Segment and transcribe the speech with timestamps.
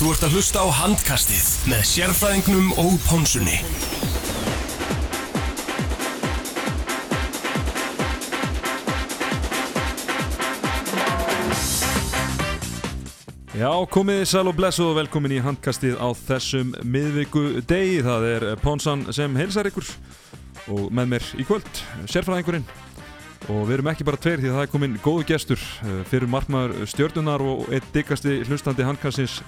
[0.00, 3.58] Þú ert að hlusta á handkastið með sérfræðingnum og pónsunni.
[13.52, 17.98] Já, komið sæl og blessu og velkomin í handkastið á þessum miðviku degi.
[18.06, 19.90] Það er Pónsan sem heilsar ykkur
[20.72, 21.68] og með mér í kvöld,
[22.08, 22.64] sérfræðingurinn.
[23.52, 26.32] Og við erum ekki bara tveir því að það er komin góðu gestur eh, fyrir
[26.32, 29.42] markmaður stjörnunar og eitt diggasti hlustandi handkastins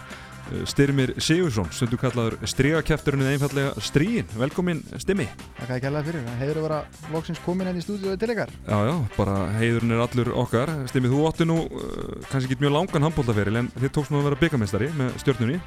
[0.69, 4.29] Styrmir Sigursson, stundu kallaður strígakæfturinn eða einfallega strígin.
[4.39, 5.27] Velkomin Stimmi.
[5.59, 6.81] Takk að kærlega fyrir, heiður að vera
[7.15, 10.73] loksins komin henni í stúdíu til ykkar Já, já, bara heiðurinn er allur okkar.
[10.91, 14.29] Stimmi, þú átti nú uh, kannski ekki mjög langan handbóltaferil en þið tókst nú að
[14.31, 15.59] vera byggamestari með stjörnunni.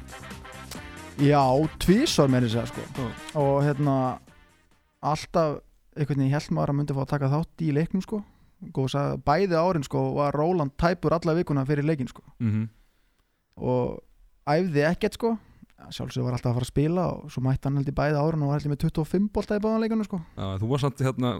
[1.16, 1.42] Já,
[1.80, 3.06] tvísar með þess að sko Já.
[3.40, 3.98] og hérna
[5.00, 5.60] alltaf
[5.96, 8.22] einhvern veginn held maður að myndi fá að taka þátt í leiknum sko
[8.72, 12.68] Góð að bæði árin sko var Róland tæpur alla vikuna fyrir leikin sko Mm
[13.56, 14.02] og
[14.46, 15.36] æfði ekkert sko
[15.92, 18.42] sjálfsög var alltaf að fara að spila og svo mætti hann held í bæði árin
[18.42, 21.02] og var held í með 25 bolta í báðan leikunum sko Já, þú var samt
[21.04, 21.32] hérna,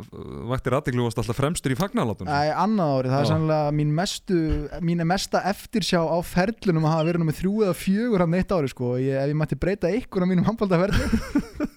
[0.53, 2.29] vaktir aðdeglu og varst alltaf fremstur í fagnalátum.
[2.31, 3.31] Æ, annað ári, það er Já.
[3.33, 4.39] sannlega mín mestu
[4.87, 8.71] mín mesta eftirsjá á ferlunum að hafa verið nummið þrjú eða fjögur hann eitt ári
[8.71, 11.11] sko, ég, ef ég mætti breyta ykkur á mínum handbóltaferli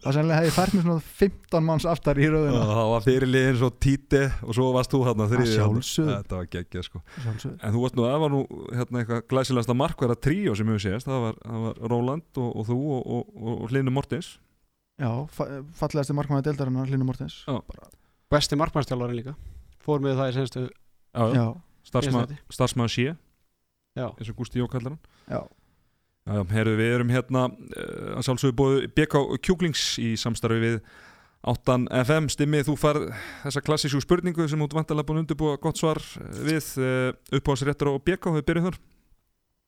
[0.00, 3.58] þá sannlega hef ég fært mér svona 15 manns aftar í rauðina það var fyrirliðin
[3.60, 5.26] svo títi og svo varst þú hérna.
[5.30, 6.16] Að sjálfsögðu.
[6.16, 7.02] Þetta var geggjað sko.
[7.16, 7.56] Sjálfsögðu.
[7.60, 8.42] En þú varst nú, það var nú
[8.78, 11.10] hérna eitthvað glæsilegasta markverða tríó sem hefur séðast.
[11.10, 14.32] Það var, það var Róland og, og þú og, og, og, Hlynur Mortins.
[15.00, 15.46] Já, fa
[15.80, 17.56] fallegasti markmanni deildarinnar Hlynur Mortens Já.
[18.30, 19.32] besti markmannstjálfarinn líka
[19.84, 20.66] fór með það í senstu
[22.90, 23.06] sé,
[23.96, 25.00] já, eins og Gústi Jók kallar hann.
[25.26, 25.40] já,
[26.28, 30.76] Heyrðu, við erum hérna uh, að sjálfsögðu búið BK Kjúklings í samstarfi við
[31.48, 32.98] 8 FM Stimmi, þú far
[33.46, 37.94] þessa klassísku spurningu sem þú ert vantilega búin undirbúa gott svar eh, við uh, uppáhalsréttur
[37.94, 38.80] og BK, við byrjuð þar?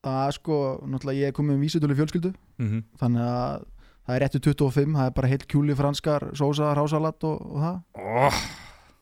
[0.03, 2.33] Það er sko náttúrulega ég er komið um vísitölu fjölskyldu.
[2.61, 2.83] Mm -hmm.
[3.01, 3.65] þannig að
[4.05, 7.81] það er réttu 25 það er bara heilt kjúli franskar, sósa, rásalat og, og það.
[7.97, 8.37] Oh,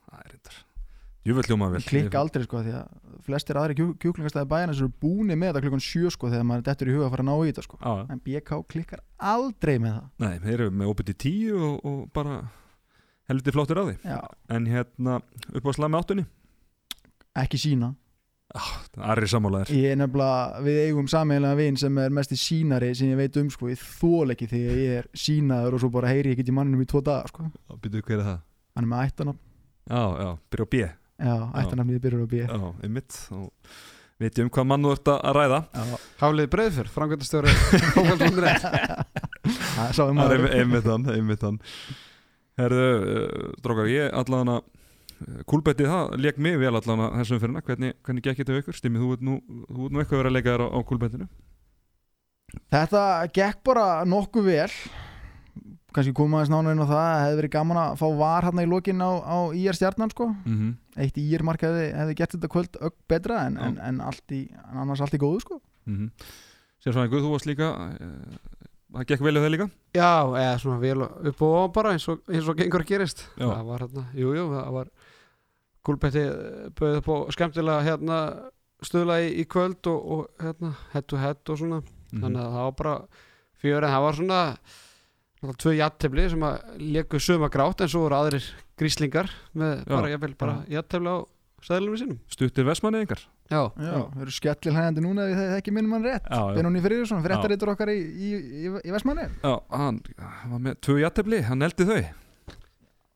[0.07, 0.69] Það er reyndar Júvel hljóma vel
[1.01, 1.11] Ég
[1.92, 2.88] klikka aldrei sko því að
[3.28, 6.64] flestir aðri kjú, kjúklingastæði bæjarna sem eru búni með þetta klukkan sjö sko þegar maður
[6.70, 7.78] dettur í huga að fara að ná í þetta sko.
[7.82, 7.94] Já.
[8.16, 10.08] en BK klikkar aldrei með það.
[10.26, 12.38] Nei, þeir eru með opið til tíu og, og bara
[13.30, 13.96] helviti flottir á því.
[14.09, 15.20] Já, En hérna,
[15.54, 16.26] uppáhalslega með áttunni.
[17.42, 17.94] Ekki sína.
[19.00, 23.08] Arri sammálaðir Ég er nefnilega, við eigum sameiginlega vin sem er mest í sínari sem
[23.14, 26.34] ég veit um sko, ég þól ekki þegar ég er sínaður og svo bara heyri
[26.34, 27.48] ég ekki í manninum í tvo daga sko.
[27.80, 28.42] Býtu, hver er það?
[28.76, 29.40] Hann er með ættanafn,
[31.22, 32.42] Já, já, byrja á B.
[32.42, 33.18] Já, einmitt.
[33.32, 33.52] Og
[34.22, 35.59] veit ég um hvað mann þú ert að ræða.
[35.74, 35.84] Já,
[36.22, 37.56] Haflið Breiðfjörð, framkvæmtastjóri
[37.96, 38.48] fókvöldundir
[39.76, 41.59] það sá um er einmitt- einmitt hann, einmitt hann.
[42.62, 44.62] Herðu, uh, drókar, ég allan að
[45.46, 48.74] Kúlbettið það lék mig vel allan að þessum fyrirna hvernig, hvernig gekk þetta ykkur?
[48.78, 49.36] Stimmi, þú ert nú,
[49.70, 51.28] þú ert nú eitthvað að vera að leika þér á, á kúlbettinu
[52.74, 53.03] Þetta
[53.38, 54.72] gekk bara nokkuð vel
[55.96, 58.69] kannski koma aðeins nána inn á það hefði verið gaman að fá var hérna í
[58.72, 60.29] lokin á, á IR stjarnan sko.
[60.31, 60.72] Mm -hmm.
[61.03, 64.41] eitt IR mark hefði, hefði gert þetta kvöld ögg betra en, en, en, allt í,
[64.72, 65.62] en annars allt í góðu sko.
[65.85, 66.09] Mm -hmm.
[66.81, 68.40] Sérsvæðingu, þú varst líka uh,
[68.91, 69.68] Það gekk vel á það líka?
[69.96, 73.23] Já, eða svona vel upp og bara eins og, eins og gengur gerist.
[73.40, 73.47] Já.
[73.47, 74.90] það var hérna, jú, jú, það var
[75.88, 76.23] gulbetti
[76.75, 78.18] bauð upp á skemmtilega hérna
[78.84, 81.79] stöðla í, í kvöld og, og hérna head to head og svona.
[82.12, 82.96] Mm þannig að það var bara
[83.62, 84.40] fjör en það var svona
[85.41, 88.46] tvö jattefli sem að leku söma grátt en svo voru aðrir
[88.78, 89.94] gríslingar með Já.
[89.96, 91.18] bara, jafnvel, bara jattefli á
[91.62, 92.19] stæðlunum sínum.
[92.29, 93.22] Stuttir Vestmanni engar
[93.52, 96.24] Já, Já, þau eru skellil hægandi núna ef það ekki minnum hann rétt.
[96.29, 96.56] Já, já.
[96.56, 98.29] Benóni Friðriksson, fréttarítur okkar í, í,
[98.66, 100.00] í, í Vestmanni Já, hann
[100.53, 102.00] var með tvö jættefli, hann eldi þau.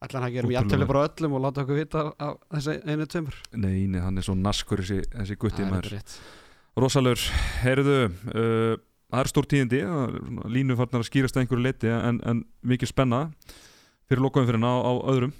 [0.05, 3.07] Ætla hann að gera með jattefli bara öllum og láta okkur vita af þessi einu
[3.09, 3.37] tveimur?
[3.55, 5.93] Nei, nei, hann er svo naskur þessi, þessi guttið Það er maður.
[5.95, 6.17] rétt.
[6.83, 7.23] Rosalur,
[7.63, 7.97] heyrðu
[8.35, 8.75] uh,
[9.15, 9.79] Það er stór tíðindi
[10.51, 13.21] Línu farnar að skýrast að einhverju leiti en, en mikið spenna
[14.09, 15.33] fyrir lokaðum fyrir á, á öðrum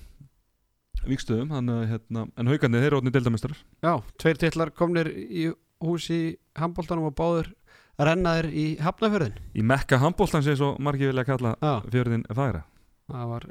[1.06, 1.52] vikstöðum
[1.86, 5.50] hérna, en haugandi þeir eru átni deildamestrar Já, tveir titlar komnir í
[5.84, 6.22] hús í
[6.58, 7.52] handbóltanum og báður
[8.00, 11.54] rennaðir í hafnafjörðin í mekka handbóltans eins og margir vilja kalla
[11.92, 12.64] fjörðin fagra
[13.06, 13.44] það var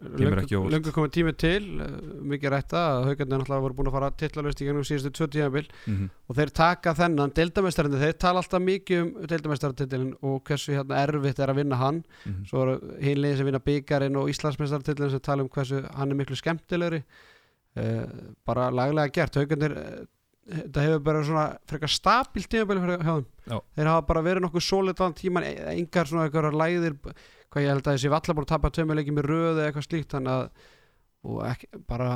[0.73, 1.91] löngu komið tími til eh,
[2.33, 5.69] mikið rætta að haugarnir náttúrulega voru búin að fara titlalöst í gennum síðustu tvö tímabil.
[5.87, 6.09] Mm -hmm.
[6.29, 11.39] og þeir taka þennan deildamestarinn þeir tala alltaf mikið um deildamestartitilin og hversu hérna erfitt
[11.39, 12.03] er að vinna hann.
[12.27, 12.45] Mhm.
[12.47, 16.37] svo eru hinlegin sem vinna byggarinn og Íslandsmestartitilin sem tala um hversu hann er miklu
[16.37, 17.05] skemmtilegri.
[17.77, 18.07] Uh,
[18.47, 19.35] bara laglega gert.
[19.35, 20.07] Haugarnir uh,
[20.47, 23.61] þetta hefur bara svona frekar stabilt tímabili fyrir hjá þeim.
[23.77, 26.95] Þeir hafa bara verið nokkuð solid allan tíman engar svona einhverjar lægðir
[27.55, 29.87] hvað ég held að þessi valla búin að tapa tveimur leikið með röð eða eitthvað
[29.89, 32.09] slíkt þannig að ekki, bara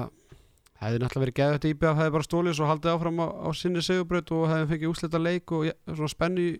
[0.78, 3.82] hefði náttúrulega verið geðvægt að IBF hefði bara stólið svo haldið áfram á, á sinni
[3.82, 6.58] segjubraut og hefði fengið úslita leik og svona spennu í-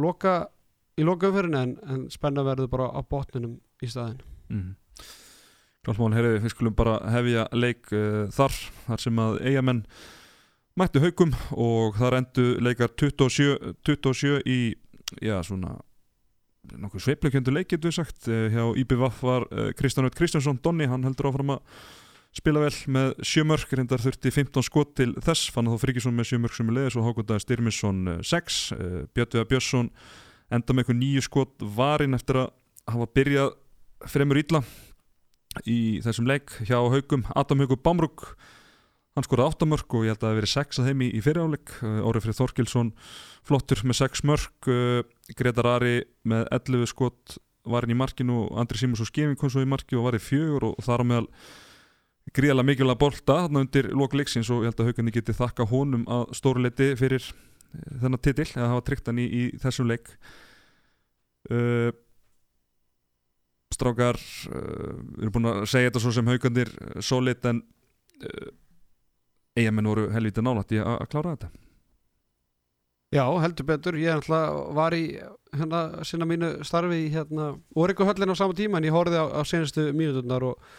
[0.00, 0.36] loka
[1.00, 4.20] í loka umferðinu en, en spenna verður bara á botninum í staðin
[4.52, 4.70] mm.
[5.82, 8.54] Klálmán, herri, við skulum bara hefja leik uh, þar,
[8.86, 9.80] þar sem að eigamenn
[10.78, 14.60] mættu haugum og þar endu leikar 27, 27 í,
[15.20, 15.74] já, svona
[16.70, 20.86] nokkuð sveiflökjöndu leik, getur við sagt uh, hjá IBVF var uh, Kristján Veit Kristjánsson Donni,
[20.90, 21.80] hann heldur áfram að
[22.32, 26.56] spila vel með sjömörk, reyndar þurfti 15 skot til þess, fann þá Frikisson með sjömörk
[26.56, 29.90] sem er leiðis og Hákondaði Styrmisson 6, uh, Björnviða Björnsson
[30.52, 32.48] enda með eitthvað nýju skot varinn eftir að
[32.92, 33.52] hafa byrjað
[34.12, 34.62] fremur ítla
[35.68, 38.26] í þessum leik hjá haugum Adam Haugur Bamrúk
[39.12, 41.08] hann skoraði 8 mörg og ég held að það hefði verið 6 að þeim í,
[41.12, 41.72] í fyriráleik.
[41.82, 42.92] Árið Frið Þorkilsson
[43.48, 45.00] flottur með 6 mörg uh,
[45.36, 45.96] Gretar Ari
[46.28, 47.36] með 11 skot
[47.68, 50.72] varinn í markinu Andri Simons og Skeving kom svo í marki og var í fjögur
[50.72, 51.28] og þar á meðal
[52.34, 56.24] gríðalega mikilvæg bolta þarna undir lokleiksins og ég held að haugandi geti þakka honum að
[56.38, 60.14] stóruleiti fyrir eh, þennan titill að hafa tryggt hann í, í þessum leik.
[61.50, 61.90] Uh,
[63.74, 66.70] strákar uh, við erum búin að segja þetta svo sem haugandir
[67.02, 67.58] solid en
[68.22, 68.50] uh,
[69.58, 71.50] eigamenn voru helvítið nálætt í að klára þetta.
[73.12, 75.04] Já, heldur betur, ég alltaf var í
[75.52, 79.40] hérna sinna mínu starfi í hérna Órikuhöllin á sama tíma en ég horfði á, á
[79.44, 80.70] senastu mínuturnar og,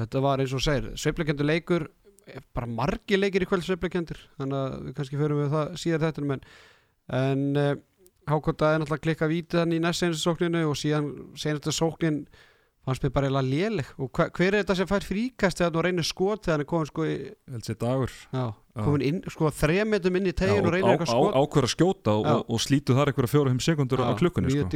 [0.00, 1.86] þetta var eins og segir, sveiflekendur leikur
[2.26, 6.04] eh, bara margi leikir í kvöld sveiflekendur þannig að við kannski förum við það síðar
[6.08, 6.44] þetta en,
[7.20, 7.80] en
[8.30, 11.08] Hákota er náttúrulega klikka vítið hann í næst senastu sókninu og síðan
[11.38, 12.24] senastu sóknin
[12.86, 13.88] fannst mér bara eiginlega léleg.
[14.00, 16.88] Og hva, hver er þetta sem fær fríkast þegar hann reynir skot þegar hann komin
[16.90, 17.16] sko í,
[18.32, 18.44] já,
[18.80, 21.34] komin inn, sko þremetum inn í tegin og reynir eitthvað skot.
[21.42, 24.70] ákveður að skjóta og, og, og slítu þar eitthvað fjóra-fimm sekundur á klukkunni mjög sko.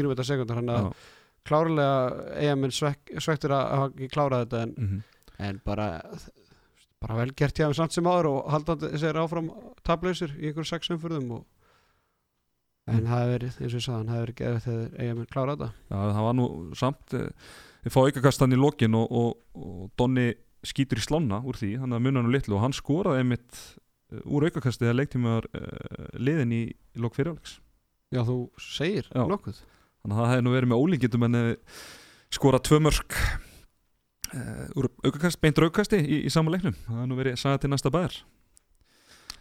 [1.45, 5.03] klárlega svek, svektur að hafa ekki klárað þetta en, Mhm.
[5.49, 5.89] en bara
[7.05, 9.51] bara vel gert hjá þeim samt sem áður og haldandi sér áfram
[9.85, 11.45] tablausir í einhverjum sex umfyrðum og
[12.87, 13.07] en Mm.
[13.09, 15.69] það hefur verið, eins og ég sagði, hann hefur verið geðið þegar eigamenn klárað þetta.
[15.91, 16.47] Já, það var nú
[16.77, 17.15] samt
[17.85, 20.33] eh, við fá aukakastan í lokin og, og, og Donni
[20.65, 23.61] skýtur í slána úr því hann að munna nú litlu og hann skoraði einmitt
[24.13, 27.59] eh, úr aukakasti þegar leiktímaður uh, liðin í, í lok fyriráleiks
[28.15, 29.25] Já, þú segir Já.
[29.27, 29.57] nokkuð.
[30.05, 31.39] Þannig að það hefði nú verið með ólíkintum en
[32.35, 36.77] skorað tvö mörg uh, úr aukakast, beintur aukakasti í, í sama leiknum.
[36.85, 38.21] Það hefði nú verið sagði til næsta bæðar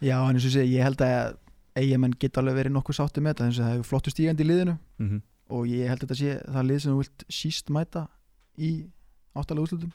[0.02, 1.36] Já, en eins og sé, ég held að
[1.78, 4.48] eigamenn geta alveg verið nokkuð sáttu með þetta eins og það hefur flottu stígandi í
[4.48, 4.74] liðinu.
[4.98, 5.22] Mm -hmm.
[5.54, 8.06] og ég held að þetta sé það lið sem þú vilt síst mæta
[8.58, 8.72] í
[9.34, 9.92] áttalega úrslutum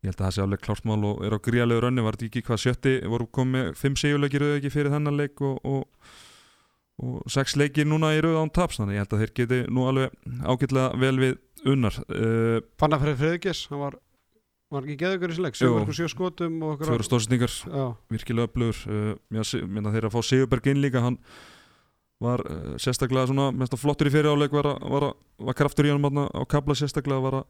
[0.00, 2.42] Ég held að það sé alveg klársmál og er á gríalegu rönni var þetta ekki
[2.46, 6.14] hvað sjötti, voru komið fimm sigurleikir auðvitað ekki fyrir þennan leik og, og,
[7.04, 9.84] og sex leikir núna í rauð án taps þannig ég held að þeir geti nú
[9.90, 12.00] alveg ágætlega vel við unnar.
[12.08, 14.00] Uh, Fannar fyrir Friðgis, hann var
[14.70, 15.60] var ekki geðugur í þessu leik, Jú.
[15.60, 20.14] sjö mörgum sjö skotum og fjóra stórsendingar, Já, virkilega öflugur uh, mér minna þeir að
[20.14, 21.20] fá Sigurberg inn líka hann
[22.20, 25.92] var uh, sérstaklega svona mest að flottur í fyrir áleik var, var, var kraftur í
[25.92, 27.44] hann á kabla sérstaklega var að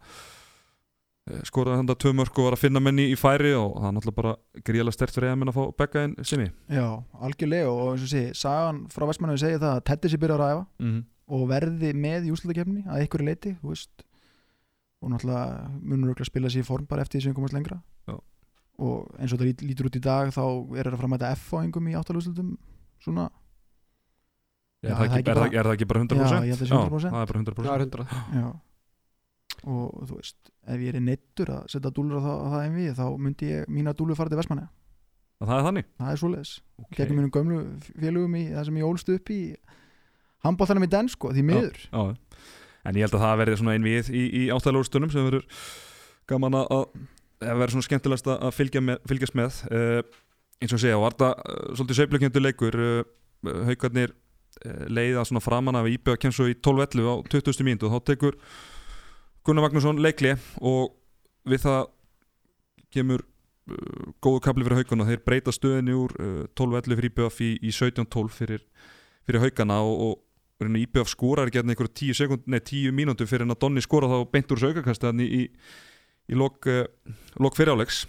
[1.31, 3.97] uh, skoraði handa tvö mörg og var að finna menni í færi og það er
[3.97, 4.37] náttúrulega bara
[4.69, 6.87] gríðlega stert fyrir eða að fá bekka inn sinni Já,
[7.19, 10.55] algjörlega og eins og sé, sagan frá Vestmannaði segir það að Teddy sé byrjar að
[10.55, 11.03] æfa mm -hmm.
[11.35, 13.57] og verði með í úrslutakefni að einhverju leiti,
[15.01, 17.81] og náttúrulega munur örugglega að spila sér í form bara eftir því sem komast lengra
[18.09, 18.17] Já.
[18.85, 20.45] og eins og það lít, lítur út í dag þá
[20.77, 22.45] er það að framæta F á engum í áttalega
[23.01, 23.31] svona,
[24.81, 26.21] Já, það það er ekki, er, það, er það ekki bara 100%?
[26.21, 27.15] Já, ég held að sé 100%.
[27.15, 27.65] það er bara 100%.
[27.67, 28.09] það er hundrað
[28.41, 28.51] já
[29.61, 32.77] og þú veist, ef ég er neittur að setja dúlur á það, á það en
[32.79, 34.71] við þá myndi ég mína dúlur fara til Vestmannaði
[35.41, 35.87] Það er þannig?
[36.01, 36.97] það er svoleiðis, Okay.
[36.97, 37.59] gegnum mínum gömlu
[38.01, 39.41] félugum í það sem ég ólst upp í
[40.47, 42.03] handbóltanum í den sko, því miður Já,
[42.89, 45.45] en ég held að það verði svona einvið í, í áttælugustunum sem verður
[46.33, 46.89] gaman að,
[47.45, 50.01] verður svona skemmtilegast að að fylgja með, fylgjast með uh,
[50.61, 52.01] eins og segja, var þetta uh, svolítið
[54.67, 57.67] uh, leiða svona framan af íbjöða kemst svo í 12-11 á 20.
[57.67, 58.39] mínútu og þá tekur
[59.47, 60.95] Gunnar Magnússon leikli og
[61.49, 61.83] við það
[62.95, 67.53] kemur uh, góðu kapli fyrir haugana þeir breyta stöðinni úr uh, 12-11 fyrir íbjöða í,
[67.61, 68.67] í 17-12 fyrir,
[69.27, 70.19] fyrir haugana og, og
[70.61, 74.19] IBF skorar ekki einhverju 10 sekund, nei 10 mínútur fyrir en að Donni skora þá
[74.29, 75.43] beint úr hann í, í,
[76.29, 76.85] í lok, uh,
[77.41, 78.05] lok fyriráleiks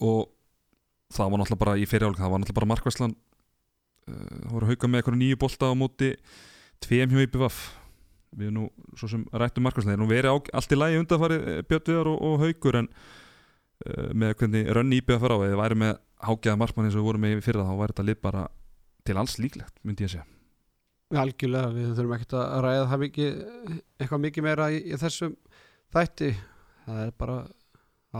[0.00, 0.30] og
[1.12, 3.16] það var náttúrulega bara í fyriráleik það var náttúrulega bara markvæslan
[4.08, 4.14] uh,
[4.46, 6.10] það voru hauka með einhverju nýju bolta á móti
[6.84, 7.60] tveim hjá IBF
[8.30, 11.46] við erum nú svo sem rættum markvæslan þeir nú verið á, allt í lagi undanfarið
[11.70, 15.94] Björnviðar og, og haukur en uh, með hvernig rönni IBF er á eða væri með
[16.20, 18.44] hágæða markmann eins og við vorum með fyrir það þá væri þetta lið bara
[19.08, 20.26] til alls líklegt myndi ég segja.
[21.20, 23.38] Algjörlega, við þurfum ekkert að ræða það mikið,
[23.98, 25.32] eitthvað mikið meira í, í þessum
[25.90, 26.28] þætti.
[26.84, 27.38] Það er bara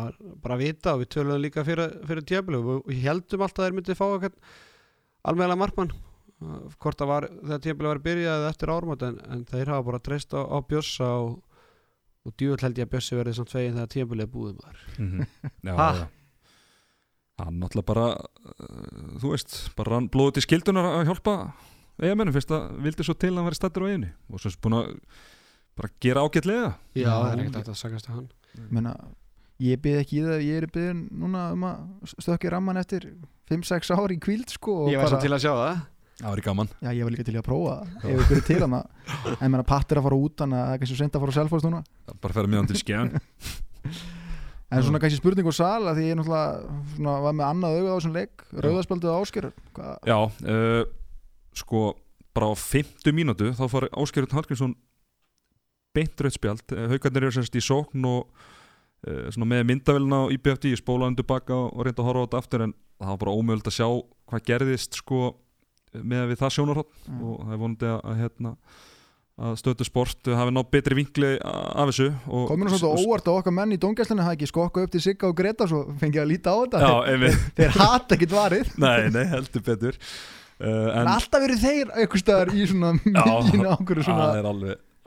[0.00, 3.68] er bara að vita og við töluðum líka fyrir, fyrir djöflu og heldum alltaf að
[3.68, 4.36] þeir myndi fá eitthvað
[5.28, 5.92] alveglega markmann
[6.80, 10.32] hvort það var þegar tímabilið var byrjað eftir ármót en, en þeir hafa bara treyst
[10.32, 11.34] á, á Bjössa og,
[12.24, 13.90] og djúvel held ég að Bjössi verði samt fegin þegar
[14.24, 15.26] er búið maður Mhm.
[15.68, 15.88] Já, Ha?
[16.00, 16.06] já.
[17.40, 21.34] Hann náttúrulega bara uh, þú veist, bara rann blóðu til skildunar að hjálpa
[22.00, 24.76] eigamennum fyrst að vildi svo til að hann væri stættur á eiginu og svo búin
[24.80, 24.90] að
[25.80, 27.12] bara gera ágætlega Já, Já.
[27.12, 28.28] það er ekkert að sagast að hann
[28.72, 28.92] Menna,
[29.60, 33.06] ég byrð ekki í það, ég er byrðin núna um að stökja ramman eftir
[33.50, 35.80] 5-6 ár í kvíld sko og Ég var bara- svo til að sjá það.
[36.20, 36.68] Það var gaman.
[36.84, 38.80] Já, ég var líka til í að prófa það, ef við byrjum til hana
[39.40, 41.64] en menna pattir að fara út hana það er kannski sent að fara á selfast
[41.64, 41.80] núna.
[42.20, 43.14] Bara að ferða með hann til skjæðan
[44.76, 47.88] en svona kannski spurning og sal að því ég náttúrulega svona, var með annað auga
[47.90, 48.44] á þessum leik.
[48.66, 49.96] Rauðaspaldið ásker Hva?
[50.06, 50.84] Já, uh,
[51.56, 51.80] sko
[52.36, 54.76] bara á 50 mínútu þá fari Áskerður Hallgrímsson
[55.96, 58.28] beint rauðspjald, haugarnir eru semst í sókn og
[59.32, 62.40] svona með myndavélina á IBFD, ég spólaði undir baka og reyndi að horfa á þetta
[62.44, 63.88] aftur en það var bara ómögulegt að sjá
[64.30, 65.20] hvað gerðist sko
[66.04, 67.20] með við það sjónarhótt Mm.
[67.26, 68.52] og það er vonandi að, að hérna
[69.40, 73.54] að stötu sport hafi nátt betri vinkli af þessu komur nú svolítið óvart að okkar
[73.56, 76.52] menn í dóngjæslinu hafa ekki skokka upp til Sigga og Greta svo fengið að líta
[76.52, 76.82] á þetta.
[76.84, 76.92] Já,
[77.56, 78.74] þeir, hata ekkit varið.
[78.84, 79.96] Nei, nei, heldur betur.
[80.60, 84.50] Uh, en en alltaf eru þeir einhvers staðar í svona miðjunu ákveður svona það er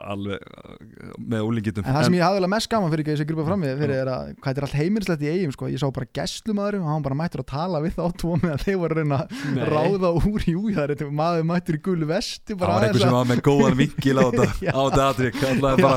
[0.02, 3.14] alveg, uh, með úlingitum En það sem ég hafði alveg mest gaman fyrir ekki að
[3.14, 5.68] ég sé gripa fram við fyrir er að hvað er allt heimilislegt í eigum sko.
[5.70, 8.64] ég sá bara gestlumæður og hann bara mættur að tala við þá tvo með að
[8.66, 10.48] þeir voru að reyna að ráða úr.
[10.54, 13.44] Úi það er þetta maður mættur í gulu vesti Það var aðeins sem var með
[13.46, 14.72] góðan vinkil á þetta Já.
[14.74, 15.88] Já,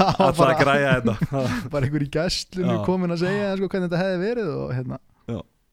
[0.00, 1.44] var alltaf að græja þetta.
[1.72, 2.82] Bara einhver í gestlunni Já.
[2.88, 5.00] komin að segja sko, hvernig þetta hefði verið og hérna.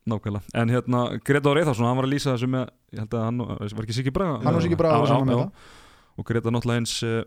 [0.08, 3.42] Nákvæmlega, en hérna Greta Reitharsson, hann var að lýsa þessu með ég held að hann,
[3.44, 4.38] var ekki Siggi Braga?
[4.46, 5.50] Hann og Siggi Braga
[6.18, 7.24] og Greta náttúrulega eins uh,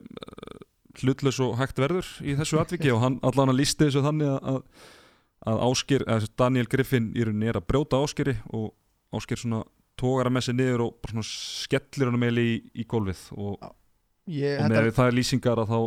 [1.00, 4.62] hlutlaus og hægt verður í þessu atviki og hann allan að lísti þessu þannig að,
[5.50, 8.72] að Áskir, eða þessu Daniel Griffin í rauninni er að brjóta Áskiri og
[9.16, 9.64] Áskir svona
[10.00, 13.22] tógar að messi niður og bara svona skellir hann meili í, í gólfið.
[13.36, 13.56] Og,
[14.30, 15.78] ég, og þetta, með það lýsingar að þá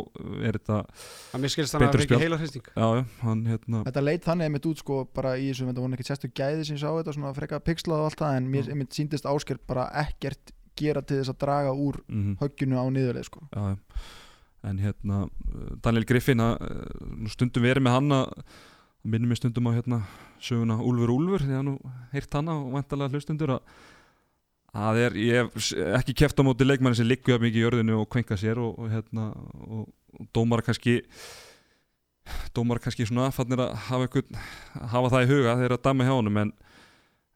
[0.48, 2.04] er þetta að mér skilst hann að það spjall.
[2.06, 2.68] ekki heila hristing.
[2.70, 5.98] Já, já, hann hérna þetta leit þannig einmitt út sko bara í þessu, þetta voru
[5.98, 8.70] ekki sérstu gæði sem ég sá þetta svona freka pixlað og allt það en mér
[8.74, 12.36] einmitt síndist ásker bara ekkert gera til þess að draga úr mhm.
[12.42, 13.78] högginu á niðurleið sko já.
[14.64, 15.24] en hérna
[15.84, 16.68] Daniel Griffin að,
[17.14, 18.46] nú stundum verið með hann að
[19.04, 20.02] minnum ég stundum á hérna
[20.40, 21.74] söguna Úlfur Úlfur því að nú
[22.14, 23.74] heyrt hana og vantalega hlustundur að
[24.74, 25.68] að er, ég hef
[26.00, 28.90] ekki keft á móti leikmanni sem liggur mikið í jörðinu og kvenka sér og, og
[28.90, 29.28] hérna
[29.68, 29.84] og,
[30.18, 30.96] og dómar kannski
[32.56, 34.40] dómar kannski svona fannir að hafa, einhvern,
[34.94, 36.52] hafa það í huga þegar að dæma hjá honum en,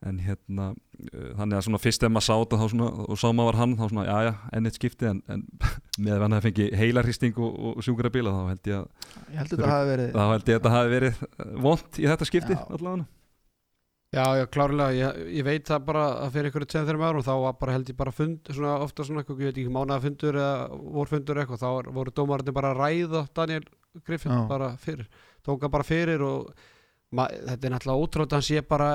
[0.07, 3.27] en hérna uh, þannig að svona fyrst ef maður sá þetta þá svona, og sá
[3.33, 5.45] maður var hann þá svona já já enn eitt skipti en, en
[6.05, 9.39] með að hann hefði fengið heilarhristing og, og sjúkara bíla þá held ég að ég
[9.43, 11.23] held að þetta hafi verið þá held ég að þetta hafi verið
[11.69, 13.09] vond í þetta skipti allavega.
[14.09, 17.35] Já, já, klárlega, ég, ég veit það bara að fyrir ykkur tveim þeirra árum þá
[17.43, 21.41] var bara held ég bara fund, svona ofta svona ég veit ekki, mánaðafundur eða vorfundur
[21.43, 23.67] eitthvað, þá voru dómararnir bara að ræða Daniel
[24.07, 24.47] Griffin Já.
[24.49, 25.11] bara fyrir,
[25.45, 26.49] tóka bara fyrir og
[27.09, 28.89] þetta er náttúrulega ótrúlega að hann sé bara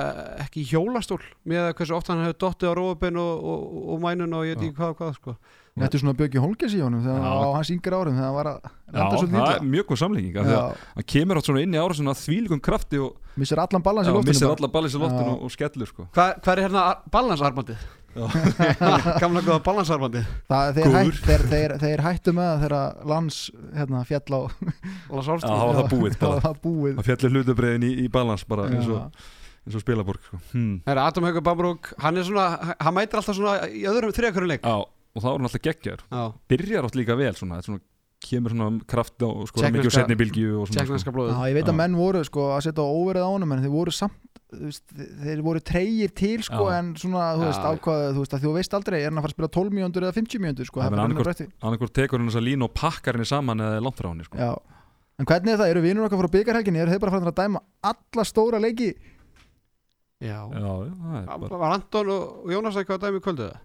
[0.44, 4.46] ekki hjólastól með hversu oft hann hefur dottið á rófubin og, og, og mænun og
[4.46, 5.36] ég veit ekki hvað og hvað, sko.
[5.74, 7.30] Þetta er svona Björki Holgers í honum þegar Já.
[7.34, 9.98] á hans yngur árum þegar hann var að Já, lenda svo það er mjög góð
[10.04, 13.34] samlíking af því að hann kemur átt svona inn í ára svona þvílikum krafti og
[13.42, 14.54] missir allan ballans í já, loftinu missir bara.
[14.60, 15.34] alla ballis í loftinu Já.
[15.34, 16.06] og, og skellur sko.
[16.14, 16.84] Hva, hvað er hérna
[17.16, 17.82] balansarmandið?
[19.22, 20.98] Gamla góða balansarmandið Það, þeir, Góður.
[21.10, 23.38] hætt, þeir, þeir, þeir hættu með þegar lands
[23.74, 27.88] hérna, fjall á Já, það var það búið það var það búið það fjallir hlutabreiðin
[27.88, 29.34] í, í balans bara eins og, Já.
[29.66, 30.38] eins og spilaborg sko.
[30.52, 30.76] hmm.
[30.94, 32.46] Adam Haugur Bambrúk, hann er svona
[32.78, 34.76] hann mætir alltaf svona í öðrum þriðakörun leik Já,
[35.14, 37.82] og þá er hann alltaf geggjar Já, byrjar átt líka vel svona, er svona
[38.24, 41.34] kemur svona kraft og skora mikið og setni bylgju og svona tjekknanska blóðið.
[41.36, 43.92] Já, ég veit að menn voru sko, að setja óverið á honum en þeir voru
[43.94, 46.78] samt þeir voru treyir til sko, Já.
[46.78, 49.32] en svona þú veist ákvaðu þú veist að þú veist aldrei er hann að fara
[49.32, 51.02] að spila 12 mjöndur eða 50 mjöndur sko, Það er
[51.64, 54.28] annarkur tekur hann þess að lína og pakkar henni saman eða er langt frá henni
[54.28, 54.38] sko.
[54.38, 54.52] Já.
[55.18, 57.64] en hvernig er það, eru vinur okkar frá byggarhelginni eru þeir bara farin að dæma
[57.90, 58.92] alla stóra leiki?
[60.22, 60.94] Já, Já, já,
[61.26, 63.58] það bara Var Anton og Jónas eitthvað að dæmi í kvöldu það?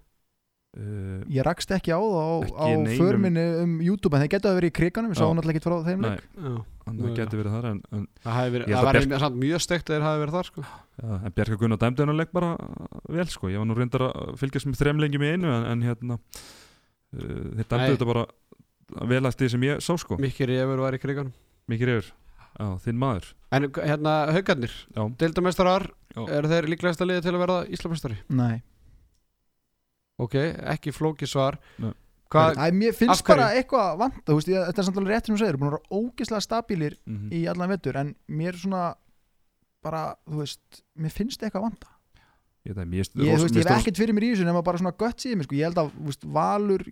[0.77, 2.29] Uh, ég rakst ekki á það á,
[2.61, 2.67] á
[2.99, 5.21] förminni um YouTube en þeir geta að vera í kriganum, Já.
[5.21, 6.53] sáum náttúrulega ekki frá þeim Nei, leik Já,
[6.89, 9.89] það getur verið þar en, en, það verið, Ég það að var samt mjög steikt
[9.89, 12.53] að þeir hafi verið þar sko ja, en Bjarka Gunnar dæmdi hennar leik bara
[13.09, 13.51] vel sko.
[13.53, 17.19] ég var nú reyndar að fylgjast með þrem lengjum í einu en, en hérna uh,
[17.19, 17.91] þeir dæmdi Nei.
[17.93, 18.25] þetta bara
[19.09, 21.35] vel eftir því sem ég sá sko Mikki Rífur var í kriganum
[21.69, 22.13] mikið reyður,
[22.57, 26.21] já, þinn maður En hérna, haugarnir, já, deildamestrar Já.
[26.37, 28.17] eru þeir líklegast að liða til að verða Íslamestari?
[28.29, 28.61] Nei.
[30.19, 30.35] Ok,
[30.75, 31.93] ekki flóki svar Nei.
[32.29, 35.33] Hvað, Æ, mér finnst bara eitthvað vant veist, ég, þetta er samt alveg rétt sem
[35.35, 38.83] þú segir, búin að vera ógislega stabílir mm í allan vettur en mér svona
[39.81, 41.89] bara, þú veist, mér finnst eitthvað vanta
[42.67, 43.09] ég, það, mér, ég,
[43.39, 45.55] þú veist, ég hef ekkert fyrir mér í þessu nema bara svona gött síðan sko.
[45.57, 46.85] ég held að þú veist, Valur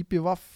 [0.00, 0.46] IBVF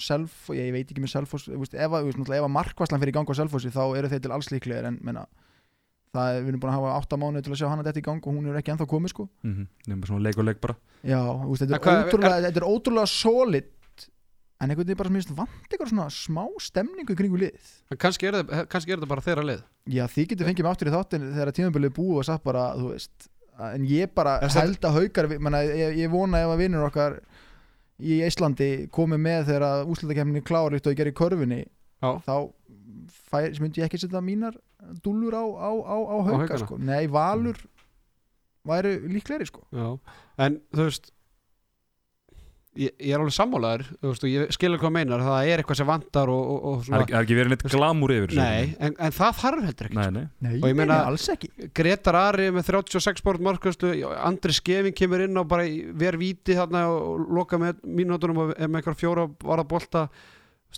[0.00, 1.12] Self, ég, ég veit ekki með
[1.60, 3.82] veist, ef, að- þú veist, náttúrulega ef að markvarslan fyrir í gang á Selfossi þá
[3.98, 5.26] eru þeir til alls líklegir en menna,
[6.14, 8.06] það er, við erum búin að hafa átta mánuði til að sjá hana þetta í
[8.06, 9.26] gang og hún er ekki ennþá komið sko.
[9.44, 9.66] mm -hmm.
[9.92, 10.74] nema svona leik og leik bara
[11.04, 13.64] já, þú veist, þetta, En er hvað- ótrúlega, þetta er ótrúlega solid
[14.60, 18.26] en einhvern veginn bara sem ég vant eitthvað svona smá stemningu í kringu lið kannski
[18.26, 20.94] er, það, kannski er það bara þeirra leið já, þið getur fengið mig áttur í
[20.96, 23.28] þáttin þegar tímabilið er búið og sagt bara, þú veist
[23.60, 27.20] en ég bara þetta- held að haukar menna, ég, ég vona ef að vinnur okkar
[28.00, 31.64] í Íslandi komið með þegar úslutakefninni klár líkt og ég gerir í körfunni
[32.00, 32.10] Já.
[32.26, 32.34] þá
[33.30, 34.56] fær, myndi ég ekki setja mínar
[35.04, 36.58] dúllur á, á, á, á haukana?
[36.64, 36.78] sko.
[36.80, 37.58] nei, valur
[38.66, 39.64] væru líklegri sko.
[39.72, 39.98] Já.
[40.40, 41.10] En þú veist
[42.78, 45.88] Ég, ég er alveg sammálaður veist, og ég skilur hvað meinar það er eitthvað sem
[45.88, 48.44] vantar og, og, og er svona, það er ekki verið neitt glamúr yfir þessu.
[48.44, 50.22] Nei, en, en það þarf heldur ekki nei, nei.
[50.46, 53.90] nei, Og ég meina- alls ekki Gretar Ari með 36 bort markastu
[54.22, 55.66] Andri Skeving kemur inn og bara
[56.04, 60.04] ver víti þarna og loka með mínútonum og með eitthvað fjóra varða bolta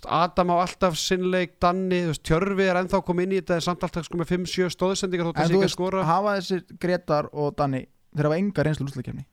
[0.03, 4.19] Adam á alltaf sinnleik Danni, Tjörfi er ennþá komið inn í þetta samt alltaf sko
[4.19, 8.65] með 5-7 stóðsendingar en þú að veist, hafa þessir Gretar og Danni þeir hafa enga
[8.67, 9.27] reynslu úslutakefni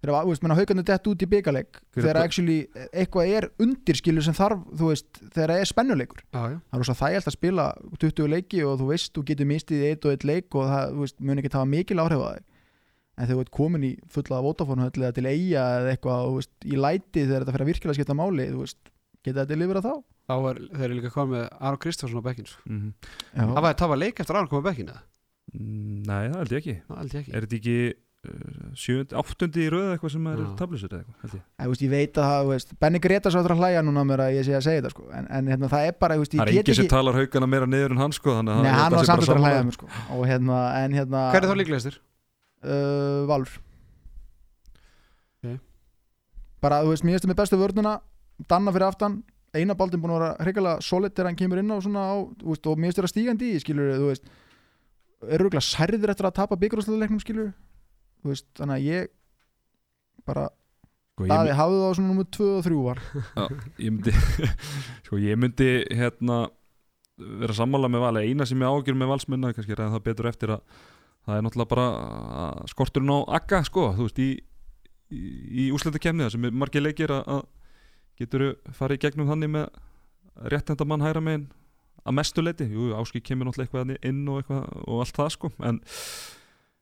[0.00, 2.26] þeir hafa, þú veist, menna haukarnir dett út í byggaleg þegar það?
[2.26, 2.58] actually
[2.90, 6.22] eitthvað er undirskilu sem þarf, þú veist, það er spennuleikur.
[6.24, 7.66] Já, það er rosa þægilt að spila
[8.04, 10.94] 20 leiki og þú veist, þú getur mistið í eitt og eitt leik og það,
[10.94, 12.46] þú veist, mun ekki hafa mikil áhrif á þig.
[13.20, 16.54] En þegar þú ert komin í fulla höll eða til eiga eða eitthvað, þú veist,
[16.64, 18.80] í læti þegar þetta fyrir að virkilega skipta máli, þú veist
[19.24, 19.92] geta þetta lifir þá?
[20.30, 22.62] þá er þeir eru líka komið með Aron Kristjánsson á bekkin sko.
[22.70, 22.92] Mm -hmm.
[23.34, 25.02] Já, Það var, það var leik eftir að Aron komið á bekkin eða?
[25.50, 27.78] nei, það held ég ekki Það held ég ekki er þetta ekki
[28.28, 31.42] uh, áttundi í röð eitthvað sem er tablusur eða eitthvað ég.
[31.70, 34.34] Veist, ég veit að það, þú veist, Benny Greta svo að hlæja núna mér að
[34.36, 35.06] ég sé að segja þetta sko.
[35.10, 37.14] en, en hérna, það er bara, þú veist, það ég er enginn sem ekki talar
[37.18, 39.42] haugana meira niður en hann sko þannig að Nei, ég hann að var samt að
[39.42, 39.86] hlæja mér sko.
[40.14, 41.98] og hérna, en hérna Hver er þá líklegastur?
[42.62, 43.50] uh, Valur
[45.42, 45.58] Ok.
[46.60, 47.98] bara, þú veist, mér finnst með bestu vörnuna
[48.48, 49.18] Danna fyrir aftan,
[49.56, 52.54] eina baldin búin að vera hreikalega solid þegar hann kemur inn á svona á, þú
[52.54, 54.30] veist, og mér finnst vera stígandi í, skilur þú veist,
[55.26, 57.52] er rúglega særður eftir að tapa byggarúsleiknum, skilur
[58.22, 59.12] þú veist, þannig að ég
[60.28, 60.48] bara,
[61.20, 63.00] Sko, ég, Daði hafði það á svona nummer 2 og 3 var.
[63.84, 64.12] Ég myndi
[65.04, 66.38] sko ég myndi hérna
[67.20, 70.54] vera sammála með vali eina sem ég ágjur með valsmunna kannski ræða það betur eftir
[70.54, 70.62] að
[71.26, 74.30] það er náttúrulega bara skorturinn á akka sko þú veist í,
[75.12, 75.20] í,
[75.60, 77.44] í úsleitakefni það sem er margir leikir að,
[78.20, 78.44] getur
[78.76, 79.66] farið í gegnum þannig með
[80.52, 81.48] réttenda mann hæra megin?
[82.00, 85.50] Að mestu leiti, jú áskil kemur náttúrulega eitthvað inn og eitthvað og allt það sko
[85.68, 85.80] en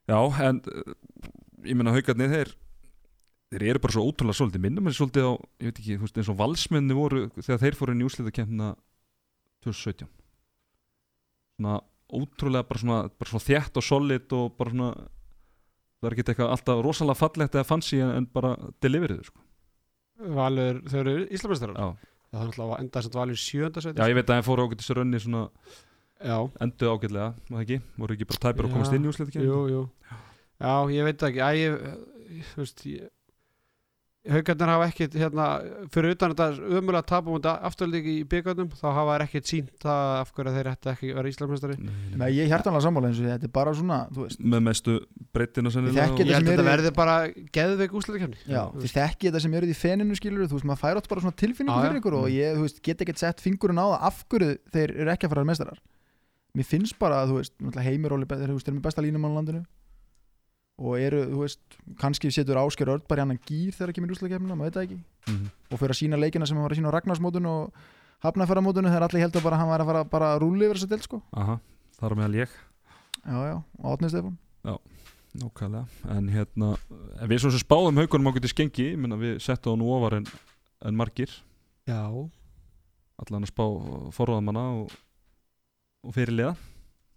[0.09, 0.61] já en
[1.66, 2.53] ég meina haugarnir þeir
[3.48, 6.20] þeir eru bara svo ótrúlega svolítið minnum en svolítið á, ég veit ekki, þú veist
[6.20, 8.72] eins og valsmenni voru þegar þeir fóru í úslitakefnina
[9.66, 10.09] 2017
[11.59, 14.90] svona ótrúlega bara svona, bara svona þjætt og solid og bara svona
[15.98, 19.42] það er ekki eitthvað alltaf rosalega fallegt eða fancy en, en bara deliverið sko.
[20.18, 21.90] Valur, þau eru Íslamestrar já.
[22.28, 24.66] Það er náttúrulega enda sem Valur í sjönda seti já, ég veit að þeir fóru
[24.66, 25.44] ágættis rönni svona
[26.18, 27.76] Já, enduð ágætlega, það ekki?
[28.02, 29.83] Voru ekki bara tæpir að komast inn í jú
[30.59, 31.42] Já, ég veit það ekki.
[31.46, 31.76] Æ, ég,
[32.40, 33.11] ég, veist ég,
[34.29, 35.45] Haukarnir hafa ekkit hérna,
[35.95, 36.47] fyrir utan þetta
[36.79, 40.71] ömulega tapum og afturlíki í byggarnum þá hafa þær ekkit sínt það af hverju þeir
[40.73, 43.75] ætti ekki að vera Íslamestari Nei, ég er hjartanlega sammála eins og þetta er bara
[43.79, 44.43] svona, þú veist.
[44.55, 44.97] Með mestu
[45.33, 47.17] breytina sennilega og- Ég held að þetta verði bara
[47.59, 51.01] geðveik úslæðikefni Já, þið þekki þetta sem eru í feninu skilur þú veist, maður fær
[51.03, 53.87] átt bara svona tilfinningu fyrir ykkur og ég, þú veist, get ekkert sett fingurinn á
[53.88, 55.81] það af hverju þeir eru ekki að fara að mestarar
[56.59, 59.64] mér finnst bara, þú veist, heimiróli þeir eru með besta línum á landinu
[60.79, 61.61] og eru, þú veist,
[61.99, 64.99] kannski setur Ásker Örd bara í annan gýr þegar kemur úrslæðkefnina, maður veit það ekki.
[65.29, 65.49] Mhm.
[65.73, 67.73] og fyrir að sína leikina sem hann var að sína á Ragnarsmótun og
[68.25, 70.87] Hafnafæramótunu þegar allir heldur bara að hann var að fara bara að rúli yfir þess
[70.88, 71.21] að del sko.
[71.38, 71.59] Aha,
[72.01, 72.55] þar meðal ég.
[73.23, 74.38] Já, já, og Átni Stefán.
[75.38, 76.71] Nákvæmlega, en hérna
[77.21, 79.91] en við svo sem spáðum haugunum á getið skengi ég menna við settum það nú
[79.93, 80.27] ofar en,
[80.88, 81.31] en margir.
[81.87, 83.64] Já, allan að spá
[84.17, 84.95] forráðamanna og,
[86.03, 86.57] og fyrirliða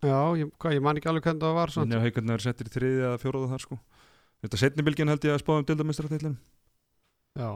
[0.02, 2.70] já ég, hvað, ég man ekki alveg hvernig það var þannig að haugarnir er settir
[2.70, 3.80] í þriðja eða fjóraða þar sko.
[4.42, 6.38] Þetta setni bylgin held ég að spáðum dildamestratillin
[7.38, 7.50] Já,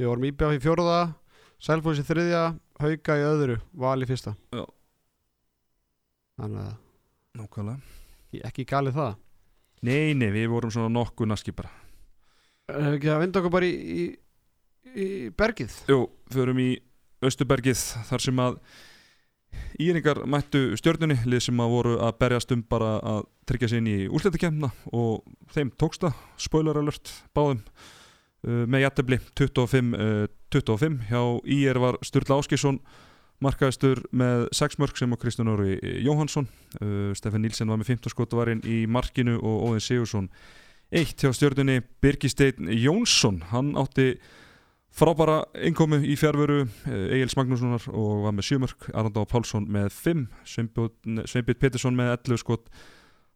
[0.00, 1.02] við vorum íbjáð í fjóruða
[1.64, 2.46] Selfoss í þriðja,
[2.82, 4.34] Hauka í öðru Val í fyrsta.
[4.52, 4.64] Já.
[6.42, 6.74] Þannig að
[7.34, 7.80] Nákvæmlega.
[8.46, 9.14] Ekki galið það.
[9.84, 11.70] Nei, nei, við vorum svona nokkuð naski bara.
[12.70, 14.04] Hefur ekki að vinda okkur bara í, í,
[14.94, 15.74] í bergið?
[15.90, 15.98] Jú,
[16.32, 16.68] förum í
[17.24, 18.58] Östubergið þar sem að
[19.82, 23.90] Íringar mættu stjörnunni lið sem að voru að berjast um bara að tryggja sig inn
[23.90, 27.62] í úrslitakemna og þeim tóksta, spoiler alert báðum.
[28.44, 32.80] Uh, með jættefli 25, uh, 25 hjá Ír var Sturla Áskisson
[33.44, 36.46] markaðistur með 6 mörg sem á Kristján Óri Jóhansson
[36.80, 40.28] uh, Stefan Nílsen var með 15 skot varinn í markinu og Óðin Sigursson
[40.94, 41.18] eitt.
[41.18, 44.14] Hjá stjörnunni Birgisteinn Jónsson hann átti
[44.94, 51.58] frábæra innkomu í fjárveru Egil's Magnússonar og var með sjömörk Arnaldá Pálsson með 5 Sveinbjörn
[51.58, 52.68] Pettersson með 11 skot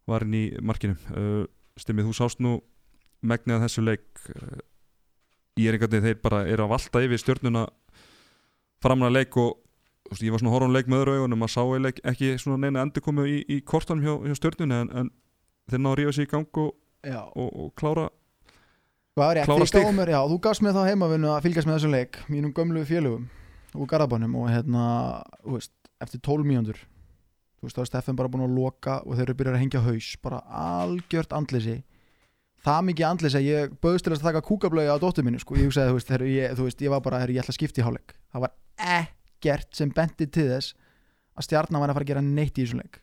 [0.08, 0.96] var inn í markinu.
[1.12, 1.44] Uh,
[1.78, 2.58] stimmið þú sást nú
[3.26, 4.06] megnið að þessu leik.
[4.32, 4.60] Uh,
[5.58, 7.66] ég er einhvern veginn þeir bara er að valta yfir stjörnuna
[8.82, 9.58] framna leik og
[10.08, 12.84] veist, ég var svona horfum leik með öðru augunum að sá eiginlega ekki svona neina
[12.86, 15.10] endurkomu í, í kortanum hjá, hjá stjörnunni en, en
[15.68, 16.70] þeir náðu að rífa sig í gang og,
[17.34, 18.06] og, og klára
[19.18, 22.52] Hvað er mér, já, þú gafst mér þá heimavinnu að fylgjast með þessum leik, mínum
[22.54, 23.24] gömlu félögum
[23.74, 24.84] úr Garðabænum og hérna,
[25.42, 25.72] þú veist,
[26.04, 26.78] eftir 12 mínútur,
[27.58, 29.82] þú veist, þá er Steffen bara búin að loka og þeir eru byrjað að hengja
[29.88, 31.76] haus, bara algjört andleysi,
[32.68, 35.66] það mikið andleysi að ég bauðst til að taka kúkablögi á dóttur minni, sko, ég
[35.66, 37.82] hugsaði, þú veist, heru, ég, þú veist, ég var bara, heru, ég ætla að skipta
[37.82, 38.54] í hálfleik, það var
[39.02, 40.78] ekkert sem benti til þess
[41.34, 43.02] að stjarnan var að fara að gera neitt í þessum leik.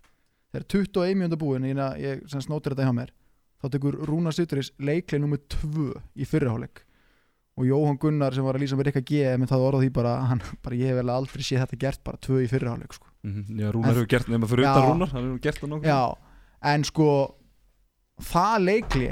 [0.56, 3.14] Þegar 21 mínútur búin, ég, ég snótir þetta hjá mér,
[3.62, 6.84] þá tekur Rúnar Sutturis leikleik nummer 2 í fyrriháleik
[7.56, 10.16] og Jóhann Gunnar sem var að lýsa með Rikka G með það orða því bara,
[10.28, 13.08] hann, bara ég hef vel aldrei séð þetta gert bara 2 í fyrriháleik sko.
[13.24, 15.88] mm Já, Rúnar En- hefur gert nema fyrir utan Rúnar hann hefur gert það nokkuð
[15.88, 16.02] já,
[16.74, 17.08] en sko
[18.22, 19.08] það leikli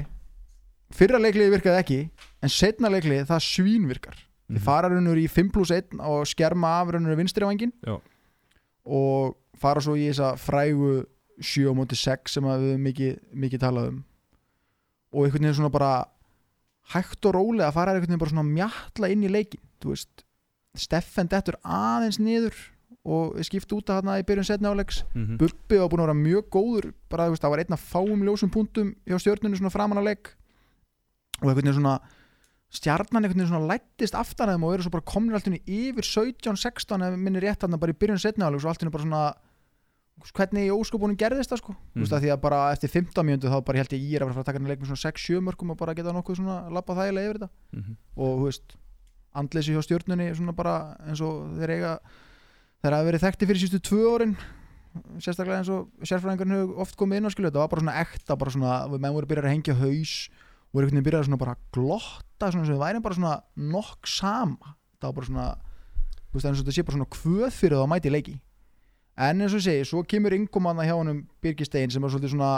[0.93, 2.01] fyrra leikli virkaði ekki
[2.43, 4.57] en setna leikli það svínvirkar Mhm.
[4.57, 7.95] þið fara raunur í 5 plus 1 og skerma af raunur vinstri á engin Já.
[8.85, 11.05] og fara svo í þessa frægu
[11.39, 14.03] 7 á móti 6 sem við mikið, mikið talað um
[15.13, 15.93] og einhvern veginn svona bara
[16.93, 20.23] hægt og rólega að fara einhvern veginn bara svona mjatla inn í leikin þú veist,
[20.75, 22.55] Steffen dettur aðeins niður
[23.05, 25.37] og er skipt út að hana í byrjun setna áleiks Mhm.
[25.37, 28.23] Bubbi var búin að vera mjög góður bara þú veist, það var einn af fáum
[28.25, 30.33] ljósum punktum hjá stjörnunni svona framan að leik.
[31.41, 31.99] Og einhvern veginn svona
[32.73, 36.03] stjarnan einhvern veginn svona lættist aftan að þeim og eru svo bara komin alltaf yfir
[36.09, 39.03] 17-16 ef minni rétt hann bara í byrjun setna áleik og allt í einu bara
[39.05, 39.23] svona
[40.33, 41.73] hvernig í óskubunum gerðist það sko?
[41.93, 44.23] Þú veist að því að bara eftir 15 mjöndu þá bara held ég ég er
[44.23, 46.57] að fara að taka hann leik með svona 6-7 mörgum og bara geta nokkuð svona
[46.71, 47.49] lappa þægilega yfir þetta.
[47.73, 47.95] Mhm.
[48.15, 48.75] og þú veist
[49.33, 50.75] andleysi hjá stjórnunni svona bara
[51.07, 51.99] eins og þeir eiga
[52.83, 54.35] þeir hafa verið þekkti fyrir sístu tvö árin
[55.17, 58.37] sérstaklega eins og sérfræðingarinn hefur oft komið inn á skilu þetta var bara svona ekta
[58.37, 61.63] bara svona, menn voru byrjað að hengja haus og einhvern veginn byrjað svona bara að
[61.73, 64.75] glotta svona sem við værim bara svona nokk sama.
[65.01, 65.47] Það var bara svona
[66.29, 66.45] þú veist
[69.17, 72.33] en eins og ég segi, svo kemur innkomanna hjá honum Birgir Stein sem er svolítið
[72.33, 72.53] svona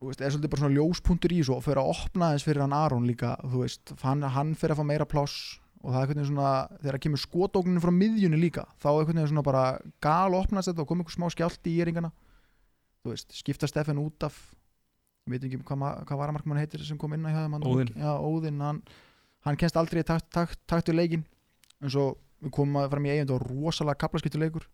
[0.00, 2.62] þú veist, er svolítið bara svona ljóspunktur í þessu og fyrir að opna þess fyrir
[2.64, 6.10] hann Aron líka þú veist, hann, hann fyrir að fá meira pláss og það er
[6.10, 6.48] veginn svona,
[6.82, 9.62] þegar það kemur skotókninu frá miðjunni líka, þá er veginn svona bara
[10.04, 12.10] gal opnast þetta og kom einhver smá skjálti í éringana
[13.00, 14.36] þú veist, skipta Steffen út af
[15.28, 17.94] ég veit ekki hvað, hvað varamarkmann heitir sem kom inn að hjá þeim hann- Óðinn.
[17.96, 18.82] já, Óðinn, hann,
[19.46, 21.24] hann kennst aldrei í takt, takt, takt við leikin
[21.80, 22.06] en svo
[22.44, 24.66] við komum að fram í eigin og rosalega kaplaskiptuleikur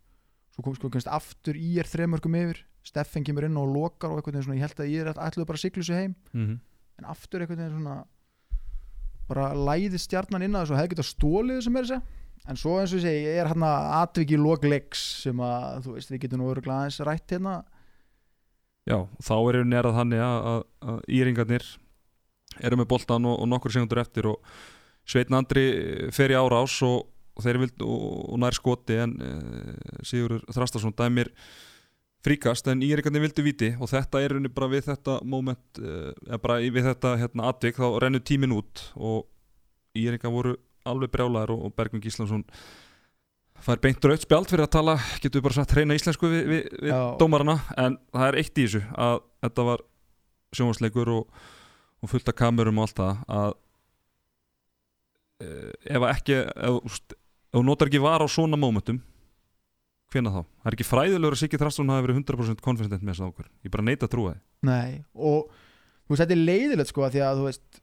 [0.56, 2.64] svo kom sko kennst aftur í er þremörkum yfir.
[2.86, 5.60] Steffen kemur inn og lokar og veginn svona, ég held að ég er ætluðu bara
[5.60, 6.14] að siglu sig heim.
[6.32, 6.60] Mhm.
[6.96, 8.06] en aftur veginn svona
[9.28, 12.02] bara læði stjarnan inn að þessu og hefði getað stólið þessu meira sér
[12.46, 16.12] en svo eins og ég segi, er hann að atviki lokleiks sem að, þú veist,
[16.12, 17.56] við getum nú öruglega aðeins rætt hérna.
[18.86, 21.68] Já, þá er einhvern veginn þannig að, að, íringarnir
[22.62, 24.56] eru með boltan og, og nokkur segundur eftir og
[25.06, 25.66] Sveitn Andri
[26.14, 30.94] fer í árás og, og þeir vild og, og nær skoti en uh, Sigur Þrastarsson
[30.96, 31.30] dæmir
[32.26, 36.40] fríkast en íringarnir vildu viti og þetta er rauninni bara við þetta moment, uh, eða
[36.42, 39.28] bara í- við þetta hérna atvik þá rennur tímin út og
[39.96, 42.42] íringar voru alveg brjálæðir og, og Bergvin Gíslansson
[43.66, 46.66] fær beint raut spjald fyrir að tala, getur við bara sagt reyna íslensku við, við,
[46.84, 46.90] við
[47.22, 49.84] dómarana en það er eitt í þessu að þetta var
[50.56, 51.38] sjónvarsleikur og,
[52.04, 53.54] og fullt af kamerum og allt það að
[55.46, 57.00] uh, ef ekki ef,
[57.52, 59.00] ef þú notar ekki var á svona mómentum
[60.12, 60.40] hvena þá?
[60.46, 63.72] Það er ekki fræðilegur að Siggi Þrastun hafi verið 100% konfident með þess ákvör ég
[63.74, 65.48] bara neita að trúa þið Nei, og
[66.06, 67.80] þú veist, þetta er leiðilegt sko að því að þú veist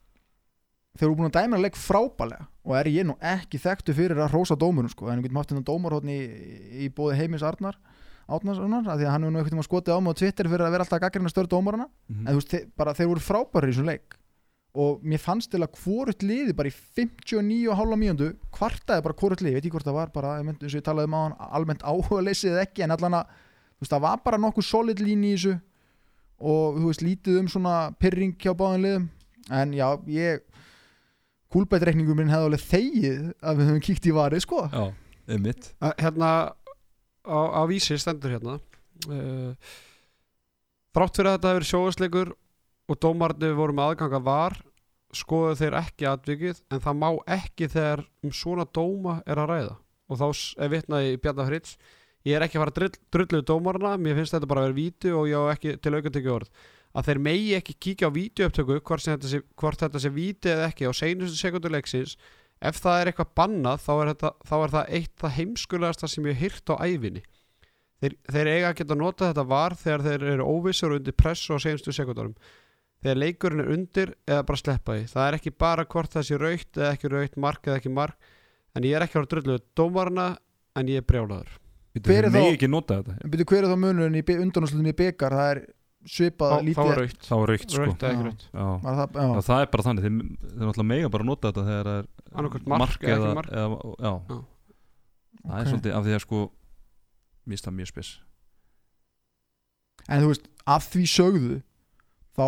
[0.94, 4.20] þeir eru búin að dæma að leik frábælega og er ég nú ekki þekktu fyrir
[4.24, 6.28] að hrósa dómurum sko, en við getum haft þetta dómarhóttni í,
[6.86, 7.76] í bóði heimis Arnar
[8.24, 10.72] Átnarssonar, að því að hann hefur nú eitthvað skotið á mig á Twitter fyrir að
[10.72, 13.90] vera alltaf gaggrina störð dómarana mm en þú veist, bara þeir voru frábæri í þessum
[13.90, 14.16] leik
[14.74, 19.52] og mér fannst til að hvort liði bara í 59,5 mínúndu kvartaði bara hvort liði,
[19.54, 21.36] ég veit ekki hvort það var bara, ég eins og ég talaði um á hann,
[21.60, 25.22] almennt áhuga leysið ekki, en allan að þú veist, það var bara nokkuð solid lín
[25.28, 25.54] í þessu.
[26.44, 29.06] Og þú veist, lítið um svona pyrring hjá báðin liðum.
[29.54, 30.42] En já, ég
[31.54, 34.64] kúlbættreikningum minn hefði alveg þegið að við höfum kíkt í varið, sko.
[34.72, 34.84] Já,
[35.30, 35.70] einmitt.
[35.78, 36.30] Að- hérna
[37.24, 39.52] á, á vísi stendur hérna uh,
[40.94, 42.32] þrátt fyrir að þetta hefur verið sjóðasleikur
[42.88, 44.56] og dómarnir voru með aðganga var
[45.14, 49.74] skoðu þeir ekki atvikið en það má ekki þegar um svona dóma er að ræða.
[50.10, 50.26] Og þá
[50.64, 51.76] er vitnaði Bjarnar Fritz
[52.24, 54.78] ég er ekki að fara drull, drullu við dómarna mér finnst þetta bara að vera
[54.78, 56.50] víti og ég á ekki til aukatekju orð.
[56.94, 59.40] Að þeir megi ekki kíkja á vídeouptöku hvort, þetta sé,
[60.04, 62.14] sé víti eða ekki á seinustu sekundu leiksins
[62.64, 66.28] ef það er eitthvað bannað þá er, þetta, þá er það eitt það heimskulegasta sem
[66.30, 67.24] ég hýrt á ævinni.
[68.04, 71.56] Þeir, þeir eiga að geta notað þetta var þegar þeir eru óvissur og undir pressu
[71.56, 72.34] á seinustu sekundarum
[73.04, 76.38] þegar leikurinn er undir eða bara sleppa því það er ekki bara hvort það sé
[76.40, 78.16] raukt eða ekki raukt, mark eða ekki mark
[78.74, 80.26] en ég er ekki að vera drullu dómarna
[80.80, 81.52] en ég er brjálaður
[81.94, 84.94] Hver er þá- ekki nota þetta En byrju, hver er þá munurinn í undanúslutum í
[84.98, 85.30] byggar?
[85.38, 85.60] Það er
[86.10, 88.16] svipað þá, þá lítið er raukt, sko það,
[88.50, 88.66] Já,
[89.14, 89.42] já.
[89.46, 92.66] það er bara þannig, þeir, þeir náttúrulega mega bara nota þetta þegar það er Annarkvæmt
[92.74, 93.50] mark eða ekki mark.
[93.54, 94.12] eða, já.
[94.34, 94.40] Já.
[95.44, 95.70] það er Ok.
[95.70, 96.42] svolítið af því að sko
[97.54, 98.10] það mjög spes
[100.08, 101.54] En þú veist, að því sögðu
[102.36, 102.44] þá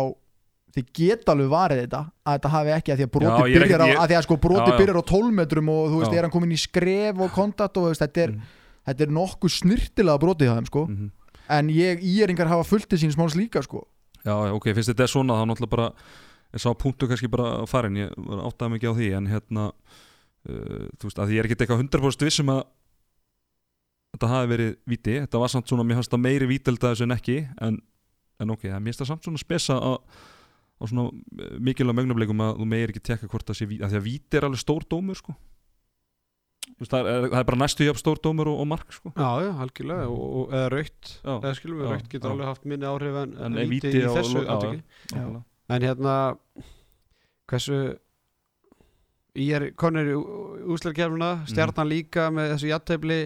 [0.77, 3.55] þið geta alveg varið þetta að þetta hafi ekki að því að broti Já, ég
[3.57, 4.77] er byrjar á, ekki- ég- að því að sko broti Já, já.
[4.81, 7.87] byrjar á 12 metrum og þú veist, er hann komin í skref og kontakt og
[7.89, 8.41] veist, þetta er, Mhm.
[8.87, 11.11] þetta er nokkuð snirtilega brotið það sko Mhm.
[11.49, 13.87] en ég, íringar hafa fullt til sín smáls líka sko
[14.25, 15.91] Já, ok, finnst þetta er svona þá náttúrulega bara
[16.53, 19.71] ég sá punktu kannski bara farin ég var áttaði mikið á því en hérna
[20.47, 22.63] uh, þú veist, að ég er ekkert eitthvað 100% vissum að
[24.15, 27.15] þetta hafi verið viti, þetta var samt svona mér fannst það meiri vítelda þessu en
[27.17, 27.79] ekki en,
[28.39, 29.97] en ok, það mér finnst það samt svona spesa að
[30.77, 31.09] á svona
[31.41, 34.37] eh, mikilvæg mögnableikum að þú meir ekki tekka hvort það sé að því að víti
[34.37, 35.33] er alveg stór dómur sko
[36.77, 39.29] veist, það, er, það er bara næstu jafn stór dómur og, og mark sko Já,
[39.47, 41.33] já, algjörlega og, og, eða raukt Já.
[41.41, 42.33] eða skilum við, Já, raukt getur já.
[42.35, 45.43] alveg haft minni áhrif en, En víti í þessu já, Nákvæmlega.
[45.77, 46.15] en hérna
[47.47, 47.79] hversu
[49.37, 50.15] ég er konur í
[50.75, 51.47] úslarkefluna Mhm.
[51.53, 53.19] stjarnan líka með þessu jattefli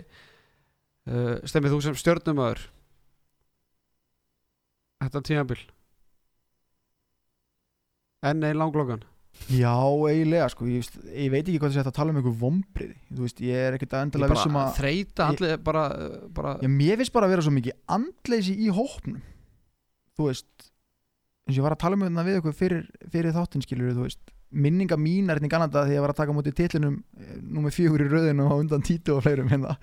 [1.08, 2.64] uh, stemmið þú sem stjörnumöður
[5.02, 5.62] þetta tímabil
[8.22, 9.02] enn einn langlokan.
[9.50, 9.74] Já,
[10.06, 12.98] eiginlega sko, ég, veist, ég veit ekki hvað það sé að tala um einhver vombriði
[13.10, 15.84] þú veist, ég er ekkert að endilega vissum að þreita allir bara,
[16.36, 19.24] bara Já, mér finnst bara að vera svo mikið andleysi í hópnum
[20.20, 20.68] Þú veist
[21.48, 24.06] eins og ég var að tala um þetta við ykkur fyrir, fyrir þáttinn skilur þú
[24.06, 27.02] veist minninga mínar hérna í Kanada þegar ég var að taka á móti titlinum
[27.42, 29.78] númer fjögur í röðinu og undan títu og fleirum hérna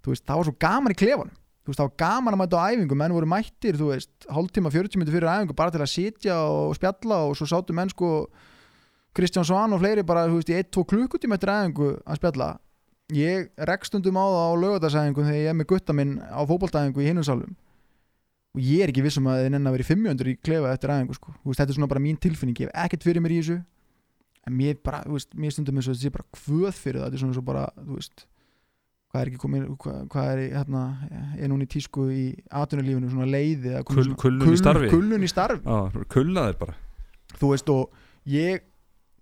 [0.00, 2.60] þú veist, það var svo gaman í klefanum þú veist, það var gaman að mæta
[2.60, 5.92] á æfingu menn voru mættir, þú veist, hálftíma, 40 minnir fyrir æfingu bara til að
[5.94, 8.10] sitja og spjalla og svo sátu menn sko
[9.16, 12.48] Kristján Svan og fleiri bara, þú veist, í 1-2 klukkutíma eftir æfingu að spjalla.
[13.14, 17.04] Ég rekst stundum á það á lögadagsæfingu þegar ég er með gutta minn á fótboltæfingu
[17.04, 17.54] í hinumsálum
[18.54, 20.92] og ég er ekki vissum að þið nenn að vera í 500 í klefa eftir
[20.94, 21.32] æfingu sko.
[21.42, 23.56] Þú veist, þetta er svona bara mín tilfinning ég hef ekkert fyrir mér í þessu.
[24.44, 27.06] En mér bara, þú veist, mér stundum eins og þetta sé bara hvöð fyrir það,
[27.06, 28.26] þetta er svona svo bara, þú veist
[29.14, 30.80] hvað er ekki komið, hvað, hvað er hérna,
[31.38, 34.88] er núna í tísku í atvinnulífinu svona leiði Kull- kullun í starfi.
[34.90, 35.62] kullun í starfi.
[35.62, 36.74] Já, kullaðir bara.
[37.38, 37.94] Þú veist og
[38.26, 38.64] ég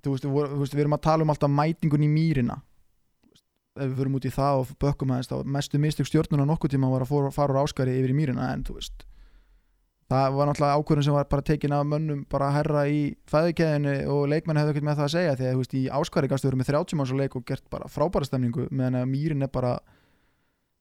[0.02, 2.56] þú veist, við, þú veist, við erum að tala um alltaf mætingun í mýrina.
[3.76, 6.88] Ef við förum út í það og bökkum aðeins þá mestu mistök stjórnuna nokkuð tíma
[6.92, 9.04] var að fara úr áskari yfir í mýrina en þú veist
[10.12, 13.00] það var náttúrulega ákvörðun sem var bara tekin af mönnum bara að herra í
[13.32, 16.30] fæðikeðinu og leikmenn hefðu ekkert með það að segja því að þú veist í áskari
[16.30, 19.46] gæstu verið með 30 manns og leik og gert bara frábæra stemningu meðan að mýrin
[19.46, 19.72] er bara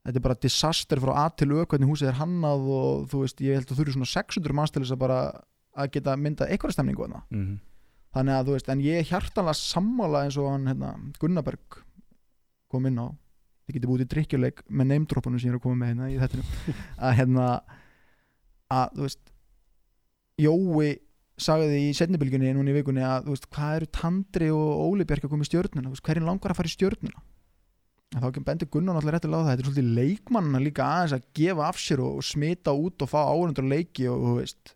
[0.05, 3.59] þetta er bara disaster frá A til hvernig húsið er hannað og þú veist ég
[3.59, 5.19] held að þú eru svona 600 manns til þess að bara
[5.71, 7.59] að geta myndað einhverja stemningu mm
[8.15, 10.91] þannig að þú veist, en ég hjartanlega sammála eins og hann hérna,
[11.21, 11.81] Gunnaberg
[12.71, 13.07] kom inn á
[13.67, 16.17] þið getið búið í drikkjuleik með neymdrópunum sem ég er að koma með hérna í
[16.19, 16.43] þetta
[17.07, 17.47] að hérna
[18.71, 19.33] að þú veist
[20.41, 20.91] Jói
[21.41, 25.27] sagði í setnibilginni núna í vikunni að þú veist, hvað eru Tandri og Óli Björk
[25.27, 27.23] að koma í veist, hverjum langar að fara í stjörnuna
[28.11, 31.27] en þá bendur Gunnar náttúrulega réttilega á það þetta er svolítið leikmannina líka aðeins að
[31.37, 34.73] gefa af sér og, og smita út og fá áhundur leiki og þú veist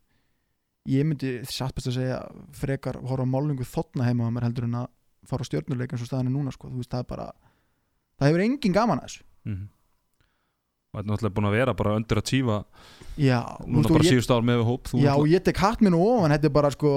[0.88, 2.19] ég myndi satt best að segja
[2.55, 4.88] frekar horfa málningu þotna heima á mér heldur en að
[5.27, 6.71] fara á stjörnuleik eins og staðan er núna sko.
[6.71, 7.27] veist það bara
[8.15, 9.67] það hefur engin gaman að þessu -hmm.
[10.95, 12.58] Og þetta er náttúrulega búin að vera bara undir að tífa
[13.19, 15.84] já, núna bara og ég, síðust ár með hóp þú já, og ég tek hatt
[15.84, 16.91] minn ofan þetta er bara sko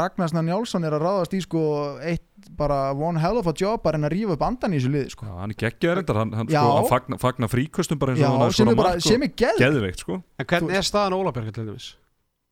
[0.00, 1.64] Ragnarsna Njálsson er að ráðast í sko
[2.02, 4.90] eitt bara one hell of a job bara en að rífa upp andan í þessu
[4.92, 5.28] liði sko.
[5.30, 8.26] Já, hann er geggjaður endar, hann, hann, sko, hann fagna, fagna fríkvöstum bara eins og
[8.26, 11.54] já, hann er mark og sem er geð geðveikt sko en hvernig er staðan Ólafberg
[11.54, 11.94] til dæmis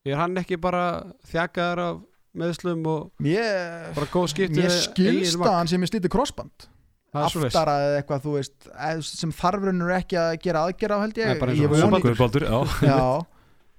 [0.07, 0.87] er hann ekki bara
[1.31, 2.01] þjakaðar af
[2.39, 5.51] meðslum og mér, bara góð skipti mér við eigin skilst mark?
[5.51, 6.69] að hann sem er slítið crossband.
[7.13, 11.27] Aftara eða eitthvað þú veist eð- sem þarfrunur ekki að gera aðgerð á held ég,
[11.29, 12.09] Nei, ég og voni Guðbaldur.
[12.09, 12.59] Guðbaldur, já.
[12.89, 13.27] Já,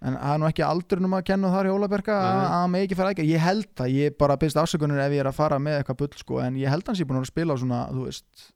[0.04, 2.18] en það er nú ekki aldrinum að kenna þar í Ólaberga
[2.60, 5.30] að megi ekki fara aðgerð ég held það, ég bara byrst afsökunir ef ég er
[5.32, 7.62] að fara með eitthvað bull sko, en ég held hans ég búin að spila á
[7.64, 8.50] svona, þú veist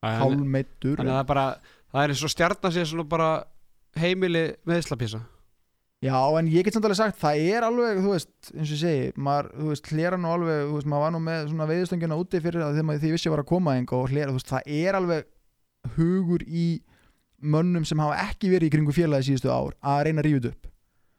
[0.00, 0.20] að
[1.10, 1.46] það er bara
[1.92, 3.30] það er eins og stjarnar sér svona bara
[4.00, 5.20] heimili meðslapísa
[6.00, 8.78] Já, en ég get samt alveg sagt, það er alveg, þú veist, eins og ég
[8.80, 12.16] segi, maður, þú veist, hlera nú alveg, þú veist, maður var nú með svona veiðstöngina
[12.16, 14.48] úti fyrir það þegar því vissi ég var að koma einhver og hlera, þú veist,
[14.48, 15.28] það er alveg
[15.98, 16.64] hugur í
[17.40, 20.72] mönnum sem hafa ekki verið í kringu félagi síðustu ár að reyna að þetta upp.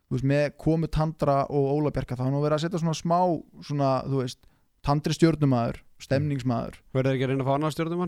[0.10, 2.98] þú veist, með komu Tandra og Óla Bjarka þá er nú verið að setja svona
[2.98, 3.20] smá
[3.62, 4.42] svona, þú veist,
[4.82, 8.02] Tandri stjórnumæður stemningsmæður, Verður ekki að reyna að fá annar stjórnum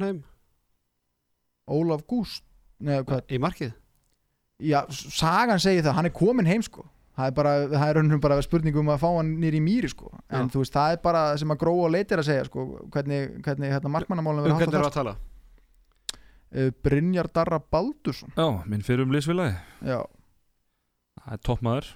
[4.63, 6.85] já, sagan segir það hann er komin heim sko.
[7.13, 9.89] Það er bara, það er raunum bara spurning um að fá hann nýri í mýri
[9.91, 10.53] sko, en Já.
[10.55, 12.63] þú veist, það er bara sem að gróa og leitir að segja sko,
[12.95, 15.13] hvernig, hvernig hérna markmannamálum Um verður hvernig hátt eru að að tala?
[15.13, 18.33] það uh, Brynjar Darra Baldursson.
[18.33, 19.59] Já, minn fyrir um liðsfélagi.
[19.85, 19.99] Já,
[21.23, 21.91] Það er toppmaður.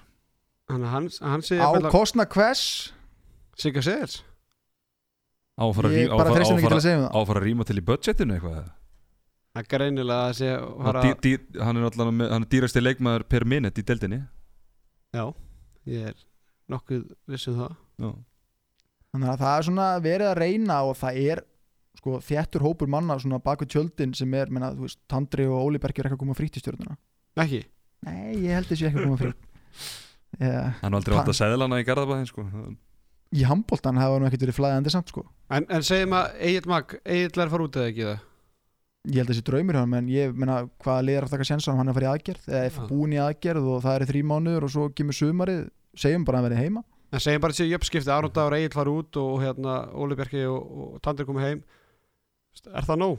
[0.68, 2.64] Hann, hann, hann sé á kostna hvers?
[3.58, 4.20] Sigga Segels
[5.58, 8.36] Áfara ég bara treystum ekki til að segja um það að rýma til í budgetinu
[8.36, 8.58] eitthvað
[9.56, 12.82] Það er greinilega að sé Hann, dý, dý, hann er alltaf með, hann er dýrasti
[12.82, 14.20] leikmaður per minute í deildinni
[15.16, 15.24] Já,
[15.88, 16.18] ég er
[16.68, 18.10] nokkuð viss um það Já,
[19.14, 21.42] þannig að það er svona verið að reyna og það er
[21.98, 25.80] sko þéttur hópur manna svona baku tjöldin sem er, menna, þú veist, Tandri og Óli
[25.82, 26.94] Berg er ekki að koma frýtt í stjórnuna
[27.42, 27.62] Ekki?
[28.06, 29.48] nei, ég held þessi ekki að koma frýtt
[30.38, 30.76] yeah.
[30.82, 32.46] hann er aldrei vant að segðlana í Garðabæðin sko.
[33.34, 36.94] í handbóltan hafa nú ekkert verið flæðandi samt sko En, en segjum að Egil Mag
[37.02, 38.24] Egil er að fara út eða ekki það?
[39.08, 41.88] Ég held þessi draumur hjá hann, en ég menna hvaða liðar að taka sjensa hann
[41.88, 42.86] er að fara í aðgerð eða er Já.
[42.90, 45.62] búin í aðgerð og það er þrý mánuður og svo kemur sumarið,
[45.96, 48.74] segjum bara að hann verið heima En segjum bara að séu jöfnskipti Aron Dagur Egil
[48.76, 51.62] fara út og hérna Óli Bjarki og, og Tandri komið heim
[52.68, 53.14] Er það nóg?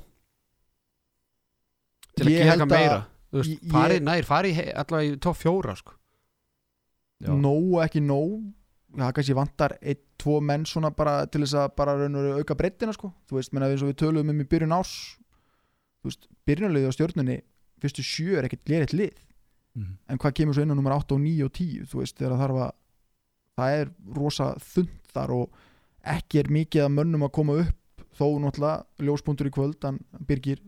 [2.20, 3.00] Til að gera eitthvað að- meira
[3.30, 5.92] Þú veist, ég- farið nær, he- allavega í topp fjóra sko.
[7.22, 7.30] Já.
[7.36, 8.54] nóg ekki nóg
[8.98, 12.56] það kannski vantar einn, tvo menn svona bara til þess að bara raun og auka
[12.56, 15.18] breyttina sko, þú veist, menna eins og við töluðum um í byrjun ás
[16.48, 17.40] byrjunarliði á stjórnunni
[17.82, 19.26] fyrstu sjö er ekkert liðið lið
[19.76, 19.92] Mhm.
[20.10, 22.32] en hvað kemur svo inn á nummer 8 og 9 og 10 þú veist, þegar
[22.34, 22.72] það þarf að
[23.60, 25.50] það er rosa þund þar og
[26.10, 30.60] ekki er mikið að mönnum að koma upp þó náttúrulega ljóspunktur í kvöld hann Birgir,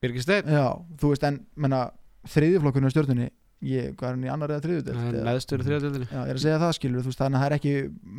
[0.00, 1.90] Birgir Steinn já, þú veist en menna,
[2.30, 3.28] þriðjuflokkurinn á stjórnunni
[3.66, 5.02] ég, hvað er hann í annar eða þriðju deild?
[5.02, 7.42] Eða- Neðstur í þriðadildinni Já, ég er að segja það skilur, þú veist, þannig að
[7.42, 7.74] það er ekki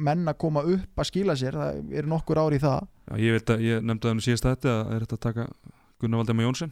[0.10, 3.32] menn að koma upp að skila sér, það er nokkur ár í það Já, ég,
[3.40, 5.48] veit að, ég nefndi að hann síðast þetta að er þetta að taka
[6.00, 6.72] Gunnar Valdemar Jónsson.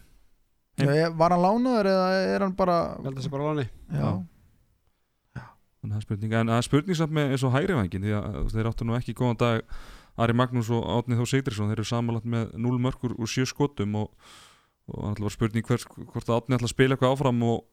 [0.77, 4.09] Ég- Var hann lánaður eða er hann bara Held að það sé bara láni Já,
[5.35, 5.45] Já.
[5.83, 6.33] Að það er spurning.
[6.37, 8.97] En það er spurning samt með eins og hægri vangin Því að þeir áttu nú
[8.97, 9.77] ekki góðan dag
[10.17, 13.95] Ari Magnús og Átni Þó Sigdrisson Þeir eru samanlagt með 0 mörkur úr 7 skotum
[14.03, 14.11] Og,
[14.93, 17.63] og það var spurning hvers, hvort að Átni ætla að spila eitthvað áfram Og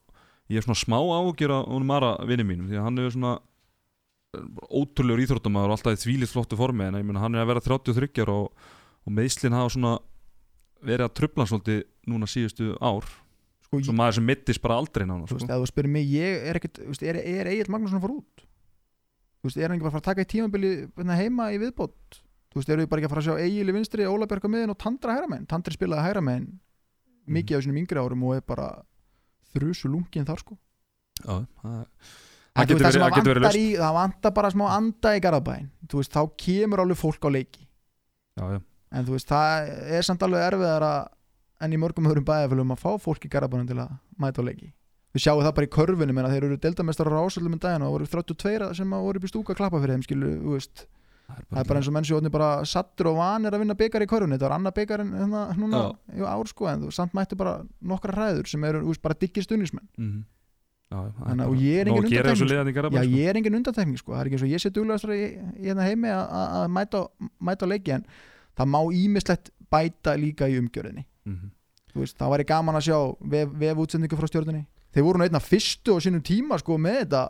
[0.53, 3.35] ég er svona smá ágjur á honum Ara vinni mínum Því að hann er svona
[4.37, 4.49] eh,
[4.81, 7.65] ótrúlegur íþróttamæður og alltaf í þvílið flottu formi en ég meina hann er að vera
[7.65, 8.51] 33 ára og,
[9.05, 9.95] og meðslinn hafa svona
[10.87, 11.79] verið að hann svolítið
[12.11, 13.07] núna síðustu ár.
[13.65, 15.55] Sko, svo maður sem mittist bara aldrei nána þú veist, sko.
[15.55, 18.45] ef þú spyrir mig, ég er ekkert er, er Egil Magnússon að fara út?
[19.41, 21.59] Þú veist, er hann ekki bara að fara að taka í tímabili hérna, heima í
[21.63, 22.21] viðbót?
[22.53, 24.47] Þú veist, eru við bara ekki að fara að sjá Egil í vinstri, Óla Björk
[24.47, 25.49] á miðin og Tandra hæra megin?
[25.51, 26.53] Tandri spilaði hæra megin
[27.25, 28.69] mikið á sínum yngri árum og er bara
[29.55, 30.59] þrusu lungin þar sko.
[31.25, 31.81] Já, það,
[32.55, 35.11] En það getur verið, það að getur verið löst í, það vantar bara smá anda
[35.17, 37.65] í Garðabæn þú veist, þá kemur alveg fólk á leiki.
[38.39, 38.61] Já, já.
[38.95, 40.93] En þú veist, það er samt alveg erfiðara
[41.65, 44.73] en í mörgum öðrum bæðafölum að fá fólk í Garðabænum til að mæta á leiki.
[45.15, 47.89] Við sjáum það bara í körfunum en þeir eru deildamestrar á ásöldum en daginn og
[47.89, 50.55] það voru 32 sem að voru upp í stúka að klappa fyrir þeim skilu, þú
[50.57, 50.85] veist,
[51.31, 54.09] það er bara eins og menn sjóðni bara sattur og vanir að vinna byggar í
[54.11, 54.35] körfunni.
[54.35, 55.83] Þetta var annað byggar en hérna, núna
[56.19, 59.19] í ár sko, en þú samt mættu bara nokkra ræður sem eru þú veist, bara
[59.23, 60.23] diggir stunismenn mm
[60.95, 63.17] það er Þannig að- bara og ég er engin að í Já, sko.
[63.17, 65.23] ég er engin undantekning sko, það er ekki eins og ég sé duglegastur í,
[65.65, 67.01] hérna heimi að- að að mæta,
[67.41, 68.05] mæta leiki en
[68.59, 71.07] það má ímislegt bæta líka í umgjörðinni.
[71.27, 71.51] Mhm.
[71.95, 74.65] Þú veist, það væri gaman að sjá vef, vef útsendingu frá stjórnunni
[74.95, 77.25] þeir voru nú einna fyrstu á sínum tíma sko með þetta.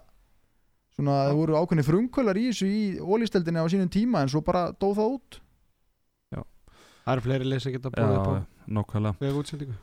[0.94, 4.68] Svona þeir voru ákveðni frumkvölar í þessu í ólísteldinni á sínum tíma en svo bara
[4.72, 5.40] dóð það út.
[7.04, 8.34] Það eru fleiri leið sem geta já, bóðið upp á.
[8.78, 9.74] Nokkvæmlega veg útsendingu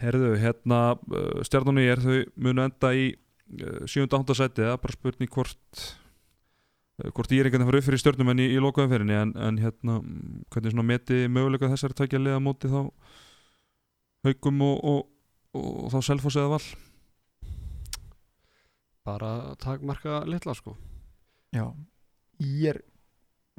[0.00, 4.34] Herðu, hérna uh, stjarnunni er þau munu enda í uh, 7.8.
[4.38, 5.82] seti það er bara spurning hvort
[7.14, 9.58] hvort ég er einhvern veginn fara upp fyrir stjörnum en í, í lokaumferðinni en, en
[9.62, 9.98] hérna
[10.52, 12.80] hvernig svona meti möguleika þessari tækja liða móti þá
[14.26, 15.00] haugum og, og,
[15.56, 16.62] og, þá selfoss eða val?
[19.08, 19.32] Bara
[19.62, 20.76] takmarka litla sko.
[21.56, 21.64] Já,
[22.38, 22.82] ég er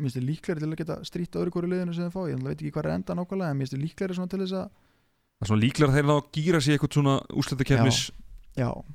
[0.02, 2.46] mér finnst þið líklegri til að geta strýtt öðru hverju liðinu sem þið fá, ég
[2.46, 5.46] veit ekki hvað er enda nákvæmlega en mér finnst líklegri svona til þess að það
[5.46, 8.16] er svona líklega þeir ná að gýra sig eitthvað svona úsletakefnis já,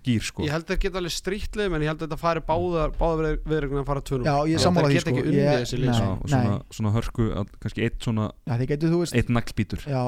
[0.05, 0.45] gýr sko.
[0.45, 3.39] Ég held að þetta geta alveg strítlið en ég held að þetta fari báðar báðar
[3.47, 5.17] viðregnum að fara tvunum já, ég sammála þeir því geta sko.
[5.17, 8.31] ekki unnið ég, þessi lið, og svona, svona hörku að, kannski eitt svona
[9.17, 9.87] eitt naglbítur.
[9.89, 10.03] Já,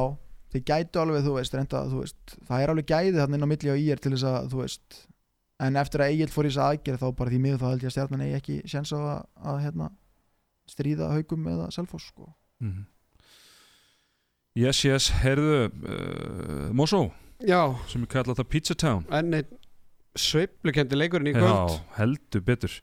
[0.52, 3.52] þið gætu alveg, þú veist, reynda, þú veist það er alveg gæði þarna inn á
[3.54, 5.00] milli á ír til þess að, þú veist
[5.58, 7.88] en eftir að Egil fór í þess aðgerð þá bara því miður þá held ég
[7.90, 9.18] að stjarnan eigi ekki sjens á að,
[9.50, 9.88] að hérna,
[10.68, 12.28] stríða haugum eða selfoss, sko.
[12.62, 12.86] Mhm.
[14.58, 17.04] Yes, yes, heyrðu uh, Mosó,
[17.46, 19.04] Já, sem er kallað það Pizza Town.
[19.14, 19.58] Enn einn
[20.18, 21.74] sveiflukendi leikurinn í kvöld.
[21.76, 22.74] Já, heldur betur.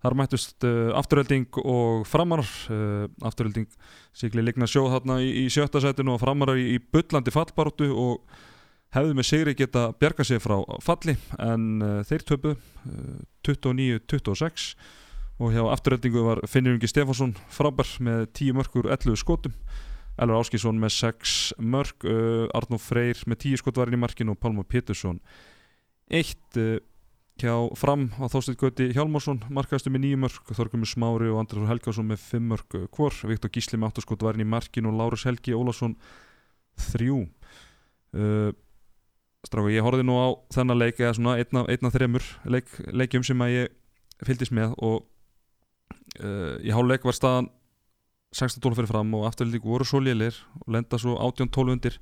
[0.00, 3.68] Þar mættust uh, afturhelding og framarar uh, Afturhelding
[4.16, 8.38] sigli ligna sjóð þarna í, í sjötta sætinu og framarar í, í bullandi fallbaróttu og
[8.96, 14.72] hefðu með sigri geta bjarga sig frá falli en uh, þeir töpu uh, 29-26
[15.40, 19.54] og hjá afturheldingu var Finnur Ingi Stefánsson frábær með 10 mörgur 11 skotum
[20.20, 24.66] Elvar Áskísson með 6 mörg uh, Arnó Freyr með 10 skotvarinn í markinu og Pálmar
[24.68, 25.20] Pétursson
[26.10, 26.78] 1 uh,
[27.40, 32.08] hjá fram á Þósteinn Gauti Hjálmarsson markaðastu með 9 mörg Þorgumur Smári og Andrður Helgason
[32.10, 35.56] með 5 mörg uh, hvor Viktor Gísli með 8 skotvarinn í markinu og Lárus Helgi
[35.56, 35.96] Ólafsson
[36.90, 38.50] 3 uh,
[39.40, 43.40] Stráka, ég horfði nú á þennan leik eða svona einna, einna þremur leik, leikjum sem
[43.40, 43.70] að ég
[44.28, 45.06] fylgdist með og
[46.20, 47.48] uh, í háluleik var staðan
[48.36, 51.96] 16-12 fyrir fram og afturlík voru svo lélir og lenda svo 18-12 undir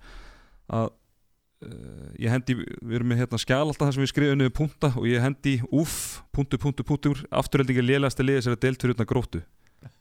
[0.68, 4.56] að uh, ég hendi, við erum með hérna skjál alltaf þar sem við skrifum niður
[4.60, 8.84] punta og ég hendi úff, punktu, punktu, punktur afturlík er lélegasta liðið sem er deilt
[8.84, 9.42] fyrir utan gróttu.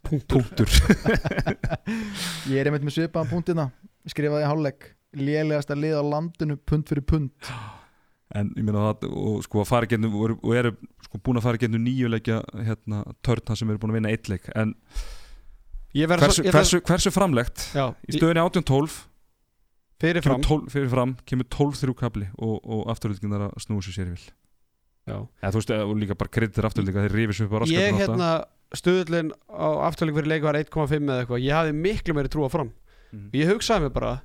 [0.08, 0.72] Punktur.
[2.50, 3.68] Ég er einmitt með svipaðan punktina
[4.10, 7.52] skrifaði í hálfleik lélegasta lið á landinu pund fyrir pund
[8.36, 10.74] en ég meina það og sko að fara gennum og, eru
[11.06, 14.12] sko búin að fara gennum nýju leikja hérna törn það sem eru búin að vinna
[14.12, 14.74] eitt leik en
[15.96, 17.70] hversu, svo- ég hversu, hversu framlegt?
[17.74, 18.98] Já, í stöðunni 18-12
[20.02, 20.44] fyrir kemur fram.
[20.68, 24.28] 12 fyrir fram, kemur 12-3 kapli og, og afturhaldingin er að snúa sér sér vil.
[25.08, 25.18] Já.
[25.42, 28.32] eða þú veist, og líka bara kreditir afturhaldinga þeir rifis upp á Ég raskatinn hérna
[28.76, 31.44] stöðullin á afturleik fyrir leik var 1,5 eða eitthvað.
[31.48, 32.74] Ég hafði miklu meiri trú á fram.
[33.16, 33.30] Mhm.
[33.32, 34.22] Ég hugsaði mér bara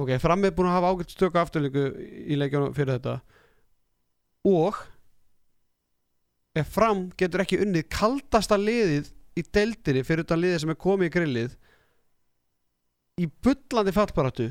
[0.00, 1.82] Ok, fram er búin að hafa ágætt stöku afturleiku
[2.32, 3.18] í leikjunum fyrir þetta.
[4.48, 4.76] Og
[6.56, 9.10] ef fram getur ekki unnið kaldasta liðið
[9.40, 11.54] í deildinni fyrir utan liðið sem er komið í grillið
[13.20, 14.48] í bullandi fallbaratu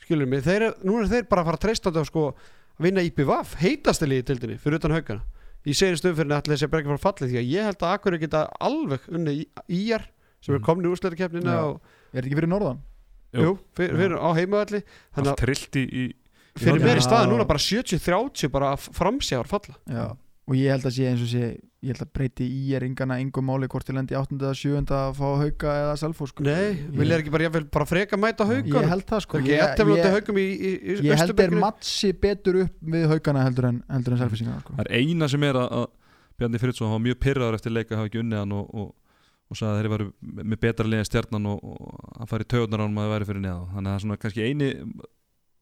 [0.00, 3.02] skilur mig, þeir, núna er þeir bara að fara að treysta þetta sko að vinna
[3.04, 5.24] IPVAF, heitasta liðið í deildinni fyrir utan haugana
[5.68, 8.16] í segin stöðum allir þessi bara ekki fara fallið því að ég held að Akkur
[8.22, 9.34] geta alveg unni
[9.68, 10.06] íjar
[10.40, 10.64] sem er Mhm.
[10.64, 11.64] komin í úrslæðarkeppnina Já.
[11.68, 11.80] og
[12.14, 12.78] Er þetta ekki fyrir norðan?
[13.34, 13.42] Jú.
[13.44, 14.80] jú, fyrir, fyrir, á heimavalli
[15.14, 16.04] allt að trillt í, í
[16.58, 20.16] fyrir mér í staðin núna bara 70-30 bara framsjáður falla Já
[20.50, 21.44] Og ég held að sé eins og sé
[21.80, 24.34] Ég held að breyti í er ingana engum máli hvort til endi 8.
[24.36, 24.82] eða 7.
[24.92, 26.44] að fá hauka eða selfos sko.
[26.44, 29.38] nei, Ég- vil er ekki bara, jafnvel, bara freka mæta Ég haugur held það sko
[29.40, 31.60] Ég, ég, haugum í, í, í ég held þeir Austurberginu.
[31.62, 34.74] matsi betur upp við haugana heldur en, heldur en selfisingar sko.
[34.76, 35.86] það er eina sem er að, að
[36.40, 38.92] Bjarni Friðsson var mjög pyrraður eftir leika að hafa ekki unnið hann og, og,
[39.48, 40.10] og sagði að þeir varu
[40.52, 43.44] með betra liðin stjarnan og, og að fara í töðunar ánum að það væri fyrir
[43.46, 44.70] neða þannig að það er svona kannski eini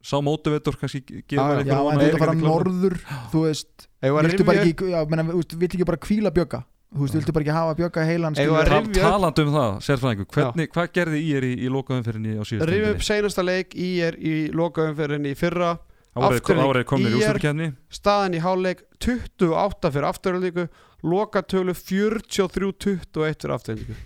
[0.05, 2.99] sá mótivetur kannski gefur Já, maður Já, einhverja von en að þetta fara norður
[3.33, 3.89] Þú veist.
[4.03, 6.61] Viltu bara ekki, já, menna, þú viltu ekki bara kvíla bjögga?
[6.89, 7.19] Þú veist, Já.
[7.21, 9.51] viltu bara ekki hafa bjögga heilan Eigum við skilur að Tal, rifja upp- talandi um
[9.59, 13.45] það, sérfræðingur hvernig, hvað gerði í er í, í lokaumfyrinni á síðast Rifum upp seinasta
[13.45, 15.75] leik í er í lokaumferðinni í fyrra.
[16.19, 20.65] Afturleik í úrslutkefni staðan í háleik 28 fyrir afturöldingu
[21.07, 23.99] lokatölu 43-21 fyrir afturöldingu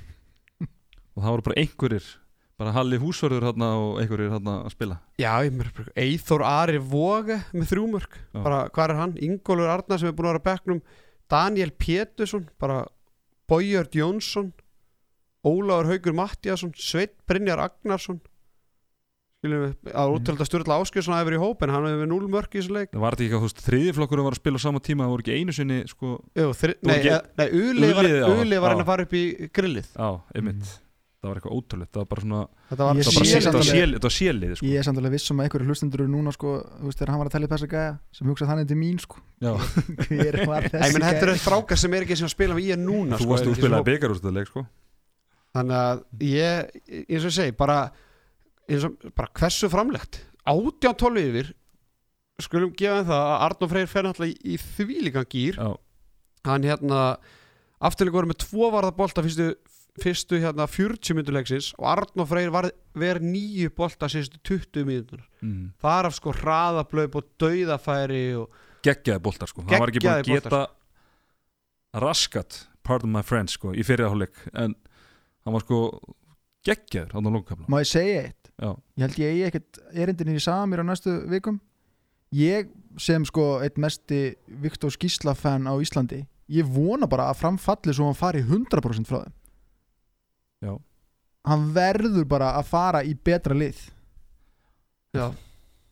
[1.13, 2.09] og það voru bara einhverjir
[2.63, 5.35] bara Halli Húsvörður hérna og einhverjir hérna að spila Já,
[6.07, 8.41] Eithor Ari Voge með þrjúmörk Já.
[8.47, 9.15] bara hvað er hann?
[9.29, 10.83] Ingólfur Arnar sem er búin að vera á bekknum
[11.33, 12.85] Daniel Pétursson bara
[13.51, 14.53] Bójörd Jónsson
[15.45, 18.21] Ólafur Haugur Mattiasson Sveit Brynjar Agnarsson
[19.43, 20.15] skiljum við að Mhm.
[20.21, 23.01] útvölda Sturla Áskjörsson hefur í hóp en hann hefur null mörk í þessu leik það
[23.03, 25.35] var ekki að þú veist þriðiflokkurinn var að spila á sama tíma það voru ekki
[25.41, 28.75] einu sinni sko Jú, þri, nei, var, Ulið, já, Uli var já.
[28.77, 30.92] hann að fara upp í grillið á, einmitt Mhm.
[31.23, 32.41] Það var eitthvað ótrúlegt það var bara svona
[32.73, 34.67] Þetta var Ég það var bara sé alveg- sél- var sélið sko.
[34.67, 37.13] Ég er samt alveg viss um að einhverju hlustendur eru núna sko, þú veist, þegar
[37.13, 39.53] hann var að tella upp þessa gæja sem hugsað hann til mín sko Já.
[40.09, 41.23] Hver var þessi menn, Þetta gæja?
[41.29, 43.79] eru strákar sem er ekki sem að spila við en núna þú sko, varst spilaði
[43.83, 43.89] hóp.
[43.93, 44.65] byggarúrstuðleik sko.
[45.53, 47.79] Þannig að ég, eins og ég segi bara,
[48.67, 51.53] eins og, bara hversu framlegt 18-12 yfir
[52.43, 55.69] skulum gefa það að Arnó Freyr fer náttúrulega í, í þvílíkan gýr Já.
[56.49, 57.03] hann hérna
[57.83, 59.53] afturleik voru með tvo varða bolta fyrstu,
[60.01, 65.25] fyrstu hérna 40 minnur leiksins og Arnó Freyr var verið nýju bolta síðustu 20 minnur
[65.45, 65.73] mm.
[65.83, 69.65] þar af sko hraðablöp og dauðafæri og geggjaði boltar sko.
[69.69, 70.63] hann var ekki búin að geta
[72.01, 74.75] raskat pardon my friends sko, í fyrirháleik en
[75.45, 75.83] hann var sko
[76.65, 78.51] geggjaður á þannig lókakafla Má ég segja eitt?
[78.57, 78.71] Já.
[78.97, 81.61] Ég held ég eigi ekkert erindin í samir á næstu vikum
[82.33, 86.23] Ég sem sko eitt mesti Viktor Skísla fan á Íslandi
[86.53, 89.37] Ég vona bara að framfalli svo hann fari 100% frá þeim
[90.63, 90.77] Já.
[91.49, 93.81] Hann verður bara að fara í betra lið
[95.17, 95.33] já,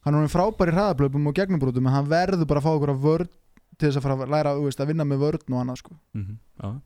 [0.06, 3.02] Hann er frábær í hraðablöpum og gegnumbrútum en hann verður bara að fá okkur að
[3.04, 3.28] vörn
[3.76, 5.96] til þess að fara að læra veist, að vinna með vörn og annað sko.
[6.14, 6.80] mm -hmm.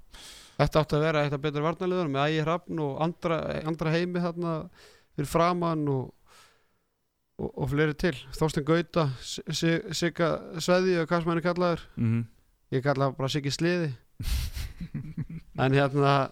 [0.58, 4.20] Þetta átti að vera eitt af betur varnarliður með ægi hrafn og andra, andra heimi
[4.20, 4.52] þarna
[5.16, 6.14] fyrir framann og
[7.38, 11.42] og, og fleiri til Þorstein Gauta, Si- Si- Sigga Sveði og hvað sem hann er
[11.42, 12.24] kallaður Mhm.
[12.72, 13.92] ég kalla bara Siggi Sliði
[15.58, 16.30] en hérna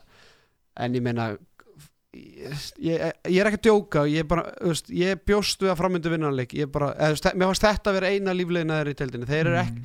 [0.77, 1.31] en ég meina
[2.13, 2.53] ég,
[2.83, 6.13] ég, ég er ekki að djóka ég, er bara, veist, ég bjóst við að framöndu
[6.13, 6.53] vinnanleik.
[6.57, 9.61] Ég bara, eða, mér fannst þetta að vera eina líflegina þeir í teldinni, þeir eru
[9.65, 9.83] ekki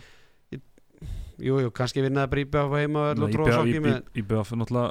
[1.38, 1.46] Mm.
[1.46, 4.88] jú, jú, kannski vinnaði bara íbjöf heima og Nei, tróða sokki IBF með IBF náttúrulega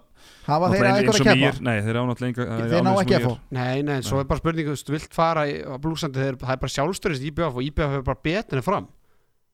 [0.47, 1.65] hafa þeir náttúrulega að eins eitthvað að keppa?
[1.67, 4.21] Nei, þeir ánáttúrulega enga þeir ná ekki að fá Nei, nei, svo Nei.
[4.23, 7.27] er bara spurning, þú veist, vilt fara í, á blúsandi, þeir, það er bara sjálfstörist
[7.33, 8.23] IBF og IBF hefur bara
[8.55, 8.87] en fram.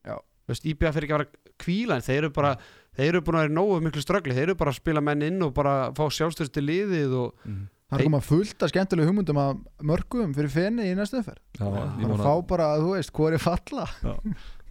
[0.05, 0.15] Já.
[0.21, 1.29] Þú veist, IBF er ekki að vera
[1.65, 2.53] kvíla en þeir eru bara,
[2.97, 5.21] þeir eru búin að vera í nógu miklu ströggli, þeir eru bara að spila menn
[5.25, 7.67] inn og bara fá sjálfstörist til liðið og Mhm.
[7.89, 11.69] það er koma fullt að skemmtilegu hugmyndum að mörgum fyrir fenni í næstu Já, ég
[11.69, 13.85] bara vona fá bara, þú veist, hvað er falla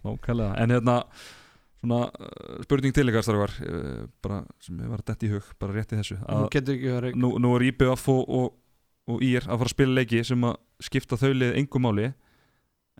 [0.03, 0.97] Nákvæmlega, en hérna
[1.83, 5.47] svona uh, spurning til ykkar starfar uh, bara sem ég var að detta í hug
[5.59, 8.53] bara rétt í þessu að getur ekki verið nú, nú er IBF og, og,
[9.11, 12.09] og IR að fara að spila leiki sem að skipta þau lið engum máli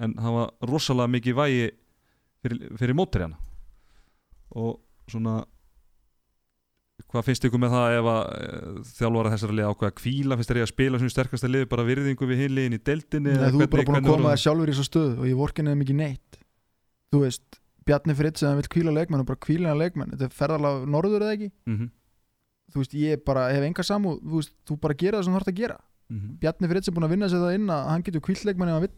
[0.03, 1.65] en hafa rosalega mikið vægi
[2.43, 3.39] fyrir, fyrir mótirjana
[4.55, 4.79] og
[5.11, 5.41] svona
[7.13, 10.59] hvað finnst ykkur með það ef að uh, þjálfara þessara lið ákveða kvíla finnst þér
[10.59, 13.59] ég að spila svona sterkasta lið bara virðingu við hinliðin í deildinni Nei, eða þú
[13.65, 15.97] er bara búin að koma þér sjálfur í svo stöð og ég vorkinni þeim ekki
[15.99, 16.31] neitt.
[17.13, 17.47] Þú veist,
[17.85, 20.11] Bjarni Fritz sem vil kvíla leikmenn og bara kvíla hann leikmenn.
[20.15, 21.49] Þetta er ferðarlega norður eða ekki?
[21.53, 21.73] Það?
[21.73, 21.87] Mhm,
[22.73, 25.37] þú veist, ég bara hef enga samú þú veist, þú bara gera það sem þú
[25.37, 25.77] þarfst að gera.
[26.13, 26.29] Mhm.
[26.41, 28.75] Bjarni Fritz er búin að vinna sig það inn að hann getur kvílt leikmenn ef
[28.79, 28.97] hann vill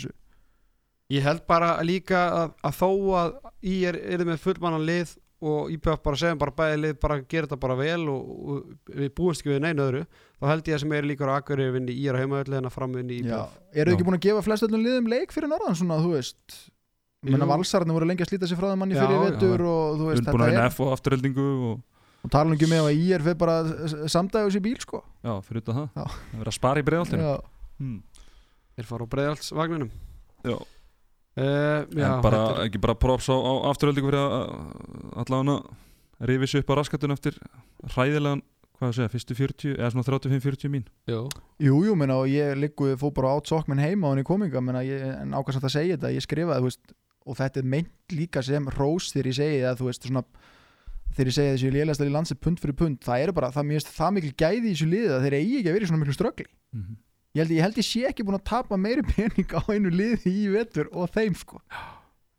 [0.00, 0.14] að
[1.10, 2.88] ég að Ég held bara líka að, að þó
[3.20, 3.34] að
[3.66, 7.48] í er, er með fullmannan lið og IBF bara segjum bara bæði lið bara gera
[7.48, 10.02] þetta bara vel og, og við búumst ekki við neinu öðru
[10.36, 12.68] þá held ég að sem er líka á Akureyri vinni í er á heimaöllu en
[12.68, 15.32] að fram vinni í IBF eru þið ekki búin að gefa flest öllum liðum leik
[15.32, 16.58] fyrir norðan svona, þú veist?
[17.24, 17.52] Menna Jú.
[17.54, 20.10] valsararnir voru lengi að slíta sig frá þeim manni Já, fyrir já, vetur og þú
[20.10, 21.80] veist, búin að þetta vinna er F og afturheldingu og
[22.20, 23.54] og tala ekki með að ég er fyrir bara
[24.12, 24.98] samdægus í bíl sko.
[25.24, 25.86] Já, fyrir utan það.
[25.96, 26.04] Já.
[26.04, 27.24] það verður að spara í breiðaltinu
[31.38, 35.60] Uh, já, en bara, er- ekki bara props á, á afturheldingu fyrir að allavega
[36.26, 37.36] rifis upp á raskatun eftir
[37.94, 38.42] hræðilegan,
[38.76, 40.84] hvað að segja, fyrstu 40 eða svona 35-40 mín.
[41.08, 41.20] Jú.
[41.62, 44.60] Jú, jú, menna, og ég liggu fór bara átt sokk minn heima á henni kominga
[44.64, 46.94] menna, ég, en ákvæmst að segja þetta, ég skrifaði þú veist,
[47.30, 50.24] og þetta er meint líka sem rós þegar ég segi það, þú veist, svona
[51.14, 53.88] þegar ég segi þessu lélægast í landsi pund fyrir pund það er bara, það, finnst
[53.96, 56.16] það mikil gæði í þessu liði að þeir eigi ekki að vera í svona miklu
[56.16, 56.98] ströggli mm
[57.36, 60.32] ég held, ég held ég sé ekki búin að tapa meiri pening á einu liði
[60.32, 61.84] í vetur og þeim sko, já,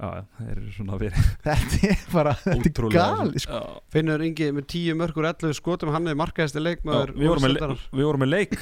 [0.01, 3.61] já, þeir eru svona verið þetta er bara þetta er ótrúlega gali sko.
[3.93, 7.55] Finnur Ingi með 10 mörgur 11 skotum hann er markaðasti Já, leikmaður við, vorum með,
[7.57, 8.55] le- við vorum með leik.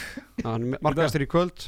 [0.44, 1.68] Já, hann er markaðastur í kvöld.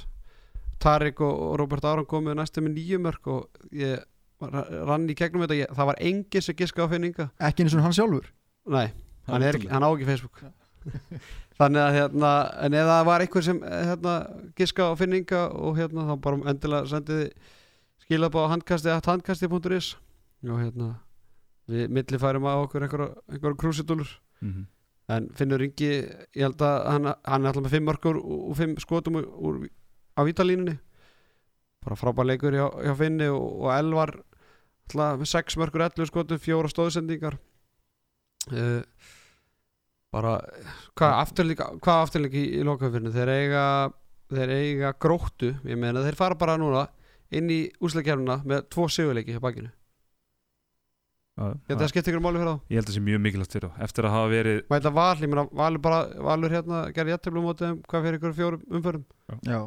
[0.81, 3.99] Tarik og, og Robert Aron komuð næstu með 9 mörg og ég
[4.41, 5.57] ra- rann í gegnum þetta.
[5.63, 8.31] Ég, það var engin sem giska á finninga ekki eins og hann sjálfur?
[8.73, 8.87] Nei,
[9.29, 10.41] hann, er, ekki- hann á ekki Facebook
[11.61, 12.33] Þannig að hérna
[12.65, 14.17] en ef það var einhver sem eh, hérna,
[14.57, 17.29] giska á finninga og hérna þá bara endilega sendiði
[18.01, 19.93] skilabá handkasti að handkasti.is
[20.49, 20.91] og hérna
[21.69, 24.69] við millifærum á okkur einhverja krúsidúlur mm
[25.11, 28.75] en Finnur Ingi ég held að hann, hann er alltaf með 5 mörgur og 5
[28.83, 29.61] skotum úr, úr,
[30.15, 30.77] á vítalínunni
[31.81, 36.41] bara frábær leikur hjá, hjá Finni og, og Elvar alltaf með 6 mörgur 11 skotum,
[36.41, 37.37] 4 stóðsendingar.
[38.51, 38.81] Uh,
[40.11, 40.33] bara
[40.99, 43.65] hvað afturlík hvað afturlík í, í lokafinu þeir eiga
[44.31, 46.85] þeir eiga gróttu ég meina þeir fara bara núna
[47.31, 49.69] inn í úsleikjæruna með tvo sigurleiki hjá bakinu.
[51.39, 52.57] Þetta skiptir ykkur máli fyrir þá.
[52.69, 53.77] Ég held að það sé mjög mikilvægt fyrir þá.
[53.87, 57.65] Eftir að hafa verið Mæta val, ég meina valur bara valur hérna gerði jættiflu mótið
[57.69, 59.05] þeim, hvað fyrir ykkur fjórum umförum
[59.47, 59.59] já,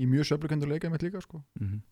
[0.00, 1.42] í mjög söflukendur leika mitt líka sko.
[1.60, 1.82] Mm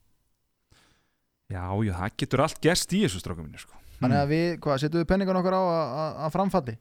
[1.51, 3.75] já, já, það getur allt gerst í þessu strákum minni sko.
[4.01, 6.75] þannig að við, hvað, setjum við penningan okkar á að- að að framfalli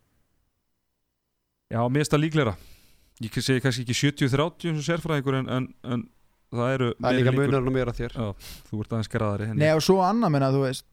[1.69, 2.55] já, mér finnst það líklegra.
[3.19, 6.05] Ég segi kannski ekki 70-30 eins og sérfræðingur en, en, en
[6.55, 8.15] það eru það er líka munarinn og meira þér.
[8.15, 10.87] Já, þú ert aðeins geraðari Nei og svo annað menna þú veist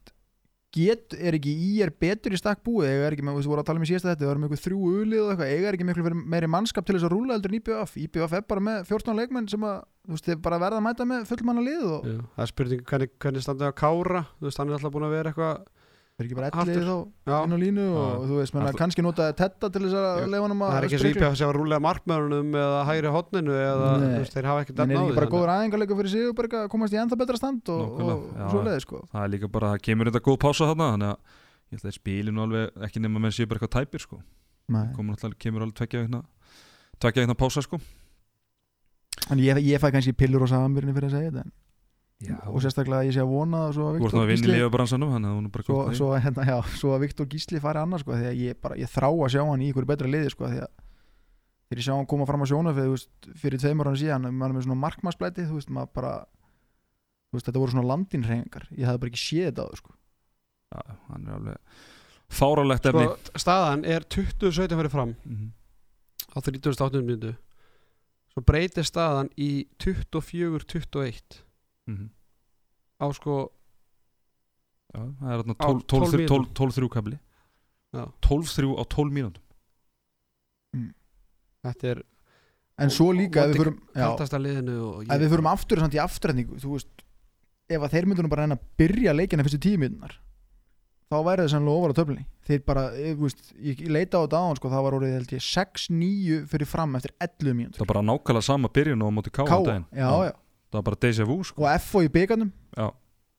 [0.77, 2.91] get, er ekki í er betur í stakk búið?
[2.91, 4.51] Eiga er ekki með, þú voru að tala um í síðasta þetta það eru með
[4.51, 7.37] ykkur þrjú ulið og eitthvað, eiga er ekki fyrir meiri mannskap til þess að rúla
[7.37, 10.61] heldur en IBF IBF er bara með 14 leikmenn sem að þú veist, þeir bara
[10.63, 13.81] verða að mæta með fullmanna lið og Já, það er spurning hvernig, hvernig standið á
[13.81, 14.23] Kára?
[14.37, 15.65] Þú veist, hann er alltaf búin að vera eitthvað
[16.17, 18.21] þeir ekki bara ellið þá inn á línu og Já.
[18.29, 20.97] þú veist, menna, kannski nota tetta til þess að leifa hann það er að ekki
[20.97, 24.81] eins og IPF sem var rúlega markmörunum eða hægri hotninu eða veist, þeir hafa ekkert
[24.81, 26.97] en er efni á ekki því, bara góður aðengarleikur fyrir sig og bara að komast
[26.97, 29.03] í ennþá betra stand og, og, og svo leiði sko.
[29.13, 31.37] Það er líka bara, það kemur þetta góð pása þarna þannig að
[31.67, 34.23] ég held að þeir spili nú alveg ekki nema menn séu bara eitthvað tæpir sko.
[34.73, 34.87] Nei.
[34.97, 37.77] komur alltaf, kemur alveg tvekja veikna pása sko.
[39.31, 41.55] En ég, ég fæ kannski pillur á samanbyrni fyrir að segja þetta en-
[42.25, 44.53] já, og sérstaklega ég sé að vona svo að Viktor Gísli
[45.67, 48.79] svo, svo, hérna, já, svo að Viktor Gísli fari annars sko, því að ég, bara,
[48.81, 50.71] ég þrá að sjá hann í ykkur betra liði sko, því að
[51.67, 54.81] þegar ég sjá hann koma fram á veist, fyrir tveimur hann síðan maður með svona
[54.87, 56.15] markmannsblæti veist, bara
[57.35, 59.97] veist, þetta voru svona landinhreyingar ég hafði bara ekki séð þetta á þau sko.
[60.73, 61.83] Já, hann er alveg
[62.37, 65.51] fáralegt efni sko, staðan er 2017 fyrir fram Mhm.
[66.33, 67.03] á 38.
[67.03, 67.35] minútu
[68.33, 71.43] svo breytir staðan í 24-21
[71.87, 72.09] Mhm.
[73.01, 73.51] á sko
[74.97, 76.55] Já, það er þarna Á 12 12 12 mínútum.
[76.55, 77.19] 12-3 kabli
[77.95, 78.05] Já.
[78.23, 79.43] 12-3 á 12 mínútum
[81.67, 82.03] þetta er
[82.79, 85.97] en svo líka ef við förum, já, kalltasta liðinu og ef við förum aftur samt
[85.97, 87.03] í afturrætningu þú veist,
[87.73, 90.15] ef að þeir myndu nú bara reyna að byrja leikina fyrstu tíu minnar
[91.11, 94.25] þá væri það sannlega ofar á töflunni þeir bara, ég, þú veist, ég, leita á
[94.27, 97.81] þetta á hann sko, það var orðið held ég 6-9 fyrir fram eftir 11 mínútur
[97.81, 99.87] það er bara nákvæmlega sama byrjun og á móti Ká Káa, daginn.
[99.91, 100.33] já, já,
[100.77, 101.65] það er bara déjà vu sko.
[101.65, 102.53] og FO í byggarnum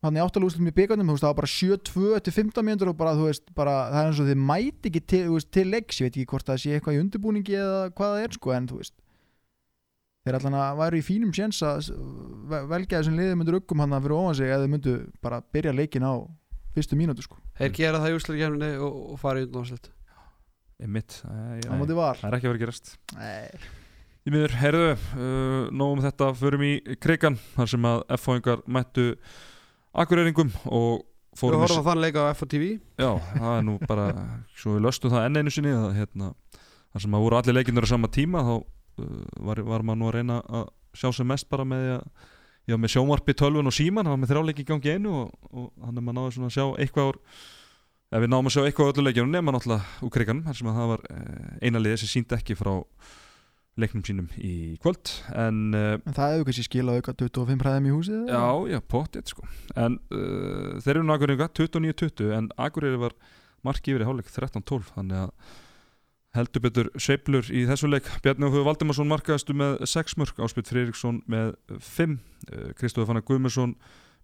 [0.08, 3.50] í áttalústum í byggarnum það var bara 7-2 eftir 15 mínútur og bara, þú veist,
[3.58, 6.18] bara, það er eins og þið mæti ekki til, þú veist, til leiks, ég veit
[6.20, 8.96] ekki hvort það sé eitthvað í undirbúningi eða hvað það er sko, en þú veist
[10.28, 11.92] þeir allan að væru í fínum séns að
[12.70, 16.14] velja þessum liðið myndur uggum hann fyrir ofan sig eða myndu bara byrja leikin á
[16.76, 19.90] fyrstu mínútu sko, þeir gera það í úsleikjafninni og, og fara í undanúrslit.
[20.78, 22.20] Einmitt, Æ, á móti var.
[22.20, 22.92] það er ekki að vera að gerast.
[23.18, 23.70] Nei.
[24.28, 29.06] Í miður, herðu, uh, nógum þetta förum í krigan þar sem að F-fóingar mættu
[29.96, 32.66] akureyringum og við fórum horfum að þann leika á FOTV
[33.00, 34.08] Já, það er nú bara
[34.58, 36.32] svo við löstum það enn einu sinni að, hérna,
[36.92, 40.10] þar sem að voru allir leikindur á sama tíma þá uh, var, var maður nú
[40.10, 40.66] að reyna að
[40.98, 44.66] sjá sem mest bara með já, með sjónvarpi, tölvun og síman það var með þrjáleiki
[44.66, 47.22] í gangi einu og, og hann er maður náði svona að sjá eitthvað úr
[48.12, 50.72] ef við náðum að sjá eitthvað á öllu leikjunum nema náttúrulega úr kriganum þar sem
[50.74, 52.74] að það var uh, eina liði sem síndi ekki frá
[53.78, 57.94] leiknum sínum í kvöld en uh, en það hefur kannski skilað auka 25 hræðum í
[57.94, 58.24] húsið?
[58.32, 59.46] Já, já, potið sko.
[59.78, 63.16] En uh, þeir eru nú Akureyringa 29-20 En Akureyri var
[63.66, 65.56] marki yfir í hálfleik 13-12 Þannig að
[66.38, 68.10] heldur betur sveiflur í þessu leik.
[68.22, 73.78] Bjarni Óhugur Valdimarsson markaðastu með 6 mörg Áspjöld Friðriksson með 5 uh, Kristóður Fannar Guðmundsson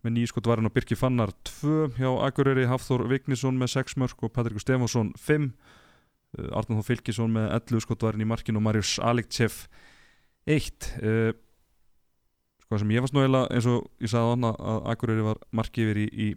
[0.04, 4.26] með 9 skot varinn og Birki Fannar 2 hjá Akureyri Hafþór Vignisson með 6 mörg
[4.26, 5.80] og Patrikur Stefánsson 5 uh,
[6.34, 9.68] Arnur Þór Fylkisson með 11 skot varinn í markinu og Marius Aliktsef
[10.50, 11.34] 1 uh,
[12.64, 15.86] sko sem ég varst nú eiginlega eins og ég sagði þannig að Akureyri var marki
[15.86, 16.28] yfir í, í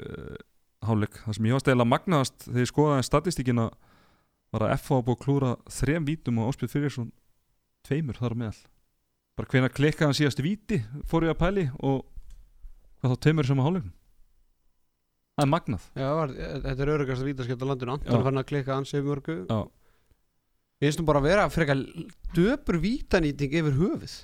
[0.00, 0.40] uh,
[0.88, 1.20] hálfleik.
[1.26, 3.68] Það sem ég varst eiginlega magnaðast þegar ég skoðaði statistíkina
[4.50, 7.12] var að FH búið að klúra þrem vítum og Áspjöld Fyrirsson
[7.86, 8.60] tveimur þar á meðal.
[9.38, 12.06] Bara hvena klikkaði hann síðast víti fór ég að pæli og
[13.00, 13.99] hvað þá tveimur sem á hálfleiknum
[15.40, 15.84] það er magnað.
[15.96, 16.32] Já, var,
[16.66, 17.94] þetta er örugast að vítaskipta landinu.
[17.96, 19.36] Anton fann að klikka ansið mörgu.
[19.48, 19.60] Já.
[20.80, 21.80] Ég finnst nú bara að vera frekar
[22.36, 24.16] döpur vítanýting yfir höfuð.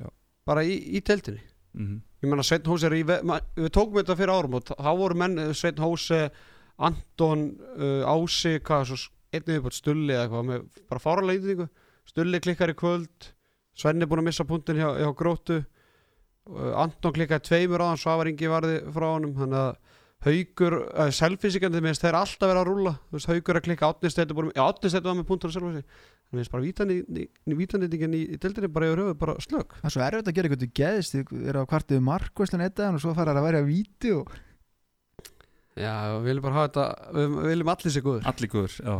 [0.00, 0.08] Já.
[0.46, 1.42] bara í, í teltinni.
[1.74, 2.00] Mm -hmm.
[2.22, 5.38] Ég menna Sveinn Hóse er í við tókum þetta fyrir árum og þá voru menn
[5.38, 6.30] eh, Sveinn Hóse,
[6.76, 8.96] Anton uh, Ási, hvað svo
[9.32, 11.68] einnig upp stulli eða eitthvað með bara fáralega ítingu
[12.04, 13.32] stulli klikkar í kvöld.
[13.74, 15.64] Svenni er búin að missa punktinn hjá, hjá grótu
[16.50, 19.76] Anton klikkaði tveimur á hann Svavar Ingi varði frá honum þannig að
[20.26, 22.94] haugur, uh, selfinsíkandi minnst þeir alltaf vera að rúlla.
[23.08, 25.86] Þú veist, haugur að klikka átnistættu átnistættu var með punktur þannig
[26.36, 30.30] minnst bara vítanýtingin í, í deildinni bara yfir höfuð bara slög það er svo erfitt
[30.30, 33.40] að gera eitthvað til geðist þið eru á kvartið markvæslun eitt og svo fara það
[33.40, 34.26] að vera víti og
[35.80, 38.94] Já, við viljum bara hafa þetta við við viljum allir sér góður allir góður já.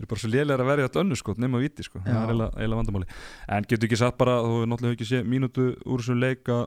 [0.00, 2.16] Þeir eru bara svo lélega að verja þetta önnu sko, nema viti sko, það Já.
[2.16, 3.08] er eiginlega, vandamáli
[3.56, 6.60] En getur ekki satt bara, þú hefur náttúrulega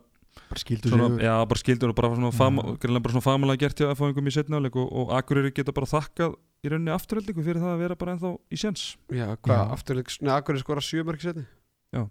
[0.49, 4.33] bara skildu svona, já, bara skildur og bara svona, svona famalega gert hjá F-fáingum í
[4.33, 7.97] setna áleik og, og Akureyri geta bara þakkað í rauninni afturhaldingu fyrir það að vera
[7.99, 8.85] bara ennþá í séns.
[9.13, 11.45] Já, hvað, afturleik, neða, akkur er skora sjömörk setni
[11.93, 12.05] Já.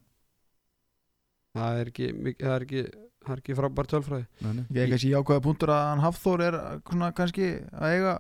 [1.56, 2.82] Það er ekki, mikið- það er ekki,
[3.22, 4.26] það er ekki frábær tölfræði.
[4.40, 4.64] Nei, nei.
[4.72, 6.58] ég er kannski jákvæða punktur að hann Hafþór er
[6.88, 8.14] svona kannski að eiga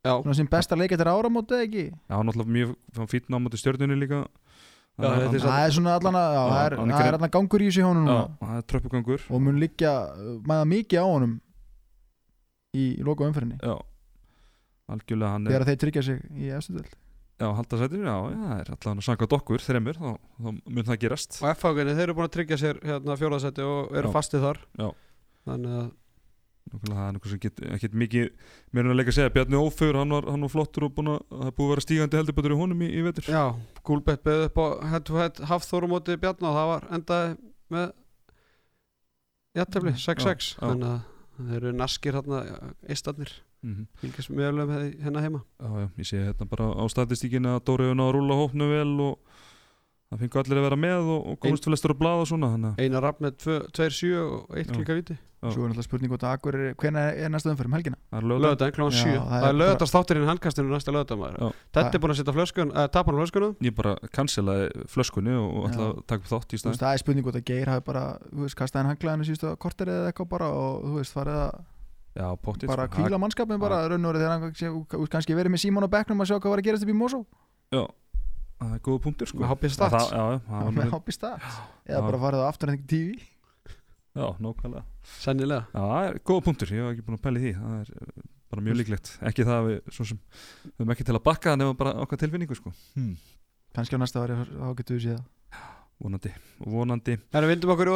[0.00, 1.86] Já, svona sem besta leik eftir áramóti eða ekki?
[1.92, 4.22] Já, hann náttúrulega mjög fítna á móti stjörnunni líka
[5.00, 7.84] Að þetta er það er svona allan að það er, það allan gangur í þessu
[7.84, 8.24] hjónu Já, núna.
[8.40, 9.28] það er tröppugangur.
[9.30, 9.92] Og mun liggja
[10.50, 11.36] mæða mikið á honum
[12.76, 13.60] í, loka umferðinni.
[13.62, 13.76] Já,
[14.90, 16.98] algjörlega hann er þegar þeir tryggja sig í efstu döld
[17.40, 20.08] Já, halda sætinu, já, já, það er allavega sangað okkur, þreymur, þá,
[20.44, 21.38] þá mun það gerast.
[21.40, 24.60] Og F-háginni, þeir eru búin að tryggja sér hérna fjóraðsætti og eru fastið þar.
[24.76, 24.88] Já.
[25.48, 25.86] Þannig að,
[26.70, 28.26] það er einhver sem get, ekkert mikið
[28.78, 31.20] er að leika að segja, Bjarni Ófur, hann var, hann var flottur og búin að,
[31.30, 33.30] það búið að vera stígandi heldur betur í honum í, í vetur.
[33.30, 33.44] Já,
[33.86, 37.32] Gúlbett beðið upp á head to head Hafþór á móti Bjarni og það var endaði
[37.74, 37.86] með
[39.60, 40.66] jættefli, 6-6 Já, já.
[40.66, 42.42] Þannig að þeir eru naskir hérna
[42.86, 43.32] eistarnir,
[43.64, 43.86] mm -hmm.
[44.02, 45.42] fylgjast mjög alveg með hennar heima.
[45.58, 48.68] Já, já, ég sé hérna bara á statistíkinu að Dóri hefur náða að rúla hópnu
[48.70, 49.29] vel og
[50.10, 52.80] það fengur allir að vera með og, og komast flestur á blað og svona að
[52.82, 54.72] Einar Rapp með 2-7 og 1 Já.
[54.74, 55.48] klika viti Já.
[55.54, 57.96] Svo er náttúrulega spurning hvort að Akur er, hvenær er næsta umfyrir um helgina?
[58.12, 61.54] það er klón Já, 7 það er lögðast þátturinn handkastinu næsta maður.
[61.72, 65.48] Þetta er búin að setja flöskun, uh, tapan á flöskunum ég bara cancelaði flöskunni og,
[65.48, 66.80] og ætla að taka upp þátt í staðinn.
[66.82, 69.92] það er spurning hvort að Geir hafi bara, þú veist, kastaði hann hanglaðinu síðustu korter
[69.94, 71.54] eða eitthvað bara og þú veist, farið að
[72.20, 73.00] já, bara sko.
[73.00, 75.88] kvíla mannskapin bara raun og verið þegar hann sé- þú veist, kannski verið með Símon
[75.88, 77.24] á bekknum að sjá hvað var að gerast upp í Mosó.
[77.72, 77.86] Já,
[78.60, 79.40] það er góða punktur sko.
[79.42, 79.94] Með HB Stats.
[79.94, 81.54] Það- já, já, það var með hoppi stats.
[81.56, 81.94] Já.
[81.94, 83.08] eða bara farið á afturhending TV
[84.10, 84.84] já, nákvæmlega.
[85.20, 85.66] Sennilega.
[85.72, 87.52] Já, það er góða punktur, ég hef ekki búin að pæli því.
[87.56, 89.12] Það er eh, bara mjög líklegt.
[89.30, 90.22] Ekki það að við, svo sem,
[90.64, 92.72] við höfum ekki til að bakka það nema bara okkar tilfinningu sko.
[92.94, 93.16] Hmm.
[93.74, 95.20] kannski á næsta ári þá getur við séð.
[95.50, 96.30] Það vonandi,
[96.64, 97.92] vonandi Það er að vindum okkur í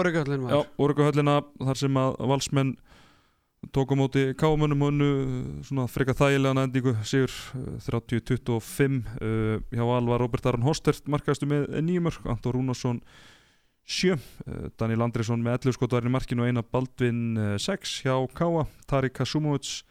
[0.85, 2.75] Úrugahöllina þar sem að valsmenn
[3.73, 9.63] tók á móti kámunum og unnu uh, svona freka þægilegan endingu sigur uh, 30-25 uh,
[9.73, 13.01] hjá Val var Robert Aron Hostert markaðastu með nýjumörk, Anton Rúnarsson
[13.85, 18.67] 7, uh, Daniel Andrisson með 11 skotvarinn í markinu og eina Baldvin 6 hjá Káa,
[18.91, 19.85] Tarik Kasumovic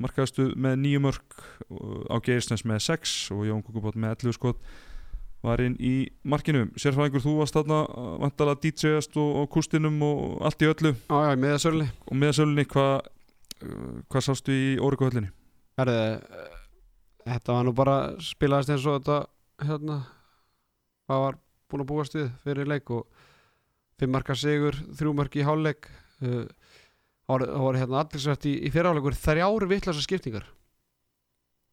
[0.00, 1.42] markaðastu með nýjumörk
[2.08, 4.62] á Geirsnes með 6 og Jón Kukubótt með 11 skot
[5.44, 5.94] var inn í
[6.28, 6.66] markinu.
[6.80, 10.94] Sérfræðingur þú varst þarna uh, vantalega DJ-ast og, og kústinum og allt í öllu.
[11.08, 15.32] Já, já, með það sörli og með sölunni hvað uh, hvað sástu í Órikuhöllinni?
[15.80, 16.02] Herði,
[17.24, 19.20] þetta var nú bara spilaðist eins og þetta
[19.70, 19.98] hérna
[21.08, 23.26] hvað var búin að búast við fyrir leik og
[24.00, 25.88] fimm marka sigur, þrjú mark í hálfleik.
[26.20, 26.46] Uh,
[27.30, 30.48] það það voru hérna allirsvært í, í fyrirháleikur þrjár vittlasa skiptingar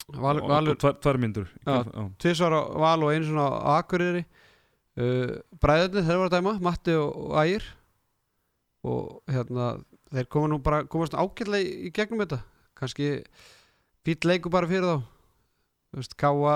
[0.08, 1.82] Val, og, Valur tvær, myndur Já.
[2.16, 4.24] tvisvar á Val og einu svona á Akureyri.
[4.98, 7.66] Uh, bræðinni þeir voru að dæma Matti og, Ægir.
[8.88, 9.74] Og hérna
[10.14, 12.40] þeir koma nú bara komast ágætlega í, í gegnum þetta.
[12.80, 13.10] Kannski
[14.08, 15.04] fýll leiku bara fyrir þá.
[15.92, 16.56] Þú veist, Káa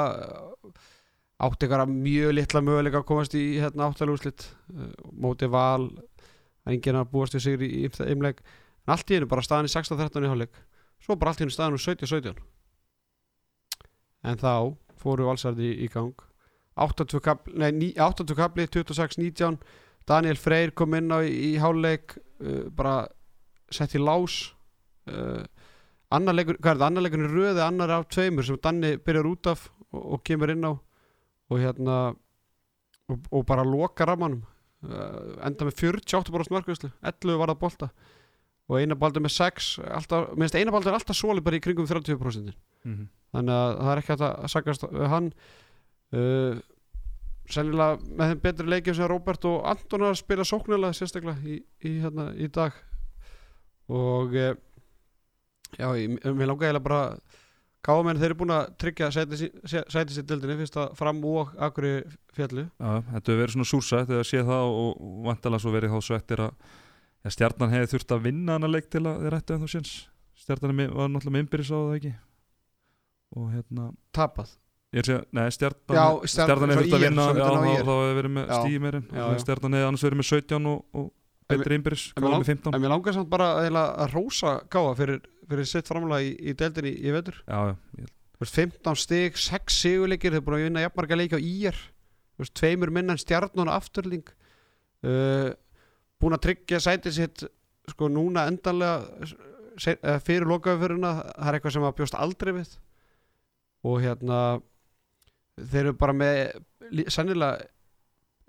[1.41, 5.89] átti ykkur mjög litla möguleika að komast í hérna áttalega úrslit uh, móti Val
[6.71, 8.39] enginn að búast við sigur í, í imleik
[8.85, 10.65] en allt í einu bara staðan í 16-13 í hálfleik.
[11.03, 12.39] Svo bara allt í einu staðan úr 17-17
[14.23, 14.53] en þá
[15.01, 16.13] fóru valsarði í, gang.
[16.81, 19.57] 82 kapli, nei, ní- 82 kapli 26-19
[20.07, 23.05] Daniel Freyr kom inn á í, í háluleik uh, bara
[23.71, 24.53] sett í lás
[25.11, 25.43] uh,
[26.11, 26.35] annar
[27.27, 30.71] í röði annar af tveimur sem Danni byrjar út af og, og kemur inn á
[30.73, 31.97] og hérna
[33.11, 34.43] og, og bara loka rammanum
[34.87, 37.91] uh, enda með 48% markvæslu 11 var það bolta
[38.71, 41.87] og eina baldur með 6 alltaf, minnst eina baldur er alltaf soli bara í kringum
[41.89, 42.15] 30%
[42.47, 43.07] mm -hmm.
[43.35, 45.33] þannig að það er ekki hægt að sagast hann.
[46.11, 46.59] Uh,
[47.51, 51.99] sennilega með þeim betri leikjum sem Robert og Anton að spila sóknarlega sérstaklega í, í,
[51.99, 52.71] hérna, í dag.
[53.91, 54.55] Og uh,
[55.77, 57.03] já, ég, mér langar eiginlega bara
[57.85, 61.87] gáðamenn þeir eru búin að tryggja sæti sæti sér dildinni fyrst að fram og akkur
[62.35, 66.07] fjallu Já, þetta hefur verið svona súrsætt eða sé það og, vantalega svo verið þá
[66.07, 66.75] svettir að
[67.23, 69.93] ja, stjarnan hefði þurft að vinna hana leik til að þeir ættu ennþá séns.
[70.41, 72.13] Stjarnan var náttúrulega með innbyrðis á það ekki?
[73.37, 73.87] Og hérna
[74.91, 78.47] að segja, nei stjarnan Já, stjarnan, Stjarnan- hefði þurft að vinna þá, hefði verið með
[78.47, 78.55] Já.
[78.59, 79.05] stíð meirinn.
[79.39, 81.11] Stjarnan hefði annars verið með 17 og, og
[81.51, 84.13] En betri innbyrðis, en hvað mig með 15 en mér langar samt bara eiginlega að
[84.15, 87.39] rósa gáða fyrir, fyrir sitt framlega í, í deildinni í vetur.
[87.47, 88.11] Já, já, ég-
[88.41, 91.41] Þú veist, 15 stig, 6 sigurleikir eru búin að vinna jafnmarga leiki á
[92.41, 94.23] Þú veist, tveimur minna en stjarnan afturling.
[95.03, 95.51] Uh,
[96.21, 97.43] búin að tryggja sætið sitt
[97.91, 99.27] sko núna endanlega
[99.81, 102.73] se, uh, fyrir lokaðuföruna það er eitthvað sem að bjóst aldrei við.
[103.89, 104.39] Og hérna
[105.61, 106.41] þeir eru bara með
[106.93, 107.65] lí- sennilega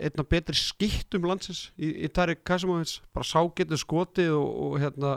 [0.03, 4.77] einn af betri skittum landsins í, í Tarik Kasimovits bara sá getur skotið og, og
[4.81, 5.15] hérna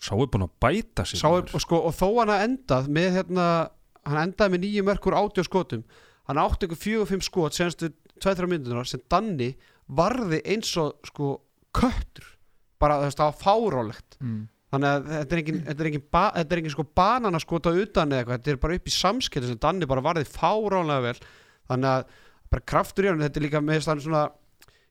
[0.00, 3.08] sá er búin að bæta Sá er, og, sko, og þó hann að endað með
[3.20, 3.46] hérna,
[4.06, 5.84] hann endaði með nýju mörkur átjó skotum.
[6.26, 9.52] Hann átti ykkur fjögur fimm skot senstu 2-3 myndunar sem Danni
[9.86, 11.36] varði eins og sko
[11.76, 12.28] köttur.
[12.82, 14.40] Bara þú veist það var fárálegt mm.
[14.74, 18.12] þannig að þetta er engin, þetta er engin, ba, þetta er engin sko bananaskota utan
[18.12, 18.40] eða eitthvað.
[18.40, 21.18] Þetta er bara upp í samskipti sem Danni bara varði fárálega vel.
[21.70, 22.16] Þannig að
[22.52, 24.24] bara kraftur í hann þetta er líka með þannig svona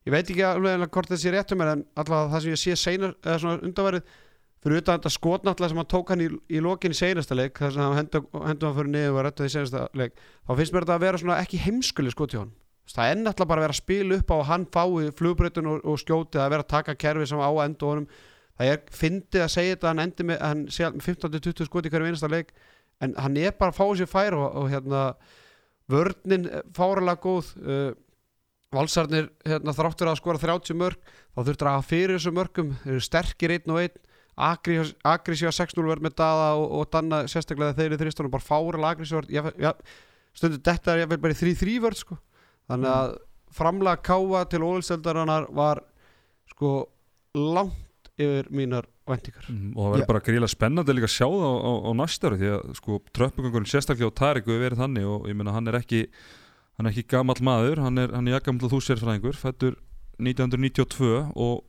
[0.06, 2.62] ég veit ekki alveg hvort þetta sé rétt um mér en allavega það sem ég
[2.62, 4.12] sé seinar eða svona undanverið
[4.66, 7.74] fyrir utan þetta skotnáttlega sem hann tók hann í, í lokin í seinasta leik þar
[7.74, 10.86] sem hann hendur hendu hann fyrir niður og rettu því seinasta leik þá finnst mér
[10.86, 12.54] þetta að vera svona ekki heimskuli skot hjá hann
[12.94, 15.82] það er náttúrulega bara að vera að spila upp á að hann fái flugbreytun og,
[15.86, 18.08] og skjóti að vera að taka kerfi sem á að enda honum.
[18.56, 21.90] Það er fyndið að segja þetta að hann endi með, hann sé með 15-20 skoti
[21.90, 22.54] í hverju einasta leik
[23.04, 25.02] en hann er bara að fá sér fær og, og hérna
[25.92, 27.92] vörnin fáralega góð uh,
[28.76, 32.96] valsarnir hérna, þráttur að skora 30 mörg þá þurftur að hafa fyrir þessu mörgum þeir
[32.96, 34.02] eru sterkir einn og einn.
[34.36, 39.22] Agressíva 6-0 verð með Dada og, og Danna sérstaklega þeir eru þristunum bara fáralega agressíva
[39.32, 39.74] ja,
[40.36, 42.18] stundu þetta er ég bara í 3-3 vörð sko.
[42.70, 43.16] Þannig að
[43.55, 45.82] framlega káa til ólisteildarinnar var
[46.51, 46.72] sko
[47.36, 51.45] langt yfir mínar vendingar Mhm, og það verður bara gríla spennandi líka að sjá það
[51.45, 55.05] á, á, á næsta ári því að sko tröppugangurinn sérstaklega á Tarik hefur verið þannig
[55.11, 56.01] og ég meina hann er ekki
[56.80, 59.76] hann er ekki gamall maður, hann er, hann er jakkamall þú sérfræðingur, fættur
[60.20, 61.63] 1992 og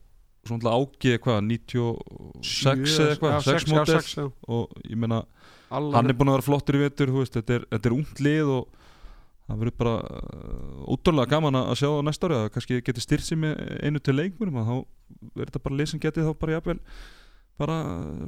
[0.46, 5.20] svona ágið hvað, 96 eða eitthvað, 6 mótel og ég meina
[5.70, 8.68] hann er búin að vera flottur í vetur þetta er, þetta er ungt lið og
[9.46, 13.26] það verður bara uh, útrúlega gaman að sjá á næsta ári að kannski geti styrt
[13.26, 13.52] sig með
[13.86, 14.76] einu til leikmurum að þá
[15.36, 16.80] verður þetta bara lið sem geti þá bara jafnvel
[17.56, 17.76] bara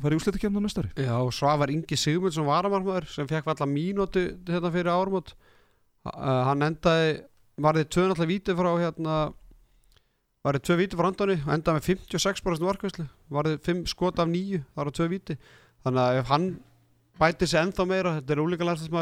[0.04, 0.90] fara í úslitakefna á næsta ári.
[0.94, 5.34] Já, Svavar Ingi Sigmundsson varamarmaður sem fekk valla mínútu hérna fyrir árumót
[6.06, 7.10] uh, hann endaði
[7.58, 9.18] varði tvö náttúrulega víti frá hérna
[10.46, 14.62] varði tvö víti frá Andoni og endaði með 56% varkvæslu varði 5 skot af 9
[14.62, 15.34] það var tvö víti.
[15.82, 16.48] Þannig að ef hann
[17.18, 18.94] bæti sig ennþá meira þetta er úlíka landslið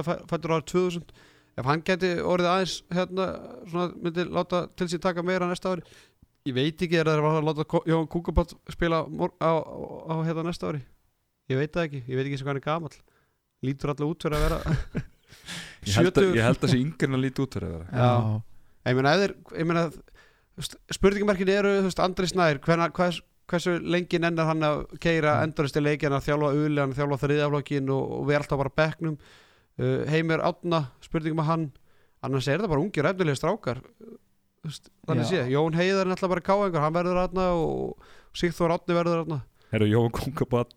[1.57, 3.27] sem að fættur árið 2000 ef hann geti orðið aðeins hérna
[3.71, 5.85] svona myndi láta til sín taka meira næsta ári.
[6.47, 9.53] Ég veit ekki er það að láta Jón Kúkabátt spila á, á,
[10.13, 10.83] á hérna næsta ári?
[11.49, 12.99] Ég veit það ekki, ég veit ekki sem hvað hann er gamall.
[13.65, 14.59] Lítur alltaf út fyrir að vera
[15.87, 17.87] ég held að, 70 ég held að en að líti út fyrir að vera.
[17.97, 18.13] Já.
[18.91, 19.87] ég meina, þeir, ég meina
[20.93, 25.79] spurningamarkin eru, þú veist, Andri Snær hvenær, hvers, hversu lengi nennar hann að keira endurist
[25.79, 28.75] í leikin að þjálfa uliðan, þjálfa þriðaflokkin og, og við alltaf bara
[29.17, 29.43] uh,
[30.11, 31.67] Heimir Átna, spurningum að hann
[32.25, 33.83] annars er það bara ungir efnilega strákar
[34.65, 38.97] veist, þannig sé, Jón Heiðar er alltaf bara káengur, hann verður aðna og Sigþór Átni
[38.97, 40.73] verður aðna Herru, Jóhann Kongabat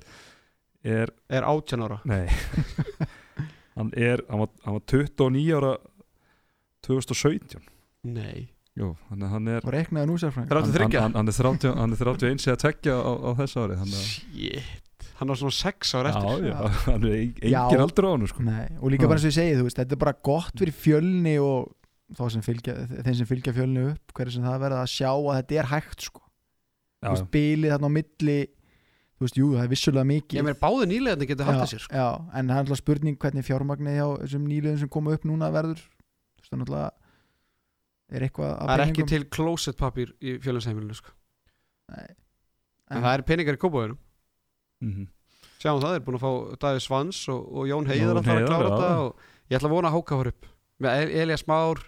[0.84, 2.00] er, er 18 ára.
[2.10, 2.26] Nei.
[3.80, 5.70] Hann er, hann var, hann var 29 ára
[6.84, 7.62] 2017
[8.12, 11.96] Nei, Jú, hann er og reiknaði nú sérfræðing 33 hann, hann, hann, er 30, hann
[11.96, 14.89] er 31 eða tekja á, á þessu ári þannig að Shit,
[15.20, 18.46] hann var svona 6 ára eftir já, já, hann er engin aldur á hann sko.
[18.46, 20.76] Nei, og líka bara eins og ég segi, þú veist, þetta er bara gott fyrir
[20.76, 21.74] fjölni og
[22.16, 25.36] þá sem fylgja, þeim sem fylgja fjölni upp hverju sem það verða að sjá að
[25.42, 26.24] þetta er hægt sko.
[27.06, 28.40] veist, bilið þarna á milli
[29.20, 32.00] þú veist, jú, það er vissulega mikið Ég meina, báði nýlegaðni getur haldið sér sko.
[32.00, 32.08] já,
[32.40, 35.84] en það er alltaf spurning hvernig fjármagnið hjá þessum nýliðum sem koma upp núna verður
[35.84, 36.90] þú veist, það er náttúrulega
[38.10, 41.12] er eitthvað af Það er ekki til closet papír í fjölandsheimilinu sko.
[41.94, 42.08] Nei.
[42.90, 44.00] En það er peningar í kópavöðunum
[44.84, 45.08] mhm.
[45.60, 48.44] Sjáum það, þeir er búin að fá Davíð Svans og, og Jón Heiðar að fara
[48.44, 50.46] að klára þetta og ég ætla að vona að Háka var upp.
[50.80, 51.82] Með El- Elías Már,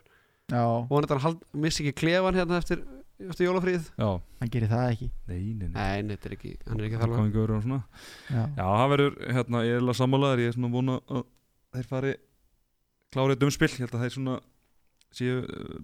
[0.51, 2.81] já, vona þetta hann hald, missi ekki klefan hérna eftir,
[3.29, 4.09] eftir jólafríð já,
[4.41, 5.07] hann gerir það ekki.
[5.29, 5.77] Nei, nei, nei.
[5.77, 7.79] Nei, nei, þetta er ekki, hann er ekki að svona.
[8.27, 10.43] Já, Já, það verður, hérna, ég er alveg sammálaður.
[10.43, 11.23] Ég er svona vona að
[11.77, 12.13] þeir fari
[13.11, 14.35] klárið dumspill, ég held að þeir svona
[15.15, 15.79] séu uh,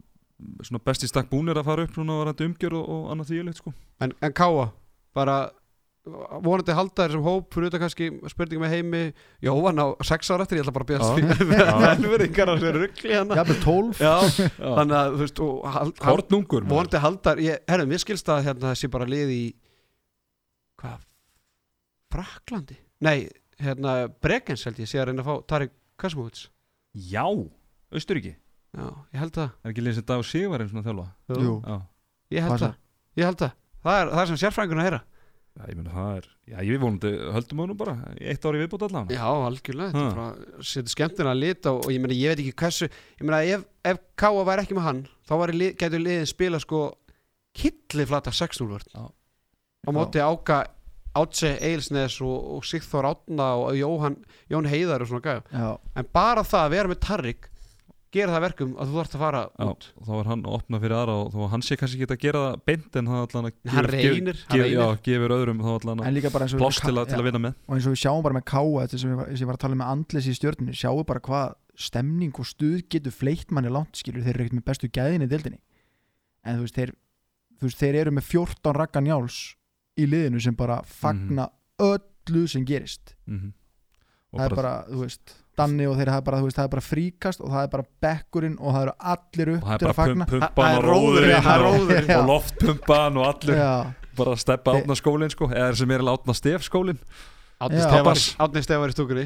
[0.64, 3.74] svona besti stakk búnir að fara upp svona varandi umgjör og, og annað þvíulegt sko.
[4.04, 4.68] En, en Káa,
[5.18, 5.38] bara
[6.46, 9.02] vonandi halda þér sem hóp fyrir þetta kannski spurning með heimi.
[9.48, 11.38] Jóhann á sex ára eftir, ég ætla bara að Já.
[11.42, 13.38] bíða velverðingar á sér ruggli hérna.
[13.42, 16.74] Jafnvel 12 Já, Já, þannig að þú veist og, hal, hal, Kornungur maður.
[16.76, 19.42] vonandi haldar ég, herru, mér skilst að hérna, þessi bara lið í
[20.82, 21.06] hvað
[22.14, 22.78] Fraklandi?
[23.04, 23.28] Nei,
[23.62, 26.48] hérna Bregens held ég sé að reyna að fá Tarik Kasmovits
[26.98, 27.26] Já,
[27.94, 28.36] Austuríki
[28.78, 29.54] Já, ég held það.
[29.64, 31.06] Er ekki liðin sem Dag og Sigvarinn svona að þjálfa?
[31.42, 31.54] Jú.
[31.66, 31.78] Já,
[32.36, 32.74] Ég held það.
[33.18, 33.54] Ég held það.
[33.88, 35.00] Það er, það er sem sérfræðingun að heyra
[35.58, 38.62] já ég meina það er Já, ég vonandi höldum á nú bara í Eitt ári
[38.62, 39.10] viðbútt allan.
[39.12, 42.44] Já, algjörlega Þetta er bara setur skemmtina að lita og, og ég meina, ég veit
[42.46, 46.00] ekki hversu Ég meina, ef, ef Káa væri ekki með hann þá væri, lið- gætu
[46.04, 46.82] liðin spila sko
[47.58, 48.90] killi flata 6-0 vörn.
[48.94, 49.06] Já.
[49.88, 50.62] á móti Áka
[51.18, 54.20] Átse Eilsnes og, og Sigþór Átna og Jóhann,
[54.52, 57.48] Jón Heiðar og svona gæja já, en bara það að vera með Tarrik
[58.16, 59.86] gera það verkum að þú þarfst að fara Já, út.
[60.00, 62.22] og þá var hann að opna fyrir aðra og að hann sé kannski ekki að
[62.24, 64.42] gera það beint en það allan að hann reynir,
[65.08, 67.28] gefur öðrum þá allan að en líka bara eins og pláss til, að- til að
[67.28, 67.58] vinna með.
[67.68, 69.58] og eins og við sjáum bara með Káa þetta sem ég var, sem ég var
[69.60, 73.52] að tala um með andlis í stjörnunni sjáum bara hvað stemning og stuð getur fleitt
[73.52, 75.60] manni langt skilur þeir eru ekkert með bestu gæðin í dildinni
[76.48, 76.92] en þú veist þeir,
[77.60, 79.38] þú veist, þeir eru með 14 rakka njáls
[80.00, 81.50] í liðinu sem bara fagna
[81.82, 83.16] öllu sem gerist.
[83.28, 83.52] Mm
[84.38, 86.86] það er bara, þú veist Danni og þeir er bara, þú veist, það er bara
[86.86, 90.28] fríkast og það er bara bekkurinn og það eru allir upp til að bara fagna.
[90.28, 92.12] Það pumpan er og það er og, róðurinn.
[92.12, 92.18] Já.
[92.18, 93.72] og loftpumpan og allir Já,
[94.20, 95.50] bara að steppa átna skólinn sko.
[95.50, 97.02] Eða sem er átna stef skólinn.
[97.58, 97.82] Átni.
[98.38, 99.24] Átni Stefán í stúkunni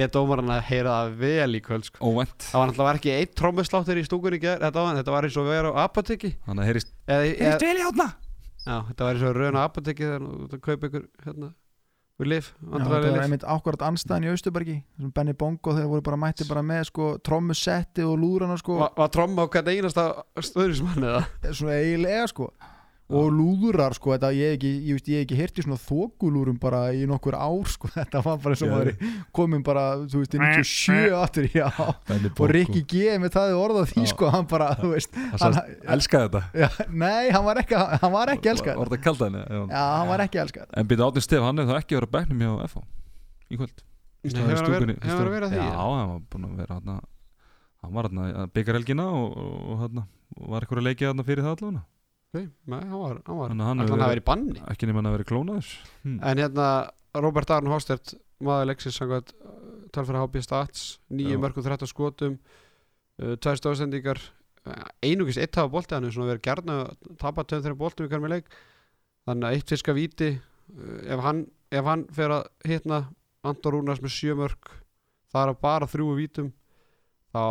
[0.00, 1.98] let dómarinn að heyra það vel í kvöld sko.
[2.00, 2.46] óvænt.
[2.46, 5.44] Það var náttúrulega var ekki eitt trommusláttur í stúkunni þetta, var, þetta var eins og
[5.44, 8.06] að vera á apoteki þannig að heyrist eða, eða, vel í átna.
[8.64, 11.50] Já, þetta var eins og að rauna á apoteki þegar þú kaupa ykkur hérna,
[12.20, 16.20] við lif, þetta var einmitt ákvarðat anstæðan í Austubergi sem Benny Bongo þeir voru bara
[16.26, 18.78] mætti bara með sko trommusetti og lúrana sko.
[18.84, 20.06] Var, var tromma á hvern einasta
[20.38, 21.24] stöðurismann eða?
[21.50, 22.52] Svona eiginlega sko
[23.12, 25.76] og lúðrar sko, þetta, ég hef ekki, ég, veist, ég hef ekki heyrt í svona
[25.82, 28.78] þókulúrum bara í nokkur ár sko, þetta var bara sem Já.
[28.80, 33.90] að komin bara, þú veist, í 97 aftur, já, og Rikki G með það orðað
[33.92, 34.10] því Já.
[34.14, 35.58] sko, hann bara, þú veist hann,
[35.98, 39.44] elskaði þetta já, nei, hann var ekki hann var ekki elskað, Var þetta kalt henni?
[39.44, 39.64] Já.
[39.76, 42.14] hann var ekki elskað En byrja Átni Stef, hann er það ekki að vera á
[42.16, 42.84] bekknum hjá FH
[43.52, 43.84] í kvöld
[44.24, 45.80] hefur hann verið- verið að því, Já, ja?
[45.84, 47.02] hann var búin að vera hann
[47.84, 49.98] hann var hann byggarhelgina og, og,
[50.40, 51.82] og var eitthvað að leikja hann fyrir það allavega
[52.34, 54.88] Nei, nei, hann var, hann var, Þannig að hann hafi verið- verið í banni ekki
[54.90, 55.68] nema hann að vera klónaður
[56.04, 56.16] hm.
[56.30, 56.68] En hérna,
[57.24, 58.14] Robert Arn Hostert
[58.44, 59.34] maður leiksins samkvæmt
[59.94, 61.42] tölfæra HB Stats, nýju Já.
[61.44, 62.38] mörgum 13 skotum
[63.22, 64.18] uh, tvær stóðsendingar
[65.04, 68.10] einugis eitt hafa bolti hann er svona verið gærna að tapa tveim þeirra boltum í
[68.10, 68.46] hverjum leik
[69.28, 73.02] þannig að eitt fiska víti uh, ef, hann, ef hann fer að hitna
[73.44, 74.70] Anton Rúnars með sjö mörg
[75.34, 76.48] það er að bara þrjúu vítum
[77.34, 77.42] þá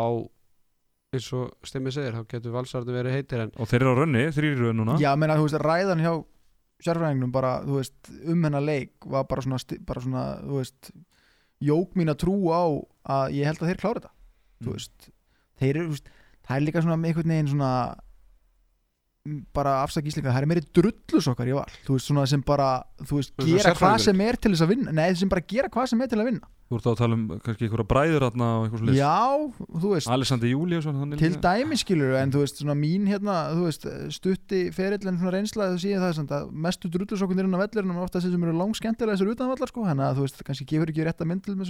[1.13, 4.23] eins og stimmið segir, þá getur valsarði verið heitir en og þeir eru á rönni,
[4.35, 6.13] þrýri rönn núna já, menna, þú veist, ræðan hjá
[6.83, 10.91] sérfræðingnum bara, þú veist, um hennar leik var bara svona, bara svona þú veist,
[11.63, 12.63] jók mín að trú á
[13.17, 14.13] að ég held að þeir klára þetta
[14.63, 14.73] þú Mm.
[14.77, 15.09] veist,
[15.59, 16.09] þeir eru, þú veist,
[16.47, 17.71] það er líka svona með einhvern veginn svona
[19.55, 22.83] bara afsaki íslinga, það er meiri drullus okkar í val, þú veist, svona sem bara
[22.99, 24.89] þú veist, Svona gera hvað sem er til þess að vinna.
[24.97, 26.45] Nei, sem bara gera hvað sem er til að vinna.
[26.67, 29.23] Þú ert á að tala um kannski einhverja bræður þarna og eitthvað svo já,
[29.79, 33.35] þú veist, Alessandi Júliusson hann er til dæmi skilur en þú veist, svona mín hérna,
[33.53, 33.83] þú veist
[34.17, 38.17] stutti ferillin svona reynsla þú séð það að mestu drullusokkunir inn á vellirinn og ofta
[38.19, 41.29] þessi sem eru langskemmtilega þessar utanvallar sko, þannig að þú veist, kannski gefur ekki rétta
[41.29, 41.69] mynd til með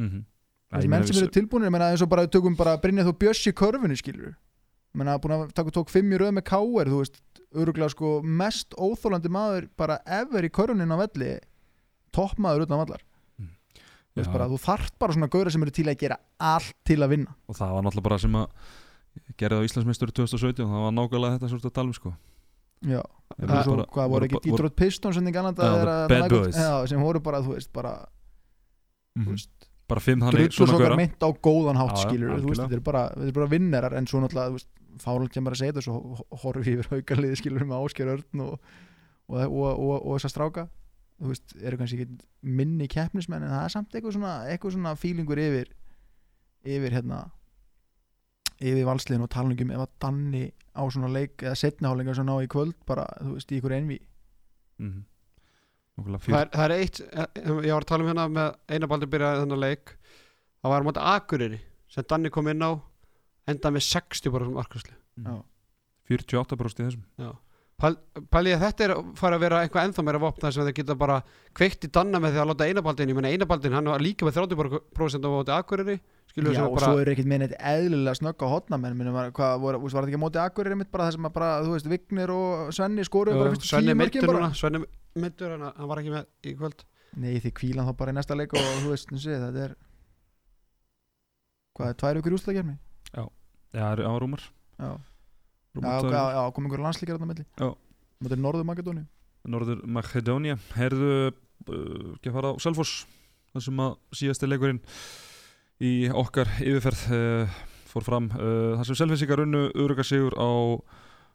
[0.00, 0.24] þess
[0.72, 3.44] þessi menn sem eru tilbúinir, ég meina eins og bara tökum bara Brynja þú Björs
[3.50, 7.00] í körfunni skilur ég meina búin að taka tók fimm í röð með káer þú
[7.02, 7.20] veist,
[7.54, 11.34] örgulega sko mest óþólandi maður bara ever í körfunin á velli
[12.14, 13.02] toppmaður utanvallar
[14.14, 14.34] þú veist Já.
[14.36, 17.32] bara, þú þarft bara svona gauðra sem eru til að gera allt til að vinna.
[17.50, 18.46] Og það var náttúrulega bara sem að
[19.40, 22.12] gerði á Íslandsmeistur 2017 það var nákvæmlega þetta svolítið að tala um sko.
[22.84, 23.00] Já,
[23.40, 25.18] það voru voru ekki Detroit Pistons
[26.62, 27.94] já, sem voru bara, þú veist, bara
[29.14, 29.24] Mhm.
[29.26, 30.96] þú veist, bara fimm þannig drullu svo gauðra.
[30.96, 32.68] mynd á góðan hátt Já, skilur, þú veist, algjörlega.
[32.68, 34.64] þetta er bara, bara vinnerar en svo náttúrulega,
[35.04, 38.58] fáralt kemur að segja þetta svo horfi yfir haukaliði skilur með Ásker Örn og,
[39.28, 40.66] og, og, og, og þessa stráka
[41.20, 44.94] þú veist, eru kannski ekki minni keppnismenn en það er samt eitthvað svona, eitthvað svona
[44.98, 45.72] fílingur yfir
[46.64, 47.20] yfir hérna
[48.64, 52.48] yfir valsliðin og talningum ef að Danni á svona leik eða setnihálingar sem ná í
[52.50, 54.00] kvöld bara, þú veist, í ykkur envi
[54.78, 55.04] Mhm.
[55.04, 55.13] Nákvæmlega
[55.94, 57.28] það er, það er eitt eh,
[57.68, 59.94] ég var að tala um hérna með einabaldi byrjaði þennan leik.
[60.64, 61.60] Það var móti Akureyri
[61.94, 62.70] sem Danni kom inn á
[63.50, 65.34] enda með 60 bara sem markvæslu Já.
[66.10, 67.04] 48% í þessum.
[67.74, 67.96] Pæl,
[68.30, 70.76] pæli ég að þetta er að fara að vera eitthvað ennþá meira vopna sem þeir
[70.76, 71.16] geta bara
[71.58, 74.38] kveikt í Danna með því að láta einabaldin ég menna einabaldin hann var líka með
[74.38, 75.96] 30% á móti Akureyri.
[76.34, 79.52] Já, og bara svo eru ekkert með neitt eðlilega snögg á hotnamenn minnum var, hvað,
[79.62, 82.32] voru, var þetta ekki móti Akureyri mitt bara það sem að bara, þú veist, Vignir
[82.34, 84.40] og Svenni skoruðu bara fyrstu mittur bara?
[84.40, 84.80] núna Svenni
[85.22, 86.84] mittur hann, hann var ekki með í kvöld.
[87.20, 89.74] Nei, því kvílan þá bara í næsta leik og þú veist, sé, þetta er
[91.74, 92.76] hvað er, tvær ykkur úslagjarni?
[93.10, 93.24] Já,
[93.74, 94.10] það Já, já,
[95.74, 97.46] Rúmar já, já, kom einhver landslíkar þarna á milli?
[97.58, 97.68] Já.
[98.22, 99.04] Móti Norður Makedóni
[99.50, 103.04] Norður Makedónia Herðu uh, ekki að fara á Selfoss
[103.52, 104.82] þar sem að síðasti leikurinn
[105.82, 107.58] í okkar yfirferð uh,
[107.90, 110.50] fór fram uh, þar sem Selfissingar unnu öruga sigur á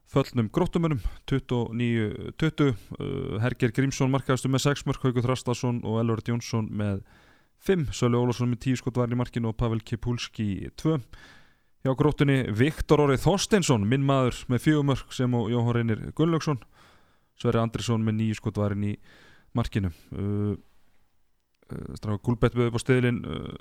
[0.10, 6.70] föllnum gróttumunum 29-20 uh, Herger Grímsson markaðastu með 6 mörg Haugur Þrastason og Elvard Jónsson
[6.74, 7.04] með
[7.68, 10.98] 5 Sölu Ólafsson með 10 skot var í markinu og Pavel Kipulski 2
[11.86, 16.64] hjá gróttunni Viktor Orri Þorsteinsson minn maður með 4 mörg sem og Jóhann Reynir Gunnlaugsson
[17.40, 18.96] Sverri Andrisson með nýju skotvarinn í
[19.56, 19.92] markinu.
[20.12, 20.58] Uh,
[21.72, 23.54] uh, Stráka Gulbett við upp á stöðlin uh,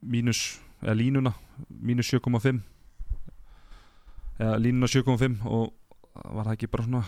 [0.00, 1.34] mínus, eða línuna
[1.68, 2.62] mínus 7,5
[4.38, 5.74] eða línuna 7,5 og
[6.14, 7.04] var það ekki bara svona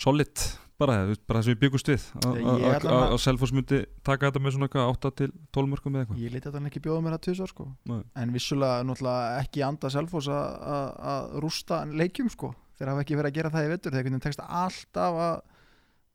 [0.00, 0.42] solid
[0.80, 0.94] bara,
[1.28, 2.04] bara það sem við byggust við?
[2.24, 5.68] Að- að- að að- að Selfoss myndi taka þetta með svona eitthvað 8 til 12
[5.74, 6.20] mörgum eða eitthvað?
[6.24, 7.66] Ég liti þetta ekki bjóða mér að tvisar sko.
[7.90, 8.02] Nei.
[8.16, 12.54] En vissulega náttúrulega ekki anda Selfoss að- að að rústa leikjum sko.
[12.78, 15.42] Þeir hafa ekki verið að gera það í vettur Þeir kunni tekst alltaf að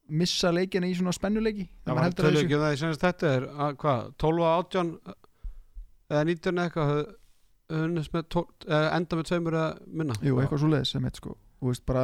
[0.10, 1.70] missa leikina í svona spennuleiki.
[1.86, 5.00] Það var heldur að ekki það ég senast þetta er að, hvað, 12 og 18
[6.10, 7.16] eða 19 eða eitthvað höfðu-
[7.70, 10.14] höfðu unnist með 12 eða enda með tveimur eða minna?
[10.22, 11.38] Jú, eitthvað svo leiðis sem eitt sko
[11.72, 12.04] veist bara,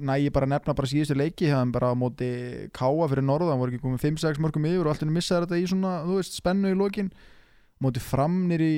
[0.00, 2.28] næ ég bara að nefna bara síðustu leiki hefðan bara á móti
[2.76, 5.66] káa fyrir norðan voru ekki komið 5-6 mörgum yfir og allt henni missaði þetta í
[5.72, 7.10] svona, þú veist, spennu í lokin
[7.84, 8.74] móti framnir í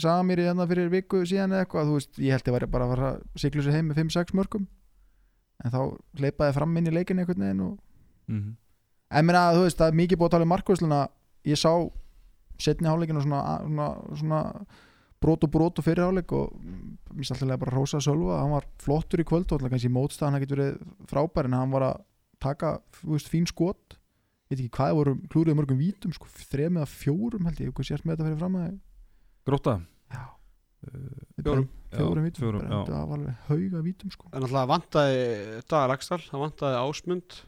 [0.00, 2.86] samir í hérna fyrir viku síðan eða eitthvað þú veist, ég held ég væri bara
[2.86, 4.66] að fara að sigla sér heim með 5-6 mörgum
[5.64, 5.80] en þá
[6.18, 7.76] hleypaði fram inn í leikin einhvern veginn og
[8.26, 8.56] mm -hmm.
[9.10, 11.00] en meina, þú veist, það er mikið búið að tala um markvæsluna
[11.44, 11.72] ég sá
[12.58, 14.40] setni hálfleikin og svona, svona, svona
[15.24, 16.54] brot og brot og fyrir hálfleik og
[17.14, 18.38] mér stætti alltaf bara að rósa Sölva.
[18.42, 21.74] Hann var flottur í kvöld og alltaf kannski mótstæðan hann getur verið frábær en hann
[21.74, 22.02] var að
[22.44, 23.96] taka þú veist, fín skot.
[24.50, 27.88] Ég veit ekki hvað voru klúrið mörgum vítum sko, þrem eða fjórum held ég, hvað
[27.88, 28.74] sést með þetta fyrir fram að
[29.44, 29.74] Gróta
[30.12, 30.24] já,
[31.40, 31.66] Fjórum.
[31.92, 32.24] fjórum.
[32.24, 32.44] Vítum.
[32.44, 32.68] fjórum, já.
[32.74, 34.28] þetta var alveg hauga vítum sko.
[34.32, 35.18] En alltaf vantaði
[35.64, 37.40] Dagar Lagsdal, það vantaði Ásmund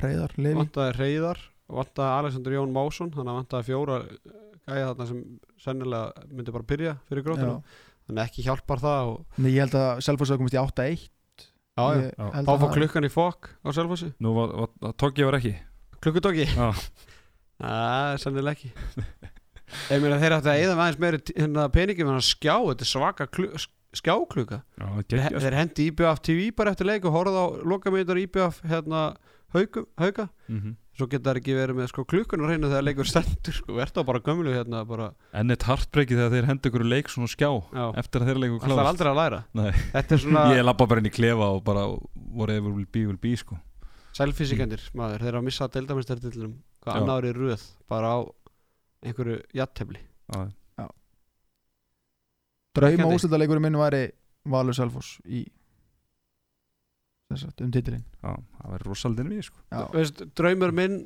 [0.00, 3.98] vantaði Reyðar og vantaði Alexander Jón Másson þannig að vantaði fjóra
[4.68, 5.24] gæja þarna sem
[5.60, 7.58] sennilega myndi bara byrja fyrir grótuna
[8.06, 11.04] þannig að ekki hjálpar það og Nei, ég held að Selfoss hafa komist í 8-1
[11.74, 12.00] já, já.
[12.00, 12.26] Ég Já.
[12.34, 14.10] held þá að fór klukkan í fokk á Selfossi.
[14.22, 15.54] Nú var, var, ekki?
[16.04, 16.68] Klukkudóki Já,
[17.64, 18.72] er sennilega ekki.
[19.90, 22.84] Ég meina þeir ætti að eða með aðeins meiri hérna peningi með hann skjá, þetta
[22.84, 23.46] er svaka klu,
[23.96, 24.86] skjákluka já
[25.40, 29.04] Þeir, hendi IBF TV bara eftir leik og horfðu á lokamítar IBF hérna
[29.54, 30.28] hauka, hauka.
[30.48, 30.76] Mhm.
[30.94, 34.04] Svo geta það ekki verið með sko klukkun og reyna þegar leikur stendur sko, verður
[34.06, 37.48] á bara gömlu hérna bara, Enn eitt hartbreykið þegar þeir hendur ykkur leik svona skjá
[37.50, 39.40] já, eftir að þeir leikur það er kláðast aldrei að læra.
[39.58, 39.70] Nei.
[39.96, 43.18] þetta er svona Ég lappa bara inn í klefa og bara whatever will be will
[43.20, 43.58] be sko.
[44.14, 47.02] Sælfísikandir maður, þeir eru að missa deildamestardillum hvað Já.
[47.02, 48.18] annar í röð bara á
[49.04, 50.46] einhverju jattefli Já,
[52.74, 54.06] Drauma úrslitaleikurinn minn væri
[54.50, 55.44] Valur Selfoss í
[57.42, 58.06] að um titilinn.
[58.22, 59.60] Já, það verður rosaldinn við sko.
[59.92, 60.96] Veist, draumur minn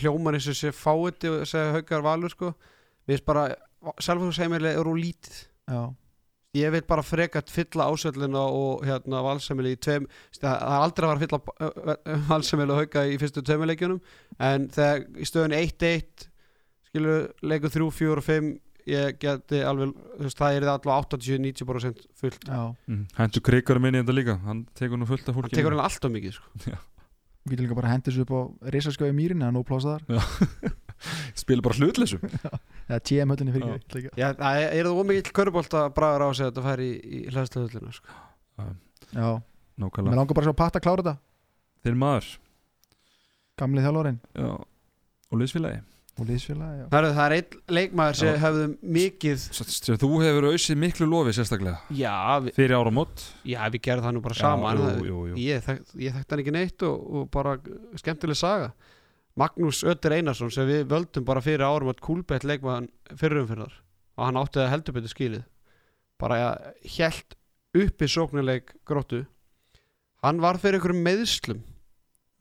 [0.00, 2.52] hljómar eins og sé fáiði og segja haugar valur sko.
[3.06, 3.46] Við veist bara,
[4.02, 5.36] selfhóðsheimili eru úr lítið.
[5.70, 5.82] Já,
[6.58, 11.10] ég vil bara frekart fylla ásöllina og hérna valsemili í tveim það er aldrei að
[11.10, 14.00] fara að fylla valsemili og hauga í fyrstu tveimuleikjunum
[14.48, 16.26] en þegar í stöðunni 1-1
[16.90, 18.50] skilur leikur 3, 4 og 5
[18.90, 22.46] ég geti alveg, þú veist, það er það allavega 80-90% fullt.
[22.46, 22.62] Já.
[22.90, 23.02] Mm.
[23.16, 25.84] Hendur krigarum inn í þetta líka Hann tekur nú fullt af hann fólki tekur hann
[25.86, 26.76] alltaf mikið sko.
[27.40, 28.40] Þú getur líka bara að henda þessu upp á
[28.74, 30.74] risaskjöfi mýrin eða nú plása þar.
[31.40, 32.18] Spila bara hlutleysu.
[32.90, 34.12] Eða TM höllinni fyrir ekki líka.
[34.20, 37.94] Já, það er það ómikið körubolta braður á sig að þetta fær í, í hlæðsluðullina
[37.96, 38.18] sko.
[39.14, 39.28] Já,
[39.80, 41.16] mér langar bara svo að patta að klára þetta
[41.80, 42.28] Þinn maður.
[43.60, 44.50] Gamli þjálfórin Já.
[45.30, 45.80] Og liðsfélagi
[46.20, 46.84] og liðsfélagi já.
[46.92, 48.38] það er, það er einn leikmaður sem Já.
[48.44, 51.80] hefðum mikið sem þú hefur auðsið miklu lofi sérstaklega.
[51.96, 52.14] Já,
[52.44, 53.24] við, fyrir áramót.
[53.48, 54.82] Já, við gerðum það nú bara Já, saman.
[54.82, 55.38] jú, jú, jú.
[55.40, 57.56] ég, þekkt, hann ekki neitt og, og bara
[58.02, 58.72] skemmtileg saga.
[59.40, 63.78] Magnús Ötter Einarsson sem við völdum bara fyrir árum að kúlbett leikmaðan fyrrum fyrir þar
[64.20, 65.44] og hann átti að heldur betur skilið.
[66.20, 66.40] Bara
[66.98, 67.36] helt
[67.80, 69.22] uppi sóknuleik gróttu.
[70.20, 71.62] Hann var fyrir einhverjum meðslum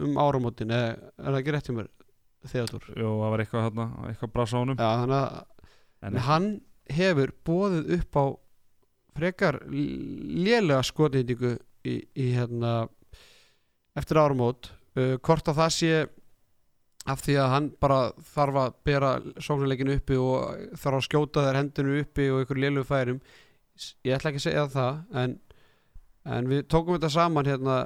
[0.04, 1.90] um áramótin eða er það ekki rétt hjá mér
[2.48, 4.80] Theodor Jó, það var eitthvað, hérna, eitthvað brasa á honum.
[4.80, 5.40] Já, þannig að
[6.08, 6.48] en hann
[6.90, 8.26] hefur bóðið upp á
[9.20, 12.88] frekar lélega skotnýtingu í, í hérna
[14.00, 14.72] eftir áramót.
[14.96, 15.92] Uh, hvort að það sé
[17.10, 18.00] af því að hann bara
[18.34, 19.12] þarf að bera
[19.42, 23.22] sóknarleikin uppi og þarf að skjóta þær hendinu uppi og ykkur lélegu færum
[24.06, 25.36] ég ætla ekki að segja það en,
[26.36, 27.78] en við tókum þetta saman hérna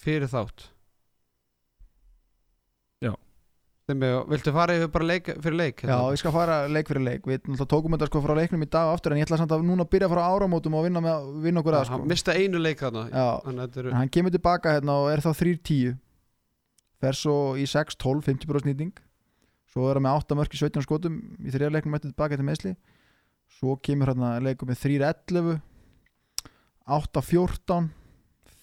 [0.00, 0.68] fyrir þátt
[3.02, 3.12] Já.
[3.81, 7.26] Þeim, viltu fara yfir bara leik fyrir leik Já, ég skal fara leik fyrir leik.
[7.28, 9.66] Við tókum þetta sko frá leiknum í dag og aftur en ég ætla samt að
[9.68, 11.98] núna byrja frá áramótum og vinna, með, vinna okkur að sko.
[11.98, 13.06] hann mista einu leik þarna.
[13.12, 15.98] Já, að eru hann kemur tilbaka hérna og er þá 3-10
[17.02, 18.96] fer svo í 6-12 50% nýting.
[19.72, 22.48] Svo er hann með 8 mörk í 17 skotum í þriða leiknum eftir tilbaka til
[22.48, 22.76] meðsli
[23.58, 25.58] svo kemur hérna leikum með 3-11
[26.92, 27.90] 8-14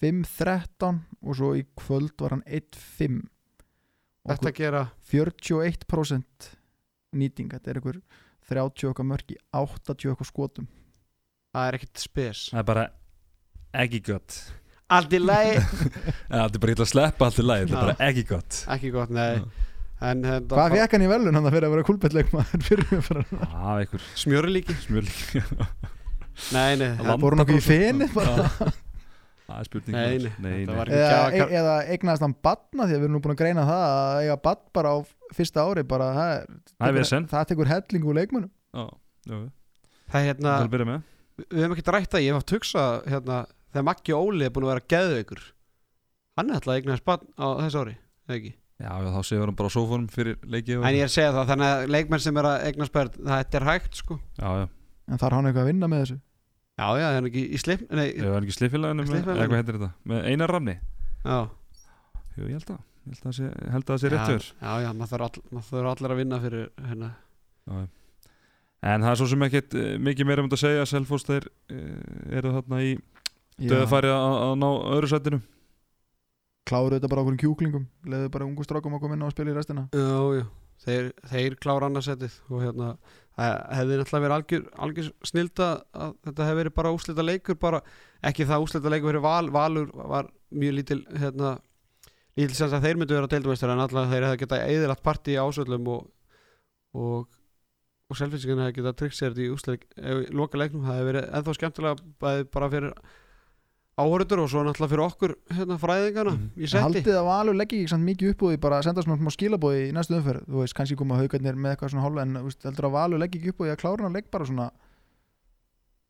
[0.00, 3.28] 5-13 og svo í kvöld var hann 1-5 og
[4.28, 6.50] Þetta gera 41%
[7.16, 8.00] nýting þetta er einhver
[8.50, 10.68] 30 okkar mörk í 80 okkar skotum.
[11.54, 12.42] Það er ekkert spes.
[12.52, 12.84] Það er bara
[13.80, 14.36] ekki gott.
[14.90, 15.20] Allt í
[15.56, 15.64] ja,
[16.28, 18.62] það er bara illa að sleppa allt í lagi það er bara ekki gott.
[18.76, 19.42] Ekki gott, nei.
[20.00, 21.82] En hérna hvað fekk hann í velun hann fyrir að vera
[22.64, 24.76] fyrir fyrir Já, einhver Smjörlíki.
[24.86, 25.34] smjörlík
[26.56, 28.46] Nei, nei Það voru nokkuð í feni bara
[29.50, 33.06] Það er spurning Nei, nei, nei, eða, e eða eignaðist hann batna því að við
[33.08, 34.98] erum nú búin að greina það að eiga bat bara á
[35.34, 36.34] fyrsta ári bara það,
[36.90, 38.84] er, Það tekur hellingu úr leikmunum Já,
[39.26, 39.40] já,
[40.10, 40.54] Það er hérna
[40.92, 41.02] með?
[41.40, 43.40] Við hefum ekki rætt það Ég hef haft hugsað hérna
[43.70, 45.44] Þegar Maggi Óli er búin að vera geðveikur
[46.38, 47.96] Hann er alltaf að eignast bann á þessu ári
[48.30, 48.52] eða ekki?
[48.80, 51.16] Já, já, þá séu hann bara á sófónum fyrir leikið og- En ég er að
[51.18, 54.16] segja það Þannig að leikmenn sem er að eignast börn Það er hægt sko.
[54.40, 54.66] Já, já,
[55.10, 56.16] en þarf hann eitthvað að vinna með þessu
[56.80, 59.36] Já, já, það er ekki í slip Nei, ég var ekki sliffélaginu með, Sliffélaginu.
[59.36, 59.90] eða hvað heitir þetta?
[60.12, 60.74] Með einar rafni?
[61.26, 61.38] Já.
[62.38, 64.40] Jú, ég held að, ég held að það sé, held að það sé rétt Já,
[64.64, 67.10] já, já, maður þarf all, maður þarf allir að vinna fyrir hérna.
[67.68, 67.88] Já, já.
[68.80, 70.84] En það er svo sem ekkert eh, mikið meira um þetta að segja.
[70.88, 72.94] Selfoss þeir eh, eru þarna í
[73.60, 75.40] döðafæri að, að ná öðru sætinu.
[76.70, 77.84] Kláru þetta bara okkur kjúklingum.
[78.08, 79.84] Leðu bara ungu strákum að koma inn á að spila í restina.
[79.92, 80.46] Já, já,
[80.86, 82.88] þeir, þeir klára annarsettið og hérna,
[83.40, 87.82] það hefði náttúrulega verið algjör, algjör snilda að þetta hefði verið bara úslita leikur bara
[88.30, 91.56] ekki það úslita leikur fyrir val Valur var mjög lítil hérna,
[92.38, 95.40] lítil sem að þeir myndu vera deildumestar en alltaf þeir hefði getað eðilagt partí í
[95.40, 96.08] ásöldum og
[96.96, 97.26] og,
[98.10, 99.86] og selfinsingin hefði getað þetta í úsleik
[100.34, 102.94] loka leiknum, það hefði verið ennþá skemmtilega bara fyrir
[104.00, 106.50] áhörður og svo náttúrulega fyrir okkur hérna, fræðingana Mhm.
[106.56, 106.84] í setti.
[106.84, 109.88] Haldið að Valur leggja ekki samt mikið upp úr því bara senda svona smá skilabóði
[109.88, 110.44] í næstu umferð.
[110.48, 113.18] Þú veist, kannski koma haugarnir með eitthvað svona hálfa en þú veist, heldur að Valur
[113.20, 114.70] leggja ekki upp úr því að klára hann legg bara svona?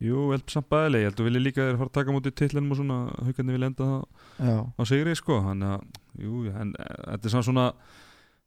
[0.01, 2.71] Jú, vel samt bæðileg, ég held að vilja líka þeir fara að taka mútið titlinum
[2.73, 4.05] og svona haugarnir vilja enda það
[4.41, 5.35] Já, á sigri sko.
[5.45, 5.83] Þannig að,
[6.25, 7.65] jú, en eh, þetta er svona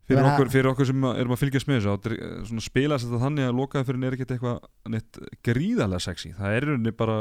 [0.05, 3.23] fyrir okkur, fyrir okkur sem erum að fylgjast með þessu er, eh, svona spilast þetta
[3.23, 4.59] þannig að lokaði fyrir er ekkert eitthvað
[5.47, 6.33] gríðarlega sexy.
[6.35, 7.21] Það er bara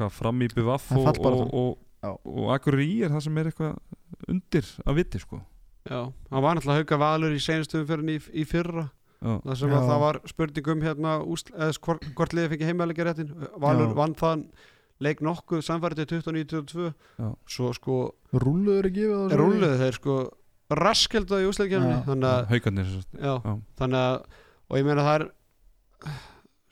[0.00, 1.70] hvað fram í BVF Það og, og, og,
[2.10, 5.42] og, og akkur í er það sem er eitthvað undir að viti sko.
[5.88, 6.00] Já,
[6.30, 8.88] hann var náttúrulega hauka valur í senustu umferðin í, í fyrra.
[9.20, 9.76] Já, þar sem Já.
[9.76, 13.90] að það var spurning um hérna úsl, eða, hvort, hvort liði fengi heimalega réttin Valur
[13.90, 13.96] Já.
[13.98, 14.44] vann þann
[15.04, 16.86] leik nokkuð samfærið til 29-22
[17.20, 17.26] Já.
[17.48, 17.96] svo sko
[18.32, 20.16] rúluður ekki við það rúluðu þeir sko
[20.80, 22.30] raskeldaði í úsleikjafni þannig
[23.80, 24.16] þannig að
[24.70, 25.28] og ég meina það er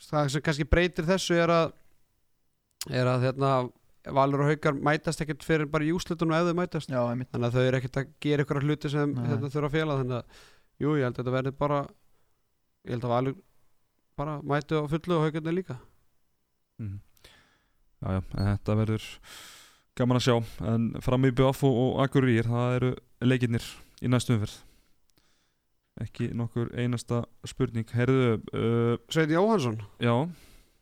[0.08, 1.76] það sem kannski breytir þessu er að
[2.86, 3.52] er að hérna
[4.14, 6.92] Valur og Haukar mætast ekkert fyrir bara í úslitunum ef þau mætast.
[6.92, 9.26] Já, þannig að þau eru ekkert að gera ykkur hluti sem Nei.
[9.28, 10.46] hérna, þurfa að fjela þannig að
[10.78, 11.80] jú, ég held að þetta verði bara
[12.86, 13.36] ég held að Valur
[14.18, 15.78] bara mæti á fullu og Haukarnir líka.
[16.78, 17.00] Mhm.
[17.98, 19.04] Já, já, en þetta verður
[19.98, 20.36] gaman að sjá.
[20.72, 22.90] En fram í BF og, og Akureyri það eru
[23.26, 23.68] leikirnir
[24.00, 24.60] í næstu umferð.
[25.98, 27.88] Ekki nokkur einasta spurning.
[27.90, 30.14] Herðu, uh, Sveiti Jóhansson já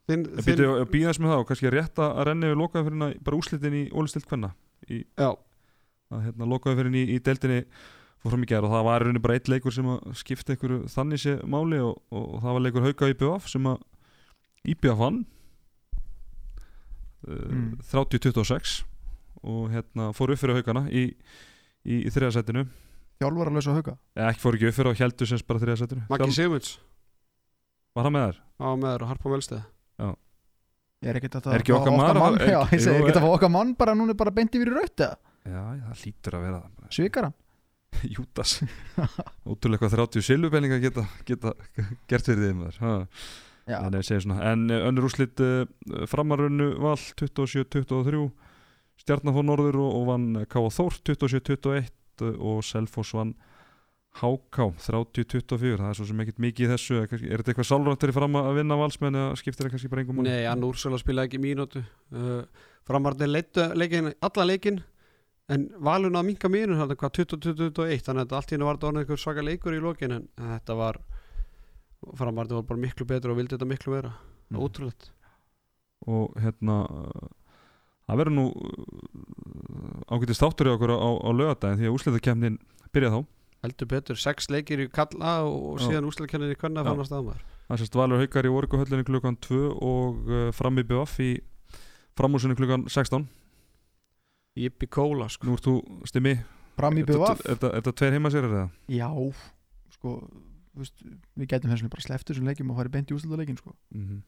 [0.07, 3.21] þinn, Býtu að býða þess með það og kannski rétt að renna við lokaði fyrir
[3.27, 4.53] bara úslitin í ólistilt kvenna
[4.89, 5.31] í, já,
[6.15, 7.61] að hérna lokaði fyrir í, í deildinni
[8.23, 10.55] fór fram í gerð og það var í rauninni bara eitt leikur sem að skipta
[10.55, 13.83] einhverju þannig sé máli og, og það var leikur hauka í BF sem að
[14.75, 15.33] IBF vann uh,
[17.27, 17.75] Mm.
[17.91, 18.85] 30-26
[19.47, 21.09] og hérna fór upp fyrir haukana í,
[21.83, 22.63] í, í þriðasætinu
[23.19, 26.05] Þjálfur að lausa hauga eða ekki fór ekki upp fyrir og heldur sem bara þriðasætinu
[26.11, 26.71] Maggi Sigmunds.
[27.97, 28.39] Var hann með þær?
[28.63, 29.63] á með þær og Harpa Velsteð
[31.05, 32.39] Ég er ekkert að Er ekki okkar mann?
[32.41, 34.55] Já, er- ég segi ekkert er- að fá okkar mann bara núna er bara beint
[34.57, 35.17] yfir í raut eða?
[35.47, 36.87] Já, það hlýtur að vera það.
[36.97, 37.35] Svikar hann?
[38.17, 38.55] Jútas
[39.47, 41.53] Ótrúlega eitthvað 30 silfupenninga geta, geta
[42.11, 42.81] gert fyrir þeim þar
[44.51, 45.65] en, eh, önnur úrslit uh,
[46.11, 48.25] framarunnu val 27-23
[49.03, 50.69] Stjarnar fór norður og, og vann K.A.
[50.73, 53.35] Þór 27-21 og Selfoss vann
[54.17, 58.13] HK 30-24 það er svo sem ekkert mikið í þessu er, er þetta eitthvað sálrættur
[58.13, 60.31] í fram að vinna valsmenn eða skiptir það kannski bara engum máli?
[60.33, 62.45] Nei, Ann Úrsula spilaði ekki mínútu uh,
[62.89, 64.81] Framarnir leittu leikin, alla leikin
[65.53, 68.89] en valun að minka mínur þetta hvað 20-21 þannig að allt í hennu var þetta
[68.93, 71.03] orðið einhver svaka leikur í lokin en þetta var
[72.17, 74.15] framarnir var bara miklu betur og vildi þetta miklu meira
[74.47, 74.61] Mm.
[74.63, 75.09] ótrúlegt
[76.07, 76.75] og hérna
[78.07, 82.59] það verður nú uh, ágætist þáttur í okkur á, á lögadaginn því að úrslitakefnin
[82.95, 83.19] byrja þá
[83.67, 86.89] heldur betur, sex leikir í kalla og síðan úsleikennir í kvenna Já.
[86.91, 90.85] fann að staðmaður það sést Valur Haukar í Orguhöllinni klukkan 2 og uh, fram í
[90.87, 91.31] BF í
[92.17, 93.27] framhúsinu klukkan 16
[94.57, 95.45] Jippi Kóla sko.
[95.51, 95.75] Nú ert þú
[96.09, 96.37] stimmi
[96.79, 98.69] fram í Er þetta- BVF er þetta- er tveir heimasýrar eða?
[98.89, 99.11] Já,
[99.99, 100.15] sko
[100.77, 101.03] veist,
[101.37, 103.75] Við gætum þessum bara sleppt þessum leikjum og farið beint í úrslutaleikin sko.
[103.95, 104.23] Mm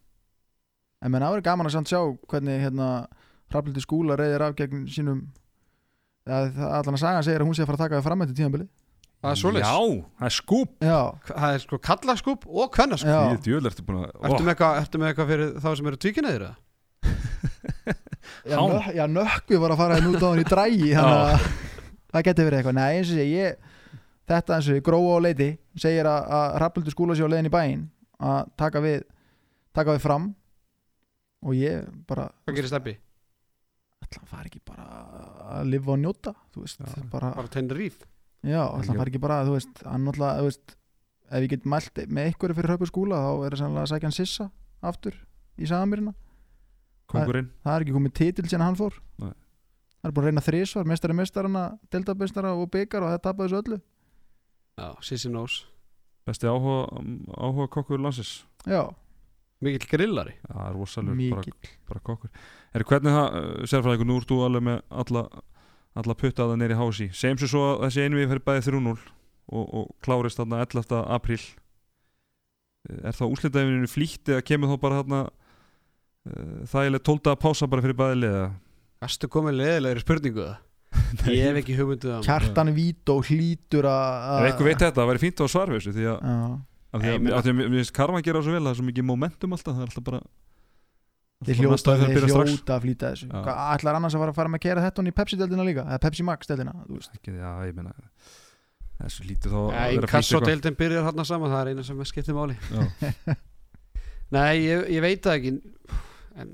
[0.98, 2.86] En menn það verður gaman að samt sjá hvernig hérna
[3.52, 5.20] Hrafnildi skúla reyðir af gegn sínum
[6.26, 8.22] ja, það, allan að saga segir að hún sé að fara að taka það fram
[8.24, 8.66] eftir tíðanbili
[9.18, 9.66] Það er svoleiðis.
[9.66, 10.74] Já, það er skúp.
[10.86, 13.10] Já, það er sko kallaskúp og kvennaskúp.
[13.10, 13.18] Já.
[13.18, 15.88] Ég er djöðlega ertu búin að ertu, með eitthvað, ertu með eitthvað fyrir þá sem
[15.90, 16.54] eru tvíkinniðir eða?
[18.52, 21.48] já, nö, já nökkvi var að fara hérna út á hann í drægi þannig að
[22.12, 22.78] það getur verið eitthvað.
[22.78, 23.74] Nei, eins og sé, ég
[24.30, 25.50] þetta eins og gróa á leiti
[25.82, 27.84] segir að, að Hrafnildi skúla sé á leiðin í bæinn
[28.22, 29.02] að taka við
[29.74, 30.30] taka við fram.
[31.46, 32.98] Og ég bara Hvað gerir
[34.08, 34.86] ætla hann fari ekki bara
[35.58, 36.32] að lifa og njóta
[37.10, 38.06] bara, Bara Tenerife
[38.46, 40.76] já, hann fari ekki bara þú veist, hann náttúrulega, þú veist
[41.28, 44.08] ef ég get mælt með einhverju fyrir höfu skúla þá er það sannlega að sækja
[44.08, 44.48] hann sissa
[44.88, 45.18] aftur
[45.58, 46.14] í sagamýrina,
[47.08, 49.00] Kongurinn það er ekki komið titil síðan hann fór.
[49.24, 49.32] Nei.
[49.98, 53.62] það er búin að reyna þrísvar, mestari mestarana deltabestara og byggar og það tapaði þessu
[53.62, 53.80] öllu.
[54.78, 55.58] Já, Sissi Nós.
[56.28, 57.00] Besti áhuga,
[57.34, 58.44] áhuga kokkur landsins.
[58.68, 58.84] Já,
[59.64, 60.36] Mikill grillari.
[60.38, 62.42] Já, það er rosalur bara, mikið bara kokkur.
[62.78, 65.22] Er hvernig það, uh, sérfræðingur, nú ert þú alveg með alla,
[65.98, 70.40] alla puttaða neyri hási Segjum sér svo þessi einvið fyrir bæði 3-0 og, og klárist
[70.40, 70.94] þarna 11.
[71.18, 71.42] apríl
[72.88, 77.36] Er þá úslitaðinu flýtt eða kemur þá bara þarna uh, þægileg 12.
[77.42, 78.46] pása bara fyrir bæði liða
[79.02, 80.64] Gastu komið leðilegri spurningu það?
[81.34, 85.24] Ég hef ekki hugmynduð um Kjartan Vító hlýtur að Ef eitthvað veit þetta, það væri
[85.26, 86.14] fínt á að já,
[86.88, 89.90] af því að, Karma gera svo vel það er svo mikið momentum alltaf það er
[89.90, 90.20] alltaf bara
[91.46, 92.32] Þeir hljóta, umferð
[92.74, 93.28] að flýta þessu.
[93.30, 95.84] Hvað ætlar annars að fara að fara með að kera þetta í Pepsi-deldina líka?
[95.86, 97.12] Eða Pepsi Max-deldina þú veist.
[97.14, 97.92] ekki, já, ég meina
[98.98, 102.56] þessu lítur þá að flýtt Inkasso-deildin byrjar hann saman, það er eina sem skiptir máli.
[104.34, 105.52] Nei, ég, ég veit það ekki
[106.42, 106.50] en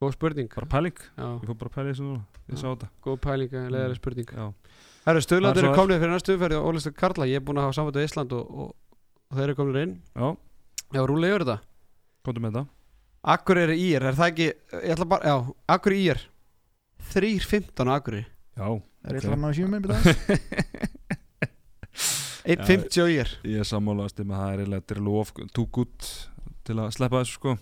[0.00, 0.48] góð spurning.
[0.54, 2.22] Bara pæling, Já, ég fór bara að núna.
[2.48, 2.88] Ég sá þetta.
[3.04, 4.32] Góð pæling, leðileg spurning.
[4.32, 7.42] Já, Herru, stöðlandir Það er eru svo komnið fyrir næstu umferði og Ólistur Karla, ég
[7.42, 8.72] er búin að hafa samvættu í Ísland og,
[9.36, 9.94] þeir eru komin inn.
[10.16, 10.32] Já,
[10.94, 11.60] Já, rúlega yfir þetta
[13.24, 14.46] með þetta Akureyri ír, er það ekki
[14.84, 15.36] ég ætla bara, já,
[15.68, 16.20] Akureyri ír
[17.14, 18.26] 3.15 á Akureyri.
[18.56, 18.68] Já,
[19.04, 19.20] Það er Ok.
[19.20, 19.84] eitthvað hann á sjöum minn
[22.44, 25.30] 1.50 á ír ég er sammálaðast með að það er eiginlega er lof
[25.72, 26.08] good
[26.64, 27.54] til að sleppa þessu sko.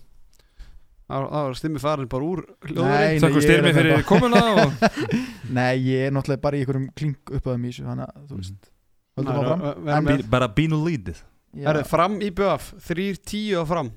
[1.12, 4.06] Það var stimmi farin bara úr Nei, hljóðurinn Takk fyrir ég er styrmi þetta fyrir
[4.08, 4.68] komuna og
[5.58, 8.22] Nei, ég er náttúrulega bara í einhverjum klink upp á þeim í þessu Þannig að,
[8.30, 8.70] þú veist
[9.18, 9.60] Höldum Nei, áfram.
[9.60, 11.18] ö- ö- verðum Bí- með- bara bínu lítið.
[11.52, 13.90] Já, Herru, fram í BF 3.10 á fram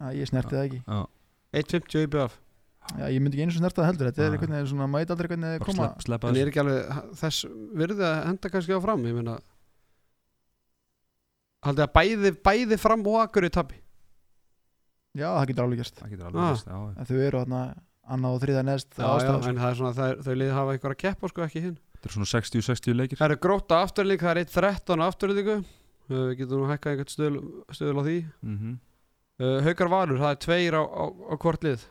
[0.00, 0.80] já, Ég snerti það ekki.
[0.86, 1.06] Já,
[1.62, 2.34] 1.50 í BF
[2.96, 4.06] Já, ég myndi ekki einu sem snerta það heldur.
[4.12, 4.34] Þetta er Já.
[4.36, 5.86] einhvern veginn svona, maður veit aldrei hvernig bara koma.
[6.04, 7.38] slepp, En ég er ekki alveg þess
[7.80, 9.34] virði að henda kannski á fram Ég meina
[11.66, 13.80] Haldið að bæði, bæði fram og Akureyri tapi?
[15.16, 15.96] Já, það getur alveg gerst.
[15.98, 16.30] Það getur Ah.
[16.30, 16.94] alveg veist, já, já.
[17.00, 17.62] En Þau eru þarna
[18.06, 20.72] annað og þriða nest Já, já, en það er svona, það er, þau liði hafa
[20.76, 21.78] eitthvað að keppa sko ekki hinn.
[21.96, 23.16] Þetta er svona 60-60 leikir.
[23.18, 25.56] Það eru gróta afturlík, það er 1.13 afturlíku.
[26.06, 27.40] Við getum nú hækkað einhvern stöðul,
[27.74, 28.18] stöðul á því.
[28.46, 28.78] Mm
[29.42, 31.86] uh, Haukar Valur, það er tveir á, á, á hvort lið.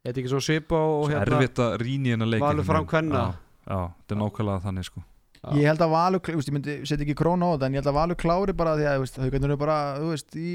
[0.00, 2.64] Þetta er ekki svona svipa og svo hérna erfitt að rýna í hennar leik Valur
[2.68, 3.24] fram kvenna.
[3.66, 5.02] já, þetta er nákvæmlega þannig sko.
[5.40, 5.48] Já.
[5.56, 7.80] Ég held að Valur, þú veist, ég myndi setja ekki krónu á þetta En ég
[7.80, 10.50] held að Valur klári bara því að, þú veist, haugarnir eru bara, þú veist, í,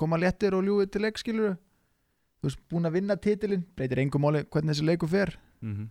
[0.00, 4.24] koma léttir og ljúið til leik, skilur Þú veist, búin að vinna titilinn Breytir engum
[4.26, 5.36] máli hvernig þessi leiku fer.
[5.62, 5.86] Mm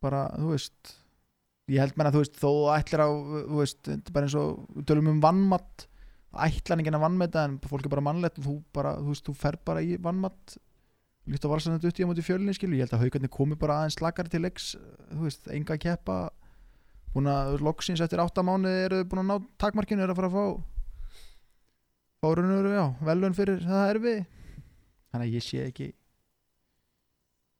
[0.00, 0.94] Bara, þú veist
[1.68, 4.50] Ég held menna, þú veist, þó ætlir á, þú veist, þetta er bara eins og
[4.76, 5.86] við tölum um vannmatt
[6.44, 9.34] ætlan ekki að vannmeta en fólk er bara mannlegt og þú bara, þú veist, þú
[9.40, 10.56] fer bara í vannmatt
[11.26, 13.98] líkt á valsarnat uti á móti fjölinni skilur, ég held að haugarnir komi bara aðeins
[13.98, 14.72] slakari til leiks,
[15.10, 16.18] þú veist, enga að keppa.
[17.16, 20.36] Búin að loksins eftir átta mánuði eru búin að ná takmarkinu eru að fara að
[20.36, 20.44] fá
[22.26, 24.18] fórunur, já, velun fyrir það er við
[25.12, 25.88] þannig að ég sé ekki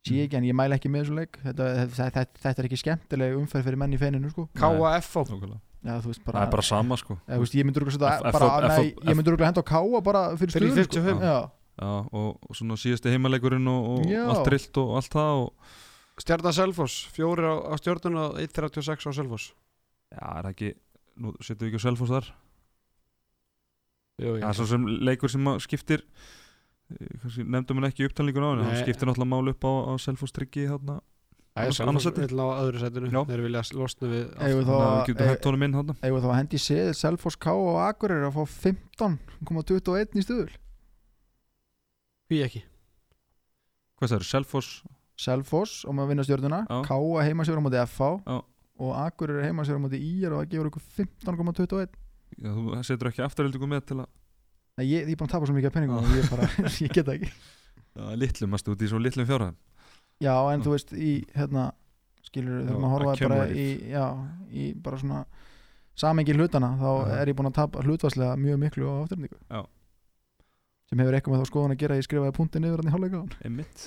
[0.07, 1.39] sé ekki, en ég mæla ekki með þessu leik.
[1.43, 4.47] Þetta, þetta, þetta, þetta er ekki skemmtileg umferð fyrir menn í feininu, sko.
[4.55, 7.17] KFO nákvæmlega já, þú veist, það bara, er bara sama sko.
[7.29, 11.03] Þú veist, ég myndur okkur ég okkur henda á káa bara fyrir Fyrir stöðun, sko.
[11.07, 11.27] 55.
[11.27, 11.37] já,
[11.81, 11.91] já,
[12.21, 15.77] og, og svona síðasti heimaleikurinn og, og allt trillt og allt það og
[16.17, 19.51] Stjarnan Selfoss, fjóri á, á stjórnun og 1.36 á Selfoss.
[20.09, 20.71] Já, er það ekki
[21.21, 22.31] nú setjum við ekki á Selfoss þar.
[24.17, 26.07] Það er svo sem leikur sem að skiptir
[26.97, 28.65] eh, nefndum hann ekki upptalningun á henni.
[28.65, 28.87] Hann Nei.
[28.87, 30.97] skiptir náttúrulega mál upp á, á Selfoss tryggi þarna
[31.57, 33.09] Er Selfoss vill á öðru setinu.
[33.31, 34.25] Þeir vilja losna við
[36.05, 40.51] Eða þá að hendi séð Selfoss K og Akureyri að fá 15,21 í stuðul?
[42.29, 42.63] Hví ekki.
[43.97, 44.71] Hvað það eru, Selfoss?
[45.17, 46.61] Selfoss og maður vinna stjórnuna.
[46.85, 48.37] K að heimasjóra á móti FH Já.
[48.85, 51.97] og Akureyri heimasjóra á móti IR og það gefur okkur 15,21
[52.37, 54.11] já, þú setur ekki afturhaldingu með til að
[54.77, 56.47] Nei, ég, ég er bara að tapa svo mikið af penningum ég, bara,
[56.85, 57.31] ég get það ekki.
[57.97, 59.57] Já, litlum, maður út í svo litlum fjárhæðum
[60.25, 61.73] Já, en þú veist, í hérna
[62.25, 64.05] skilur, þegar maður horfa bara í, já,
[64.51, 65.25] í bara svona
[65.97, 67.17] samengi hlutana, þá Já.
[67.23, 69.61] er ég búin að tapa hlutvarslega mjög miklu á afturhendingu Já.
[70.91, 73.37] sem hefur eitthvað með þá skoðan að gera ég skrifaði punkti niður hann í hálfleikaðan
[73.49, 73.87] Emmitt,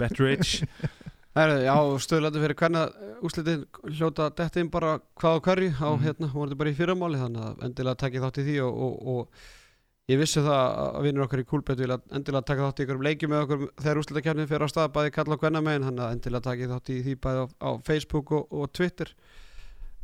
[0.00, 0.68] better age
[1.66, 1.74] já,
[2.06, 6.04] stöðlandi fyrir hvernig úslitin hljóta detti inn bara hvað og hverju á Mhm.
[6.06, 8.94] hérna, voru þetta bara í fyrramáli þannig að endilega takið þátt í því og, og,
[9.14, 9.28] og
[10.10, 13.32] ég vissi það að vinnur okkar í kúlbett vilja endilega taka þátt í ykkurum leikjum
[13.32, 16.46] með okkur þegar úslitakefnin fyrir á stað bæði kalla og hvenna megin þannig að endilega
[16.48, 19.14] takið þátt í því bæði á, á Facebook og, og Twitter.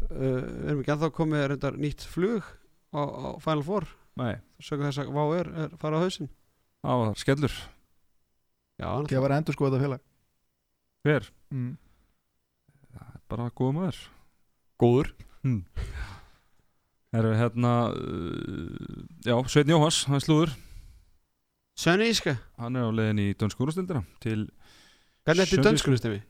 [0.08, 2.48] Uh, við erum ekki ennþá komið reyndar nýtt flug
[2.96, 3.88] á, á Final Four?
[4.20, 4.32] Nei,
[4.64, 6.04] sögum þess að Vá er, er fara á
[6.80, 7.58] það var skellur.
[8.80, 10.06] Já, hann Ég var endur skoða þetta félag.
[11.04, 11.74] Hver, mm.
[12.88, 14.00] það er bara góða maður.
[14.80, 15.12] Góður?
[15.44, 15.60] hm.
[17.16, 20.52] erum við hérna uh, já, Sveitn Jóhans, hann slúður
[21.80, 24.44] Sönni Íska, hann er á leiðin í dönskúrastildina til
[25.24, 26.20] hvernig er þetta Sönni dönskunustemi?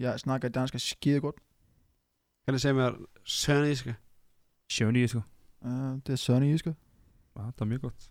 [0.00, 1.38] Já, snakka danska skýði gott
[2.44, 3.94] Hvernig segir mér Sönni Íska?
[4.74, 5.20] sjöni sko.
[5.64, 8.10] uh, Þetta er Sönni Jíska Já, það er mjög gott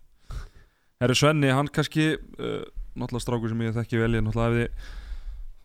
[1.02, 2.62] Herru Svenni, hann kannski uh,
[2.94, 4.92] náttúrulega strákur sem ég þekki vel ég náttúrulega hefði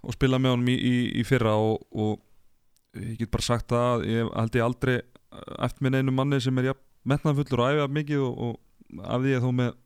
[0.10, 3.88] og spila með honum í, í, í fyrra og, og ég get bara sagt það
[3.94, 4.96] að ég held ég aldrei
[5.30, 9.36] eftir minn einu manni sem er jafn metnaðfullur og æfið mikið og, og af því
[9.38, 9.78] að þó með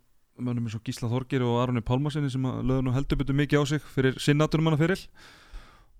[0.42, 3.62] mönnum eins og Gísla Þorgir og Aronni Pálmarsinni sem að lögðu nú heldur betur mikið
[3.62, 5.04] á sig fyrir sinnaturum hann fyrir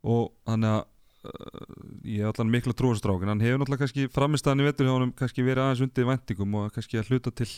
[0.04, 0.82] og þannig að
[1.30, 1.76] uh,
[2.10, 5.46] ég hef allan mikla trúastrákin hann hefur náttúrulega kannski framistæðan í vetur hjá honum kannski
[5.46, 7.50] verið aðeins undir væntingum og kannski að hluta til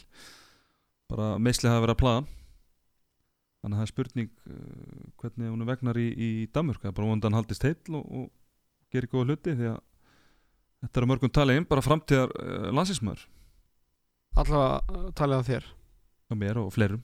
[1.12, 2.26] bara meðsli hafa verið að plaða
[3.62, 7.30] þannig að það er spurning uh, hvernig hún vegnar í, í Danmörk er bara vonandi
[7.30, 9.84] að hann haldist heill og, og gerir góða hluti því að
[10.86, 13.26] þetta er að mörgum talið inn bara framtíðar uh, landsinsmaður
[14.40, 15.70] allavega talið á þér.
[16.32, 17.03] Og mér og fleirum.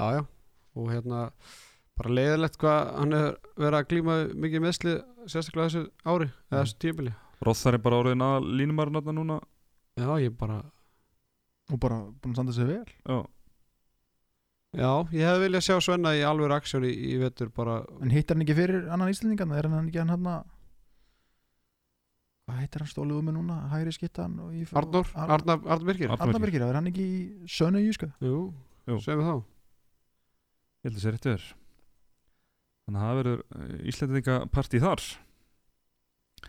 [0.00, 0.22] Já, já,
[0.76, 1.24] og hérna
[2.00, 3.26] bara leiðilegt hvað hann er
[3.60, 4.94] verið að glíma mikið meðsli
[5.28, 7.16] sérstaklega þessu ári, eða þessu tímabili.
[7.44, 9.40] Rothar er bara orðin að línumarinn þarna núna.
[10.00, 10.62] Já, ég bara,
[11.72, 12.94] og bara búin að standa sig vel.
[13.04, 13.18] Já,
[14.80, 18.38] já, ég hefði viljað sjá Svenna í alveg aksjón í, í vetur bara, en hittar
[18.38, 20.30] hann ekki fyrir annan Íslandingan er hann ekki hann hann
[22.50, 23.56] hvað heitir hann stóluðu með núna?
[23.70, 27.80] Hægri skittan og í- Arnór, Ar- Arnar, Birgir Arnar Birgir, er hann ekki í Sönu
[27.86, 28.50] Júska Jú,
[28.90, 28.98] Jú.
[29.00, 29.36] segjum við þá.
[30.80, 31.48] Ég held að það sé rétt verður
[32.90, 33.40] þannig að það verður
[33.92, 35.02] Íslandinga partí þar.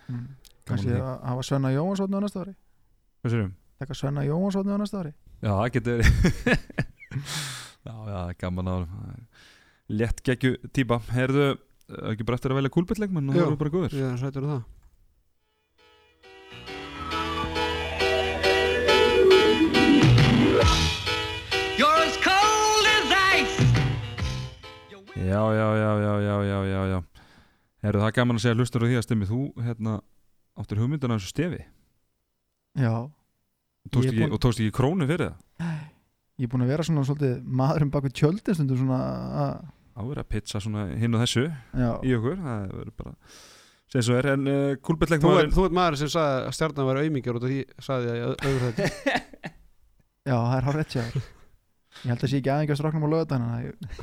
[0.10, 0.28] Mm.
[0.66, 2.54] kannski Gaman að hafa Svenna Jóhansson á næsta ári?
[3.22, 3.52] Hvað sérum?
[3.82, 5.14] taka Svenna Jóhansson á næsta ári?
[5.42, 6.00] Já, það getur
[7.86, 8.84] Já, já, er gaman að
[9.92, 11.00] létt geggju típa.
[11.12, 11.48] Heyrðu,
[11.90, 13.42] eh, ekki bara eftir að velja kúlbyrleikmenn og Jú.
[13.42, 14.62] það eru bara góður er sættur um það
[25.22, 27.00] Já, já, já, já, já, já, já, já.
[27.82, 29.94] Heyrðu, það er gaman að segja hlustur á því að stemmi Þú, hérna,
[30.62, 31.62] áttir hugmyndan af þessu stefi?
[32.78, 35.72] Já, og tókst, Ég ekki, búinn- og tókst ekki krónu fyrir það?
[36.42, 39.00] Ég er búin að vera svona svolítið maðurinn bak við tjöldin stundum svona
[39.46, 43.16] að, Á verið að pizza svona hinn og þessu já, í okkur Það verður bara
[43.92, 46.88] Segð svo er, en uh, Þú ert, kúlbyrleikmaðurinn þú ert maður sem sagði að stjarnan
[46.88, 48.86] var auðmingjar út af því sagði ég í öðru þetta
[50.32, 51.18] já, það er hár rétt sér
[52.02, 53.48] ég held að sé ekki aðeins stráknum á löðan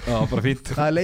[0.06, 0.72] Já, bara fínt.
[0.78, 0.96] Það er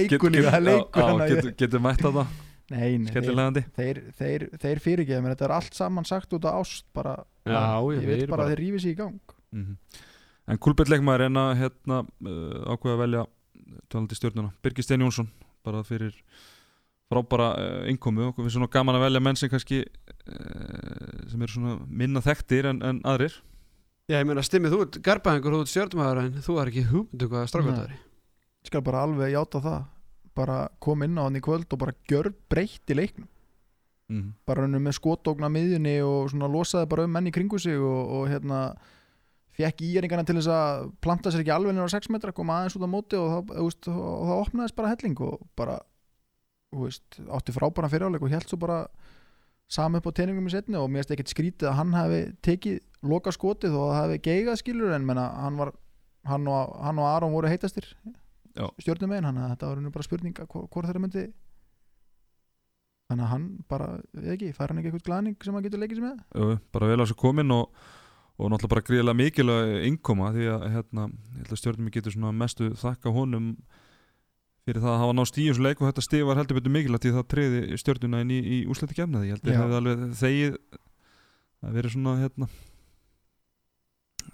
[1.19, 2.35] það ég- getur, getur mætt að það
[2.71, 6.63] nei, nei, þeir, þeir, þeir, þeir fyrirgeða mér þetta er allt saman sagt út af
[6.63, 7.15] ást bara,
[7.45, 7.61] Já,
[7.93, 9.35] ég ég veit bara bara að þeir rífi sér í gang.
[9.53, 9.77] Mhm.
[10.45, 13.23] En Kulbjörn er en að hérna, uh, ákveða að velja
[13.89, 15.29] talandi stjórnuna, Birgir Steinn Jónsson
[15.65, 16.13] bara fyrir
[17.09, 18.29] frábara uh, innkomu.
[18.29, 22.69] Og við svona gaman að velja menn sem kannski uh, sem eru svona minna þekktir
[22.71, 23.39] en, en aðrir
[24.05, 27.29] Já, ég meina stimmið þú ert garbaðingur, þú ert stjórnumæður en þú er ekki hugmyndu
[27.31, 27.95] hvað strákvöldari
[28.65, 29.85] ég skal bara alveg játa það.
[30.35, 33.29] Bara kom inn á hann í kvöld og bara gjör breytt í leiknum.
[34.05, 34.35] Mm.
[34.45, 38.11] bara hann með skotókna miðjunni og svona losaði bara um menn í kringu sig og,
[38.13, 38.59] og hérna
[39.57, 42.75] fekk íringarna til þess að planta sér ekki alveg nýra á 6 metra, koma aðeins
[42.77, 45.79] út á móti og það, veist, og það opnaðist bara helling og bara
[46.77, 48.83] veist, átti frábæran fyriráleik og held svo bara
[49.71, 52.77] sami upp á teiningum í setni og mér finnst ekkert skrítið að hann hefði tekið
[53.09, 55.73] loka skotið og hefði geigað skilur en menna, hann var
[56.29, 57.87] hann og, hann og Aron voru heitastir
[58.81, 61.25] stjórnum megin, hann að þetta var rauninu bara spurning að hvor, hvor þeirra myndi
[63.09, 63.89] þannig að hann bara,
[64.23, 66.21] ekki, fær hann ekki eitthvað glaning sem hann getur leikið sér með?
[66.39, 67.81] Jú, bara vel á þessu komin og,
[68.39, 71.07] og náttúrulega bara gríðilega mikilvæg innkoma því að hérna,
[71.43, 73.51] að stjórnum getur svona mestu þakka honum
[74.65, 77.05] fyrir það að hafa nást í þessu leik og þetta stig var heldur betur mikilvægt
[77.05, 80.15] því það treyði stjórnuna inn í, í úsleiti gefnaði ég held að það hefði alveg
[80.21, 80.55] þegið.
[81.65, 82.49] Að verið svona hérna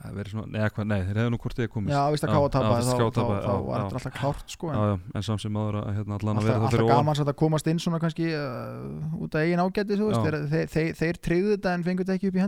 [0.02, 1.94] að verið svona, neða hvað, nei, þeir hefðu nú hvort þið komist.
[1.94, 3.22] Já, að Já, káa já, tapaði fyrst þá,
[3.68, 6.32] var þetta alltaf klárt sko, en já, já, en samt sem áður að hérna, allan
[6.32, 7.02] að alltaf, vera það alltaf fyrir ofan.
[7.02, 10.38] gaman samt að komast inn svona kannski uh, út af eigin ágæti þú veist, þeir,
[10.54, 12.44] þeir, þeir, þeir treyðu þetta en fengur þetta ekki upp í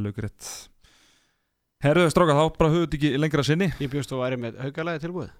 [0.00, 0.06] er
[1.84, 3.66] Herðu stráka, þá bara höfðu þetta ekki lengra sinni.
[3.84, 5.34] Ég bjóst þú að væri með haugalæði tilbúið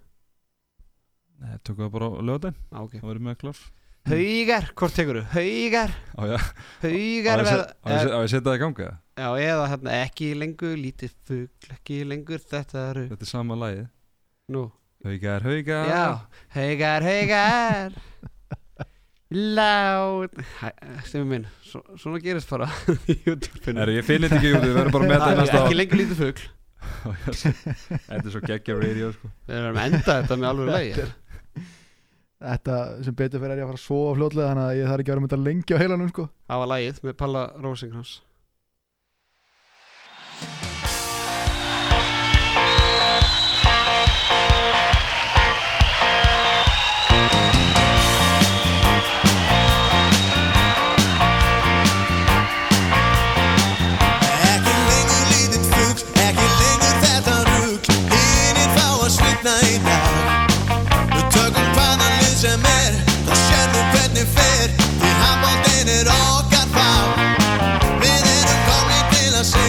[1.37, 2.93] Nei, tökum við bara á lögadaginn Á, ok.
[3.01, 3.59] Það verður með klar
[4.07, 5.23] Haugar, hvort tekur þú?
[5.35, 8.87] Haugar, Á haugar á ég á á setja það í ganga?
[9.17, 13.87] Já, eða hérna ekki lengur lítið fugl, ekki lengur þetta eru Þetta er sama lagið.
[14.55, 14.63] Nú,
[15.05, 15.91] Haugar, haugar.
[15.91, 16.05] Já,
[16.55, 17.97] haugar, haugar.
[19.27, 20.31] Lát
[21.03, 22.69] Stemmi minn, svo, svona gerist bara
[23.11, 23.17] í.
[23.27, 25.77] Herru, ég finn þetta ekki út, við verðum bara með þetta í Það næsta Ekki
[25.81, 26.45] lengur lítið fugl.
[26.87, 29.29] Á, Þetta er svo geggja radio sko.
[29.49, 30.93] Við að enda þetta með alveg lagi
[32.37, 35.03] Þetta sem betur fyrir er ég að fara að sofa fljótlega þannig að ég þarf
[35.03, 36.27] ekki að vera með þetta lengi á heilanum sko.
[36.45, 38.11] Það var lagið með Palla Rósingrans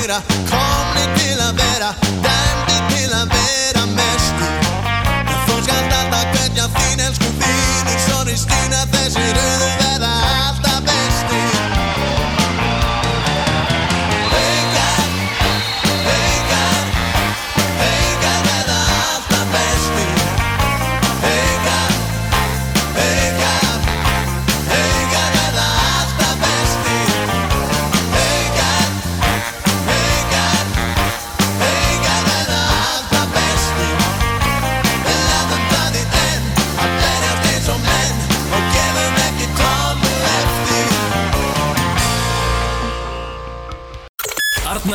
[0.08, 1.94] primavera, come primavera,
[2.24, 4.48] dambi primavera μες του
[5.28, 8.86] Καθώς γατάτα παιδιά φθήνες κουμπίνεις οριστή να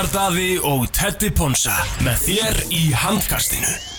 [0.03, 3.92] Arnar Daði og Teddy Ponsa með þér í handkastinu